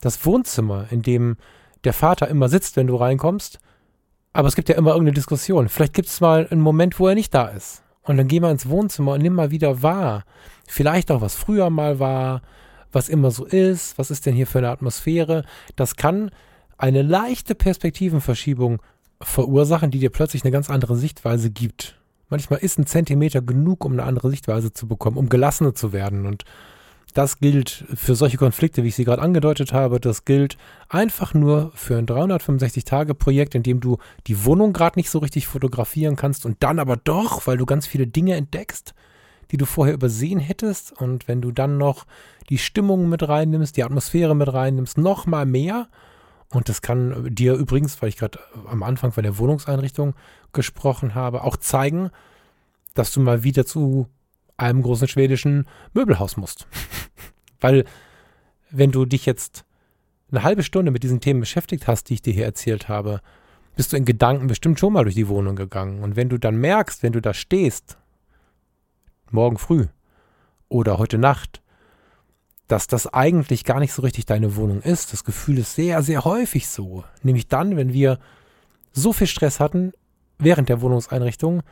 das 0.00 0.24
Wohnzimmer, 0.24 0.86
in 0.90 1.02
dem 1.02 1.36
der 1.84 1.92
Vater 1.92 2.28
immer 2.28 2.48
sitzt, 2.48 2.76
wenn 2.76 2.86
du 2.86 2.96
reinkommst, 2.96 3.58
aber 4.32 4.48
es 4.48 4.54
gibt 4.54 4.68
ja 4.68 4.76
immer 4.76 4.90
irgendeine 4.90 5.14
Diskussion. 5.14 5.68
Vielleicht 5.68 5.94
gibt 5.94 6.08
es 6.08 6.20
mal 6.20 6.46
einen 6.50 6.60
Moment, 6.60 6.98
wo 6.98 7.08
er 7.08 7.14
nicht 7.14 7.34
da 7.34 7.48
ist. 7.48 7.82
Und 8.02 8.16
dann 8.16 8.28
geh 8.28 8.40
mal 8.40 8.52
ins 8.52 8.68
Wohnzimmer 8.68 9.12
und 9.12 9.22
nimm 9.22 9.34
mal 9.34 9.50
wieder 9.50 9.82
wahr. 9.82 10.24
Vielleicht 10.66 11.10
auch, 11.10 11.20
was 11.20 11.34
früher 11.34 11.68
mal 11.70 11.98
war, 11.98 12.42
was 12.92 13.08
immer 13.08 13.30
so 13.30 13.44
ist, 13.44 13.98
was 13.98 14.10
ist 14.10 14.26
denn 14.26 14.34
hier 14.34 14.46
für 14.46 14.58
eine 14.58 14.70
Atmosphäre. 14.70 15.44
Das 15.76 15.96
kann 15.96 16.30
eine 16.78 17.02
leichte 17.02 17.54
Perspektivenverschiebung 17.54 18.80
verursachen, 19.20 19.90
die 19.90 19.98
dir 19.98 20.10
plötzlich 20.10 20.44
eine 20.44 20.50
ganz 20.50 20.70
andere 20.70 20.96
Sichtweise 20.96 21.50
gibt. 21.50 21.98
Manchmal 22.30 22.60
ist 22.60 22.78
ein 22.78 22.86
Zentimeter 22.86 23.42
genug, 23.42 23.84
um 23.84 23.92
eine 23.92 24.04
andere 24.04 24.30
Sichtweise 24.30 24.72
zu 24.72 24.86
bekommen, 24.86 25.16
um 25.16 25.28
gelassener 25.28 25.74
zu 25.74 25.92
werden. 25.92 26.26
Und 26.26 26.44
das 27.12 27.38
gilt 27.38 27.84
für 27.94 28.14
solche 28.14 28.36
Konflikte, 28.36 28.82
wie 28.82 28.88
ich 28.88 28.94
sie 28.94 29.04
gerade 29.04 29.22
angedeutet 29.22 29.72
habe. 29.72 30.00
Das 30.00 30.24
gilt 30.24 30.56
einfach 30.88 31.34
nur 31.34 31.72
für 31.74 31.96
ein 31.96 32.06
365-Tage-Projekt, 32.06 33.54
in 33.54 33.62
dem 33.62 33.80
du 33.80 33.98
die 34.26 34.44
Wohnung 34.44 34.72
gerade 34.72 34.98
nicht 34.98 35.10
so 35.10 35.18
richtig 35.18 35.46
fotografieren 35.46 36.16
kannst 36.16 36.46
und 36.46 36.56
dann 36.60 36.78
aber 36.78 36.96
doch, 36.96 37.46
weil 37.46 37.56
du 37.56 37.66
ganz 37.66 37.86
viele 37.86 38.06
Dinge 38.06 38.34
entdeckst, 38.34 38.94
die 39.50 39.56
du 39.56 39.66
vorher 39.66 39.94
übersehen 39.94 40.40
hättest. 40.40 40.92
Und 40.92 41.28
wenn 41.28 41.40
du 41.40 41.52
dann 41.52 41.78
noch 41.78 42.06
die 42.48 42.58
Stimmung 42.58 43.08
mit 43.08 43.28
reinnimmst, 43.28 43.76
die 43.76 43.84
Atmosphäre 43.84 44.34
mit 44.34 44.52
reinnimmst, 44.52 44.98
noch 44.98 45.26
mal 45.26 45.46
mehr. 45.46 45.88
Und 46.50 46.68
das 46.68 46.82
kann 46.82 47.32
dir 47.34 47.54
übrigens, 47.54 48.00
weil 48.02 48.08
ich 48.08 48.16
gerade 48.16 48.40
am 48.68 48.82
Anfang 48.82 49.12
von 49.12 49.22
der 49.22 49.38
Wohnungseinrichtung 49.38 50.14
gesprochen 50.52 51.14
habe, 51.14 51.44
auch 51.44 51.56
zeigen, 51.56 52.10
dass 52.94 53.12
du 53.12 53.20
mal 53.20 53.44
wieder 53.44 53.66
zu 53.66 54.08
einem 54.60 54.82
großen 54.82 55.08
schwedischen 55.08 55.66
Möbelhaus 55.94 56.36
musst. 56.36 56.66
weil 57.60 57.84
wenn 58.70 58.92
du 58.92 59.04
dich 59.04 59.26
jetzt 59.26 59.64
eine 60.30 60.42
halbe 60.42 60.62
Stunde 60.62 60.90
mit 60.90 61.02
diesen 61.02 61.20
Themen 61.20 61.40
beschäftigt 61.40 61.86
hast, 61.86 62.08
die 62.08 62.14
ich 62.14 62.22
dir 62.22 62.32
hier 62.32 62.44
erzählt 62.44 62.88
habe, 62.88 63.20
bist 63.76 63.92
du 63.92 63.96
in 63.96 64.04
Gedanken 64.04 64.46
bestimmt 64.46 64.78
schon 64.78 64.92
mal 64.92 65.04
durch 65.04 65.14
die 65.14 65.28
Wohnung 65.28 65.56
gegangen. 65.56 66.02
Und 66.02 66.16
wenn 66.16 66.28
du 66.28 66.38
dann 66.38 66.56
merkst, 66.56 67.02
wenn 67.02 67.12
du 67.12 67.20
da 67.20 67.34
stehst 67.34 67.98
morgen 69.30 69.58
früh 69.58 69.86
oder 70.68 70.98
heute 70.98 71.18
Nacht, 71.18 71.62
dass 72.70 72.86
das 72.86 73.12
eigentlich 73.12 73.64
gar 73.64 73.80
nicht 73.80 73.92
so 73.92 74.02
richtig 74.02 74.26
deine 74.26 74.54
Wohnung 74.54 74.80
ist. 74.80 75.12
Das 75.12 75.24
Gefühl 75.24 75.58
ist 75.58 75.74
sehr, 75.74 76.02
sehr 76.02 76.24
häufig 76.24 76.68
so. 76.68 77.04
Nämlich 77.22 77.48
dann, 77.48 77.76
wenn 77.76 77.92
wir 77.92 78.20
so 78.92 79.12
viel 79.12 79.26
Stress 79.26 79.58
hatten 79.58 79.92
während 80.38 80.68
der 80.68 80.80
Wohnungseinrichtung, 80.80 81.62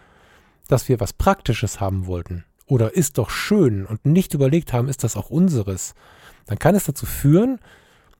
dass 0.67 0.89
wir 0.89 0.99
was 0.99 1.13
Praktisches 1.13 1.81
haben 1.81 2.07
wollten. 2.07 2.45
Oder 2.69 2.95
ist 2.95 3.19
doch 3.19 3.31
schön 3.31 3.87
und 3.87 4.05
nicht 4.05 4.35
überlegt 4.35 4.73
haben, 4.73 4.89
ist 4.89 5.03
das 5.03 5.17
auch 5.17 5.31
unseres. 5.31 5.95
Dann 6.47 6.59
kann 6.59 6.75
es 6.75 6.85
dazu 6.85 7.07
führen, 7.07 7.59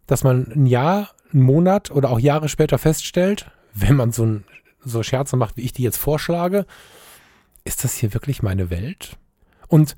dass 0.07 0.25
man 0.25 0.51
ein 0.51 0.67
Jahr, 0.67 1.11
einen 1.33 1.43
Monat 1.43 1.91
oder 1.91 2.11
auch 2.11 2.19
Jahre 2.19 2.49
später 2.49 2.79
feststellt, 2.79 3.51
wenn 3.75 3.95
man 3.95 4.11
so, 4.11 4.25
ein, 4.25 4.45
so 4.83 5.03
Scherze 5.03 5.37
macht, 5.37 5.59
wie 5.59 5.63
ich 5.63 5.73
die 5.73 5.83
jetzt 5.83 5.99
vorschlage, 5.99 6.65
ist 7.65 7.85
das 7.85 7.95
hier 7.95 8.15
wirklich 8.15 8.43
meine 8.43 8.71
Welt? 8.71 9.19
Und 9.69 9.97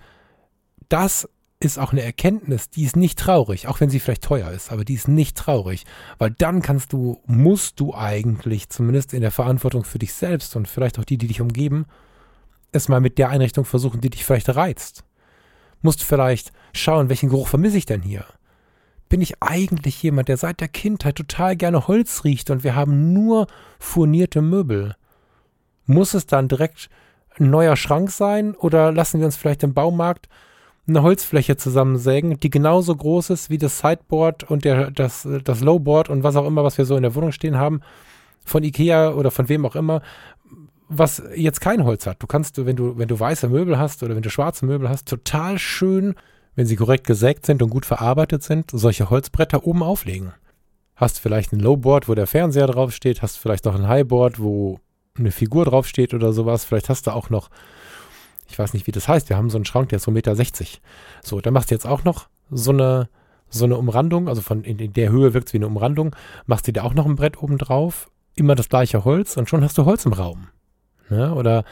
das 0.89 1.29
ist 1.61 1.79
auch 1.79 1.93
eine 1.93 2.03
Erkenntnis, 2.03 2.71
die 2.71 2.85
ist 2.85 2.97
nicht 2.97 3.19
traurig, 3.19 3.69
auch 3.69 3.81
wenn 3.81 3.91
sie 3.91 4.01
vielleicht 4.01 4.25
teuer 4.25 4.51
ist, 4.51 4.73
aber 4.73 4.85
die 4.85 4.95
ist 4.95 5.07
nicht 5.07 5.37
traurig, 5.37 5.85
weil 6.19 6.31
dann 6.31 6.63
kannst 6.63 6.93
du, 6.93 7.21
musst 7.27 7.79
du 7.79 7.95
eigentlich, 7.95 8.71
zumindest 8.71 9.13
in 9.13 9.21
der 9.21 9.31
Verantwortung 9.31 9.85
für 9.85 9.99
dich 9.99 10.15
selbst 10.15 10.57
und 10.57 10.67
vielleicht 10.67 10.99
auch 10.99 11.05
die, 11.05 11.19
die 11.19 11.29
dich 11.29 11.41
umgeben, 11.41 11.87
es 12.73 12.89
mal 12.89 13.01
mit 13.01 13.18
der 13.18 13.31
Einrichtung 13.31 13.64
versuchen, 13.64 14.01
die 14.01 14.11
dich 14.11 14.25
vielleicht 14.25 14.55
reizt. 14.55 15.05
Musst 15.83 16.03
vielleicht 16.03 16.53
schauen, 16.73 17.09
welchen 17.09 17.31
Geruch 17.31 17.49
vermisse 17.49 17.79
ich 17.79 17.87
denn 17.87 18.03
hier? 18.03 18.25
Bin 19.09 19.21
ich 19.21 19.43
eigentlich 19.43 20.03
jemand, 20.03 20.29
der 20.29 20.37
seit 20.37 20.61
der 20.61 20.68
Kindheit 20.68 21.16
total 21.16 21.57
gerne 21.57 21.89
Holz 21.89 22.25
riecht 22.25 22.51
und 22.51 22.62
wir 22.62 22.75
haben 22.75 23.12
nur 23.12 23.47
furnierte 23.79 24.41
Möbel? 24.43 24.95
Muss 25.87 26.14
es 26.14 26.27
dann 26.27 26.49
direkt 26.49 26.91
ein 27.39 27.51
neuer 27.51 27.77
Schrank 27.77 28.11
sein 28.11 28.55
oder 28.55 28.93
lassen 28.93 29.18
wir 29.18 29.27
uns 29.27 29.37
vielleicht 29.37 29.62
im 29.62 29.75
Baumarkt 29.75 30.29
eine 30.87 31.03
Holzfläche 31.03 31.57
zusammensägen, 31.57 32.39
die 32.41 32.51
genauso 32.51 32.95
groß 32.95 33.31
ist 33.31 33.51
wie 33.51 33.59
das 33.59 33.79
Sideboard 33.79 34.45
und 34.45 34.64
der, 34.64 34.91
das, 34.91 35.27
das 35.45 35.61
Lowboard 35.61 36.09
und 36.09 36.23
was 36.23 36.37
auch 36.37 36.47
immer, 36.47 36.64
was 36.64 36.79
wir 36.79 36.85
so 36.85 36.97
in 36.97 37.03
der 37.03 37.14
Wohnung 37.14 37.33
stehen 37.33 37.57
haben, 37.57 37.81
von 38.45 38.62
Ikea 38.62 39.12
oder 39.12 39.31
von 39.31 39.49
wem 39.49 39.66
auch 39.66 39.77
immer, 39.77 40.03
was 40.91 41.22
jetzt 41.36 41.61
kein 41.61 41.84
Holz 41.84 42.07
hat. 42.07 42.20
Du 42.20 42.26
kannst, 42.26 42.64
wenn 42.66 42.74
du, 42.74 42.99
wenn 42.99 43.07
du 43.07 43.18
weiße 43.18 43.49
Möbel 43.49 43.78
hast 43.78 44.03
oder 44.03 44.16
wenn 44.16 44.22
du 44.22 44.30
schwarze 44.30 44.66
Möbel 44.66 44.88
hast, 44.88 45.09
total 45.09 45.57
schön, 45.59 46.16
wenn 46.57 46.66
sie 46.66 46.74
korrekt 46.74 47.07
gesägt 47.07 47.47
sind 47.47 47.62
und 47.62 47.70
gut 47.70 47.86
verarbeitet 47.86 48.43
sind, 48.43 48.72
solche 48.72 49.09
Holzbretter 49.09 49.64
oben 49.64 49.84
auflegen. 49.84 50.32
Hast 50.97 51.20
vielleicht 51.20 51.53
ein 51.53 51.61
Lowboard, 51.61 52.09
wo 52.09 52.14
der 52.14 52.26
Fernseher 52.26 52.66
draufsteht, 52.66 53.22
hast 53.22 53.38
vielleicht 53.38 53.64
noch 53.66 53.76
ein 53.76 53.86
Highboard, 53.86 54.41
wo 54.41 54.80
eine 55.16 55.30
Figur 55.30 55.64
draufsteht 55.64 56.12
oder 56.12 56.32
sowas. 56.32 56.64
Vielleicht 56.64 56.88
hast 56.88 57.07
du 57.07 57.12
auch 57.12 57.30
noch, 57.30 57.51
ich 58.49 58.59
weiß 58.59 58.74
nicht, 58.74 58.88
wie 58.88 58.93
das 58.93 59.07
heißt, 59.07 59.28
wir 59.28 59.36
haben 59.36 59.49
so 59.49 59.59
einen 59.59 59.66
Schrank, 59.66 59.91
der 59.91 59.99
ist 59.99 60.03
so 60.03 60.11
1,60 60.11 60.14
Meter. 60.14 60.66
So, 61.22 61.41
dann 61.41 61.55
machst 61.55 61.70
du 61.70 61.74
jetzt 61.76 61.86
auch 61.86 62.03
noch 62.03 62.28
so 62.51 62.72
eine, 62.72 63.09
so 63.49 63.64
eine 63.64 63.76
Umrandung, 63.76 64.28
also 64.28 64.43
von 64.43 64.64
in 64.64 64.93
der 64.93 65.11
Höhe 65.11 65.34
wirkt 65.34 65.49
es 65.49 65.53
wie 65.53 65.59
eine 65.59 65.68
Umrandung, 65.68 66.16
machst 66.47 66.66
du 66.66 66.72
dir 66.72 66.84
auch 66.84 66.95
noch 66.95 67.07
ein 67.07 67.14
Brett 67.14 67.41
oben 67.41 67.59
drauf, 67.59 68.11
immer 68.34 68.57
das 68.57 68.68
gleiche 68.68 69.05
Holz 69.05 69.36
und 69.36 69.49
schon 69.49 69.62
hast 69.62 69.78
du 69.78 69.84
Holz 69.84 70.05
im 70.05 70.12
Raum. 70.12 70.49
Ne? 71.11 71.35
Oder 71.35 71.65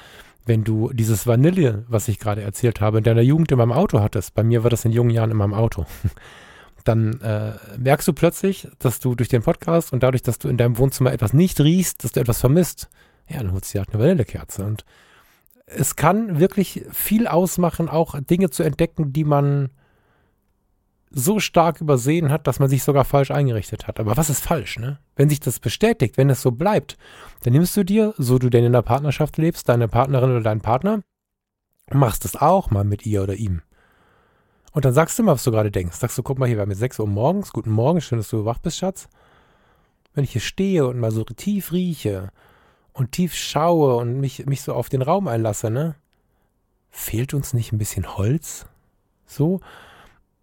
wenn 0.47 0.65
du 0.65 0.91
dieses 0.93 1.27
Vanille, 1.27 1.85
was 1.89 2.09
ich 2.09 2.19
gerade 2.19 2.43
erzählt 2.43 2.81
habe, 2.81 2.99
in 2.99 3.05
deiner 3.05 3.23
Jugend 3.23 3.53
in 3.53 3.59
meinem 3.59 3.73
Auto 3.73 4.01
hattest, 4.01 4.35
bei 4.35 4.43
mir 4.43 4.63
war 4.63 4.71
das 4.71 4.85
in 4.85 4.93
jungen 4.93 5.11
Jahren 5.11 5.31
in 5.31 5.37
meinem 5.37 5.55
Auto, 5.55 5.87
dann 6.85 7.21
äh, 7.21 7.53
merkst 7.79 8.09
du 8.09 8.13
plötzlich, 8.13 8.69
dass 8.79 8.99
du 8.99 9.15
durch 9.15 9.29
den 9.29 9.43
Podcast 9.43 9.93
und 9.93 10.03
dadurch, 10.03 10.23
dass 10.23 10.39
du 10.39 10.49
in 10.49 10.57
deinem 10.57 10.79
Wohnzimmer 10.79 11.13
etwas 11.13 11.33
nicht 11.33 11.61
riechst, 11.61 12.03
dass 12.03 12.13
du 12.13 12.21
etwas 12.21 12.41
vermisst. 12.41 12.89
Ja, 13.29 13.39
dann 13.39 13.53
holst 13.53 13.73
du 13.73 13.79
dir 13.79 13.81
halt 13.81 13.95
eine 13.95 14.03
Vanillekerze. 14.03 14.65
Und 14.65 14.85
es 15.67 15.97
kann 15.97 16.41
wirklich 16.41 16.85
viel 16.91 17.27
ausmachen, 17.27 17.91
auch 17.91 18.19
Dinge 18.19 18.49
zu 18.49 18.63
entdecken, 18.63 19.13
die 19.13 19.25
man 19.25 19.69
so 21.11 21.41
stark 21.41 21.81
übersehen 21.81 22.31
hat, 22.31 22.47
dass 22.47 22.59
man 22.59 22.69
sich 22.69 22.83
sogar 22.83 23.05
falsch 23.05 23.31
eingerichtet 23.31 23.87
hat. 23.87 23.99
Aber 24.01 24.17
was 24.17 24.31
ist 24.31 24.45
falsch, 24.45 24.79
ne? 24.79 24.99
Wenn 25.17 25.29
sich 25.29 25.41
das 25.41 25.59
bestätigt, 25.59 26.17
wenn 26.17 26.31
es 26.31 26.43
so 26.43 26.51
bleibt, 26.51 26.97
dann 27.43 27.53
nimmst 27.53 27.77
du 27.77 27.85
dir, 27.85 28.15
so 28.19 28.39
du 28.39 28.51
denn 28.51 28.65
in 28.65 28.73
der 28.73 28.83
Partnerschaft 28.83 29.39
lebst, 29.39 29.69
deine 29.69 29.89
Partnerin 29.89 30.31
oder 30.31 30.43
deinen 30.43 30.61
Partner, 30.61 31.01
machst 31.91 32.25
es 32.25 32.37
auch 32.37 32.71
mal 32.71 32.85
mit 32.85 33.07
ihr 33.07 33.23
oder 33.23 33.35
ihm. 33.35 33.63
Und 34.73 34.85
dann 34.85 34.93
sagst 34.93 35.19
du 35.19 35.23
mal, 35.23 35.33
was 35.33 35.45
du 35.45 35.51
gerade 35.51 35.71
denkst. 35.71 35.97
Sagst 35.97 36.19
du, 36.19 36.23
guck 36.23 36.39
mal 36.39 36.47
hier, 36.47 36.61
haben 36.61 36.71
jetzt 36.71 36.81
6 36.81 37.01
Uhr 37.01 37.07
morgens, 37.07 37.53
guten 37.53 37.71
Morgen, 37.71 38.01
schön, 38.01 38.19
dass 38.19 38.29
du 38.29 38.45
wach 38.45 38.59
bist, 38.59 38.79
Schatz. 38.79 39.09
Wenn 40.15 40.25
ich 40.25 40.33
hier 40.33 40.41
stehe 40.41 40.87
und 40.87 41.01
mal 41.01 41.11
so 41.11 41.25
tief 41.25 41.73
rieche 41.73 42.31
und 42.93 43.13
tief 43.13 43.35
schaue 43.35 43.97
und 43.97 44.21
mich, 44.21 44.47
mich 44.47 44.63
so 44.63 44.75
auf 44.75 44.89
den 44.89 45.03
Raum 45.03 45.27
einlasse, 45.29 45.71
ne? 45.71 45.95
Fehlt 46.91 47.35
uns 47.35 47.55
nicht 47.55 47.73
ein 47.73 47.79
bisschen 47.79 48.17
Holz? 48.17 48.67
So? 49.27 49.61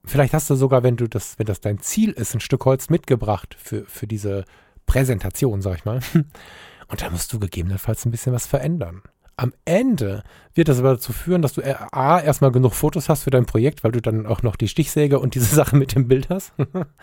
Vielleicht 0.06 0.34
hast 0.34 0.50
du 0.50 0.56
sogar, 0.56 0.84
wenn 0.84 0.98
du 0.98 1.08
das, 1.08 1.40
wenn 1.40 1.46
das 1.46 1.62
dein 1.62 1.80
Ziel 1.80 2.12
ist, 2.12 2.34
ein 2.34 2.40
Stück 2.40 2.66
Holz 2.66 2.90
mitgebracht 2.90 3.56
für, 3.60 3.86
für 3.86 4.08
diese 4.08 4.46
Präsentation, 4.86 5.62
sag 5.62 5.78
ich 5.78 5.86
mal. 5.86 6.00
Und 6.88 7.02
da 7.02 7.10
musst 7.10 7.34
du 7.34 7.40
gegebenenfalls 7.40 8.06
ein 8.06 8.12
bisschen 8.12 8.34
was 8.34 8.46
verändern. 8.46 9.02
Am 9.38 9.54
Ende 9.66 10.24
wird 10.54 10.70
das 10.70 10.80
aber 10.80 10.92
dazu 10.92 11.12
führen, 11.12 11.42
dass 11.42 11.54
du 11.54 11.62
A, 11.64 12.22
erstmal 12.22 12.52
genug 12.52 12.74
Fotos 12.74 13.10
hast 13.10 13.24
für 13.24 13.32
dein 13.32 13.46
Projekt, 13.46 13.84
weil 13.84 13.92
du 13.92 14.02
dann 14.02 14.26
auch 14.26 14.44
noch 14.44 14.56
die 14.56 14.68
Stichsäge 14.68 15.20
und 15.20 15.36
diese 15.36 15.54
Sache 15.56 15.76
mit 15.76 15.96
dem 15.96 16.08
Bild 16.08 16.30
hast. 16.30 16.54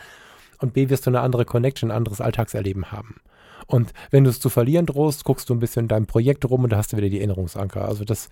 und 0.59 0.73
B, 0.73 0.89
wirst 0.89 1.07
du 1.07 1.11
eine 1.11 1.21
andere 1.21 1.45
Connection, 1.45 1.91
ein 1.91 1.97
anderes 1.97 2.21
Alltagserleben 2.21 2.93
haben. 2.93 3.17
Und 3.67 3.93
wenn 4.11 4.25
du 4.25 4.31
es 4.31 4.41
zu 4.41 4.49
verlieren 4.49 4.87
drohst, 4.87 5.25
guckst 5.25 5.49
du 5.51 5.55
ein 5.55 5.59
bisschen 5.59 5.85
in 5.85 5.89
deinem 5.89 6.07
Projekt 6.07 6.49
rum 6.49 6.65
und 6.65 6.71
da 6.71 6.77
hast 6.77 6.93
du 6.93 6.97
wieder 6.97 7.09
die 7.09 7.19
Erinnerungsanker. 7.19 7.87
Also 7.87 8.05
das 8.05 8.29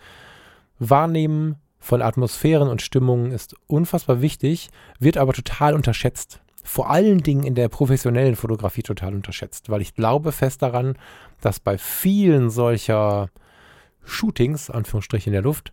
Wahrnehmen 0.79 1.57
von 1.81 2.03
Atmosphären 2.03 2.69
und 2.69 2.83
Stimmungen 2.83 3.33
ist 3.33 3.57
unfassbar 3.67 4.21
wichtig, 4.21 4.69
wird 4.99 5.17
aber 5.17 5.33
total 5.33 5.75
unterschätzt. 5.75 6.41
Vor 6.63 6.91
allen 6.91 7.23
Dingen 7.23 7.43
in 7.43 7.55
der 7.55 7.69
professionellen 7.69 8.37
Fotografie 8.37 8.83
total 8.83 9.15
unterschätzt, 9.15 9.71
weil 9.71 9.81
ich 9.81 9.95
glaube 9.95 10.31
fest 10.31 10.61
daran, 10.63 10.97
dass 11.41 11.59
bei 11.59 11.79
vielen 11.79 12.51
solcher 12.51 13.31
Shootings, 14.05 14.71
Anführungsstriche 14.71 15.31
in 15.31 15.33
der 15.33 15.43
Luft, 15.43 15.73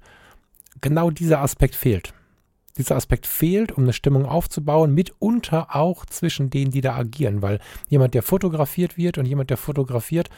genau 0.79 1.11
dieser 1.11 1.41
Aspekt 1.41 1.75
fehlt. 1.75 2.13
Dieser 2.77 2.95
Aspekt 2.95 3.25
fehlt, 3.25 3.71
um 3.71 3.83
eine 3.83 3.93
Stimmung 3.93 4.25
aufzubauen, 4.25 4.93
mitunter 4.93 5.75
auch 5.75 6.05
zwischen 6.05 6.49
denen, 6.49 6.71
die 6.71 6.81
da 6.81 6.95
agieren, 6.95 7.41
weil 7.41 7.59
jemand, 7.89 8.13
der 8.13 8.23
fotografiert 8.23 8.97
wird 8.97 9.17
und 9.17 9.25
jemand, 9.25 9.49
der 9.49 9.57
fotografiert, 9.57 10.29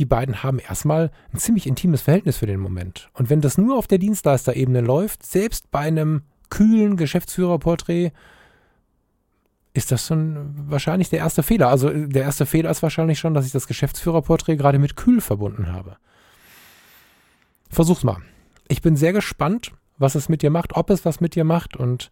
die 0.00 0.06
beiden 0.06 0.42
haben 0.42 0.58
erstmal 0.58 1.10
ein 1.30 1.38
ziemlich 1.38 1.66
intimes 1.66 2.00
Verhältnis 2.00 2.38
für 2.38 2.46
den 2.46 2.58
Moment. 2.58 3.10
Und 3.12 3.28
wenn 3.28 3.42
das 3.42 3.58
nur 3.58 3.76
auf 3.76 3.86
der 3.86 3.98
Dienstleisterebene 3.98 4.80
läuft, 4.80 5.26
selbst 5.26 5.70
bei 5.70 5.80
einem 5.80 6.22
kühlen 6.48 6.96
Geschäftsführerporträt, 6.96 8.12
ist 9.74 9.92
das 9.92 10.06
schon 10.06 10.54
wahrscheinlich 10.70 11.10
der 11.10 11.18
erste 11.18 11.42
Fehler. 11.42 11.68
Also 11.68 11.90
der 11.90 12.22
erste 12.22 12.46
Fehler 12.46 12.70
ist 12.70 12.82
wahrscheinlich 12.82 13.18
schon, 13.18 13.34
dass 13.34 13.44
ich 13.44 13.52
das 13.52 13.66
Geschäftsführerporträt 13.66 14.56
gerade 14.56 14.78
mit 14.78 14.96
kühl 14.96 15.20
verbunden 15.20 15.70
habe. 15.70 15.98
Versuch's 17.68 18.02
mal. 18.02 18.22
Ich 18.68 18.80
bin 18.80 18.96
sehr 18.96 19.12
gespannt, 19.12 19.72
was 19.98 20.14
es 20.14 20.30
mit 20.30 20.40
dir 20.40 20.50
macht, 20.50 20.76
ob 20.76 20.88
es 20.88 21.04
was 21.04 21.20
mit 21.20 21.34
dir 21.34 21.44
macht 21.44 21.76
und 21.76 22.10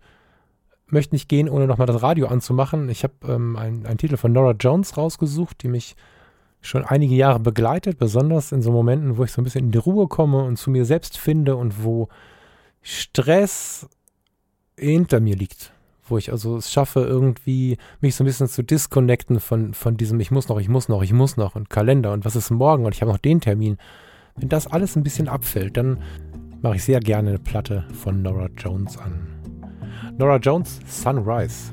möchte 0.89 1.15
nicht 1.15 1.29
gehen, 1.29 1.49
ohne 1.49 1.67
nochmal 1.67 1.87
das 1.87 2.03
Radio 2.03 2.27
anzumachen. 2.27 2.91
Ich 2.91 3.03
habe 3.03 3.15
ähm, 3.27 3.57
einen 3.57 3.97
Titel 3.97 4.19
von 4.19 4.31
Nora 4.31 4.53
Jones 4.53 4.99
rausgesucht, 4.99 5.63
die 5.63 5.69
mich 5.69 5.97
schon 6.61 6.85
einige 6.85 7.15
Jahre 7.15 7.41
begleitet, 7.41 7.99
besonders 7.99 8.53
in 8.53 8.63
so 8.63 8.73
Momenten, 8.73 9.17
wo 9.17 9.25
ich 9.25 9.33
so 9.33 9.41
ein 9.41 9.45
bisschen 9.45 9.67
in 9.67 9.73
die 9.73 9.79
Ruhe 9.79 10.09
komme 10.09 10.43
und 10.43 10.57
zu 10.57 10.71
mir 10.71 10.85
selbst 10.85 11.19
finde 11.19 11.57
und 11.57 11.85
wo 11.85 12.09
Stress 12.83 13.89
hinter 14.77 15.21
mir 15.21 15.37
liegt. 15.37 15.73
Wo 16.07 16.17
ich 16.19 16.33
also 16.33 16.57
es 16.57 16.73
schaffe, 16.73 17.01
irgendwie 17.01 17.77
mich 18.01 18.15
so 18.15 18.25
ein 18.25 18.27
bisschen 18.27 18.49
zu 18.49 18.63
disconnecten 18.63 19.41
von, 19.41 19.75
von 19.75 19.97
diesem 19.97 20.19
Ich 20.21 20.31
muss 20.31 20.49
noch, 20.49 20.59
ich 20.59 20.69
muss 20.69 20.89
noch, 20.89 21.03
ich 21.03 21.13
muss 21.13 21.37
noch 21.37 21.55
und 21.55 21.71
Kalender 21.71 22.13
und 22.13 22.25
was 22.25 22.37
ist 22.37 22.51
morgen 22.51 22.87
und 22.87 22.95
ich 22.95 23.03
habe 23.03 23.13
noch 23.13 23.19
den 23.19 23.41
Termin. 23.41 23.77
Wenn 24.37 24.49
das 24.49 24.67
alles 24.67 24.97
ein 24.97 25.03
bisschen 25.03 25.29
abfällt, 25.29 25.77
dann 25.77 26.03
mache 26.63 26.77
ich 26.77 26.85
sehr 26.85 27.01
gerne 27.01 27.31
eine 27.31 27.39
Platte 27.39 27.85
von 27.93 28.23
Nora 28.23 28.49
Jones 28.57 28.97
an. 28.97 29.27
Nora 30.17 30.37
Jones, 30.37 30.81
Sunrise. 30.87 31.73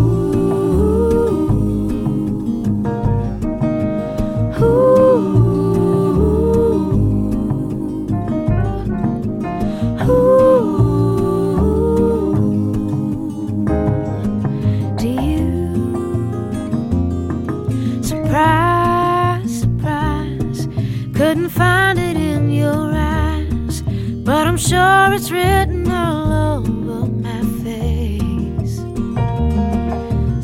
Sure 24.61 25.13
it's 25.13 25.31
written 25.31 25.91
all 25.91 26.59
over 26.59 27.05
my 27.27 27.41
face. 27.63 28.75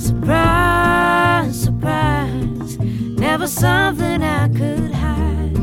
Surprise, 0.03 1.63
surprise, 1.63 2.77
never 3.25 3.47
something 3.47 4.23
I 4.23 4.49
could 4.49 4.91
hide. 4.91 5.57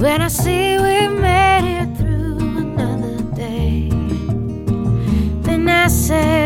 When 0.00 0.22
I 0.22 0.28
see 0.28 0.78
we 0.78 1.08
made 1.08 1.82
it 1.82 1.96
through 1.98 2.38
another 2.64 3.22
day, 3.36 3.90
then 5.42 5.68
I 5.68 5.88
say, 5.88 6.43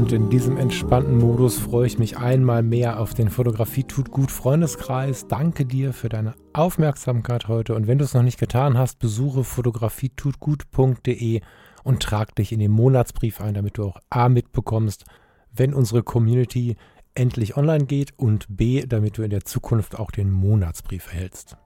Und 0.00 0.12
in 0.12 0.30
diesem 0.30 0.56
entspannten 0.56 1.18
Modus 1.18 1.58
freue 1.58 1.86
ich 1.86 1.98
mich 1.98 2.16
einmal 2.16 2.62
mehr 2.62 3.00
auf 3.00 3.12
den 3.12 3.28
Fotografie 3.28 3.84
tut 3.84 4.10
gut 4.10 4.30
Freundeskreis. 4.30 5.28
Danke 5.28 5.66
dir 5.66 5.92
für 5.92 6.08
deine 6.08 6.32
Aufmerksamkeit 6.54 7.48
heute 7.48 7.74
und 7.74 7.86
wenn 7.86 7.98
du 7.98 8.06
es 8.06 8.14
noch 8.14 8.22
nicht 8.22 8.40
getan 8.40 8.78
hast, 8.78 8.98
besuche 8.98 9.44
fotografietutgut.de 9.44 11.42
und 11.84 12.02
trag 12.02 12.34
dich 12.34 12.50
in 12.50 12.60
den 12.60 12.70
Monatsbrief 12.70 13.42
ein, 13.42 13.52
damit 13.52 13.76
du 13.76 13.84
auch 13.84 13.98
A 14.08 14.30
mitbekommst, 14.30 15.04
wenn 15.52 15.74
unsere 15.74 16.02
Community 16.02 16.76
endlich 17.14 17.58
online 17.58 17.84
geht 17.84 18.18
und 18.18 18.46
B, 18.48 18.86
damit 18.86 19.18
du 19.18 19.22
in 19.22 19.28
der 19.28 19.44
Zukunft 19.44 19.98
auch 19.98 20.12
den 20.12 20.30
Monatsbrief 20.30 21.08
erhältst. 21.08 21.58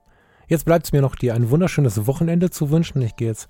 Jetzt 0.49 0.65
bleibt 0.65 0.87
es 0.87 0.93
mir 0.93 1.03
noch, 1.03 1.15
dir 1.15 1.35
ein 1.35 1.51
wunderschönes 1.51 2.09
Wochenende 2.09 2.51
zu 2.51 2.71
wünschen. 2.71 3.01
Ich 3.01 3.15
gehe 3.15 3.29
jetzt 3.29 3.47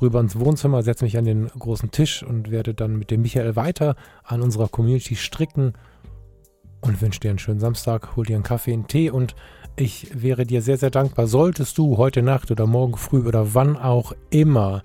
rüber 0.00 0.20
ins 0.20 0.38
Wohnzimmer, 0.38 0.82
setze 0.82 1.04
mich 1.04 1.18
an 1.18 1.24
den 1.24 1.46
großen 1.48 1.90
Tisch 1.90 2.22
und 2.22 2.50
werde 2.50 2.74
dann 2.74 2.96
mit 2.96 3.10
dem 3.10 3.22
Michael 3.22 3.56
weiter 3.56 3.96
an 4.24 4.42
unserer 4.42 4.68
Community 4.68 5.16
stricken 5.16 5.74
und 6.80 7.00
wünsche 7.00 7.20
dir 7.20 7.30
einen 7.30 7.38
schönen 7.38 7.60
Samstag, 7.60 8.16
hol 8.16 8.24
dir 8.24 8.36
einen 8.36 8.44
Kaffee, 8.44 8.72
einen 8.72 8.86
Tee 8.86 9.10
und 9.10 9.34
ich 9.76 10.10
wäre 10.20 10.44
dir 10.44 10.62
sehr, 10.62 10.76
sehr 10.76 10.90
dankbar, 10.90 11.26
solltest 11.26 11.78
du 11.78 11.96
heute 11.96 12.22
Nacht 12.22 12.50
oder 12.50 12.66
morgen 12.66 12.96
früh 12.96 13.26
oder 13.26 13.54
wann 13.54 13.76
auch 13.76 14.12
immer 14.30 14.82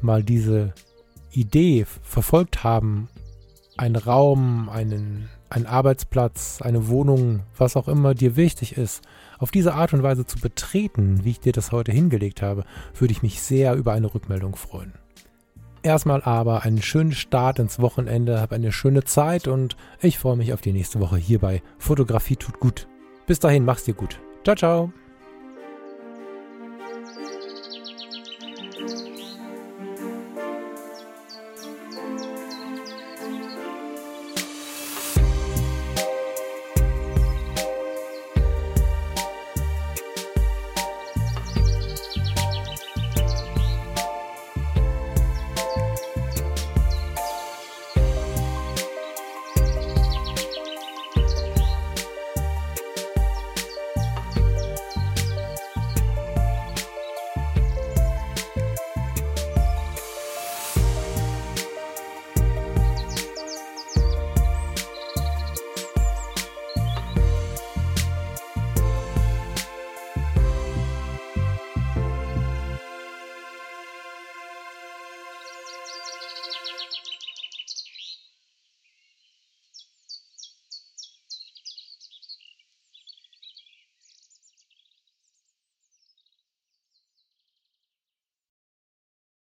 mal 0.00 0.22
diese 0.22 0.74
Idee 1.30 1.86
verfolgt 2.02 2.64
haben, 2.64 3.08
einen 3.76 3.96
Raum, 3.96 4.68
einen, 4.68 5.28
einen 5.50 5.66
Arbeitsplatz, 5.66 6.62
eine 6.62 6.88
Wohnung, 6.88 7.40
was 7.56 7.76
auch 7.76 7.88
immer 7.88 8.14
dir 8.14 8.36
wichtig 8.36 8.76
ist, 8.76 9.02
auf 9.38 9.50
diese 9.50 9.74
Art 9.74 9.92
und 9.92 10.02
Weise 10.02 10.24
zu 10.24 10.38
betreten, 10.38 11.24
wie 11.24 11.30
ich 11.30 11.40
dir 11.40 11.52
das 11.52 11.72
heute 11.72 11.92
hingelegt 11.92 12.42
habe, 12.42 12.64
würde 12.98 13.12
ich 13.12 13.22
mich 13.22 13.42
sehr 13.42 13.74
über 13.74 13.92
eine 13.92 14.14
Rückmeldung 14.14 14.56
freuen. 14.56 14.92
Erstmal 15.82 16.22
aber 16.22 16.62
einen 16.62 16.82
schönen 16.82 17.12
Start 17.12 17.58
ins 17.58 17.80
Wochenende, 17.80 18.40
hab 18.40 18.52
eine 18.52 18.70
schöne 18.70 19.04
Zeit 19.04 19.48
und 19.48 19.76
ich 20.00 20.18
freue 20.18 20.36
mich 20.36 20.52
auf 20.52 20.60
die 20.60 20.72
nächste 20.72 21.00
Woche 21.00 21.16
hier 21.16 21.38
bei 21.38 21.62
Fotografie 21.78 22.36
tut 22.36 22.60
gut. 22.60 22.86
Bis 23.26 23.40
dahin, 23.40 23.64
mach's 23.64 23.84
dir 23.84 23.94
gut. 23.94 24.20
Ciao, 24.44 24.56
ciao. 24.56 24.92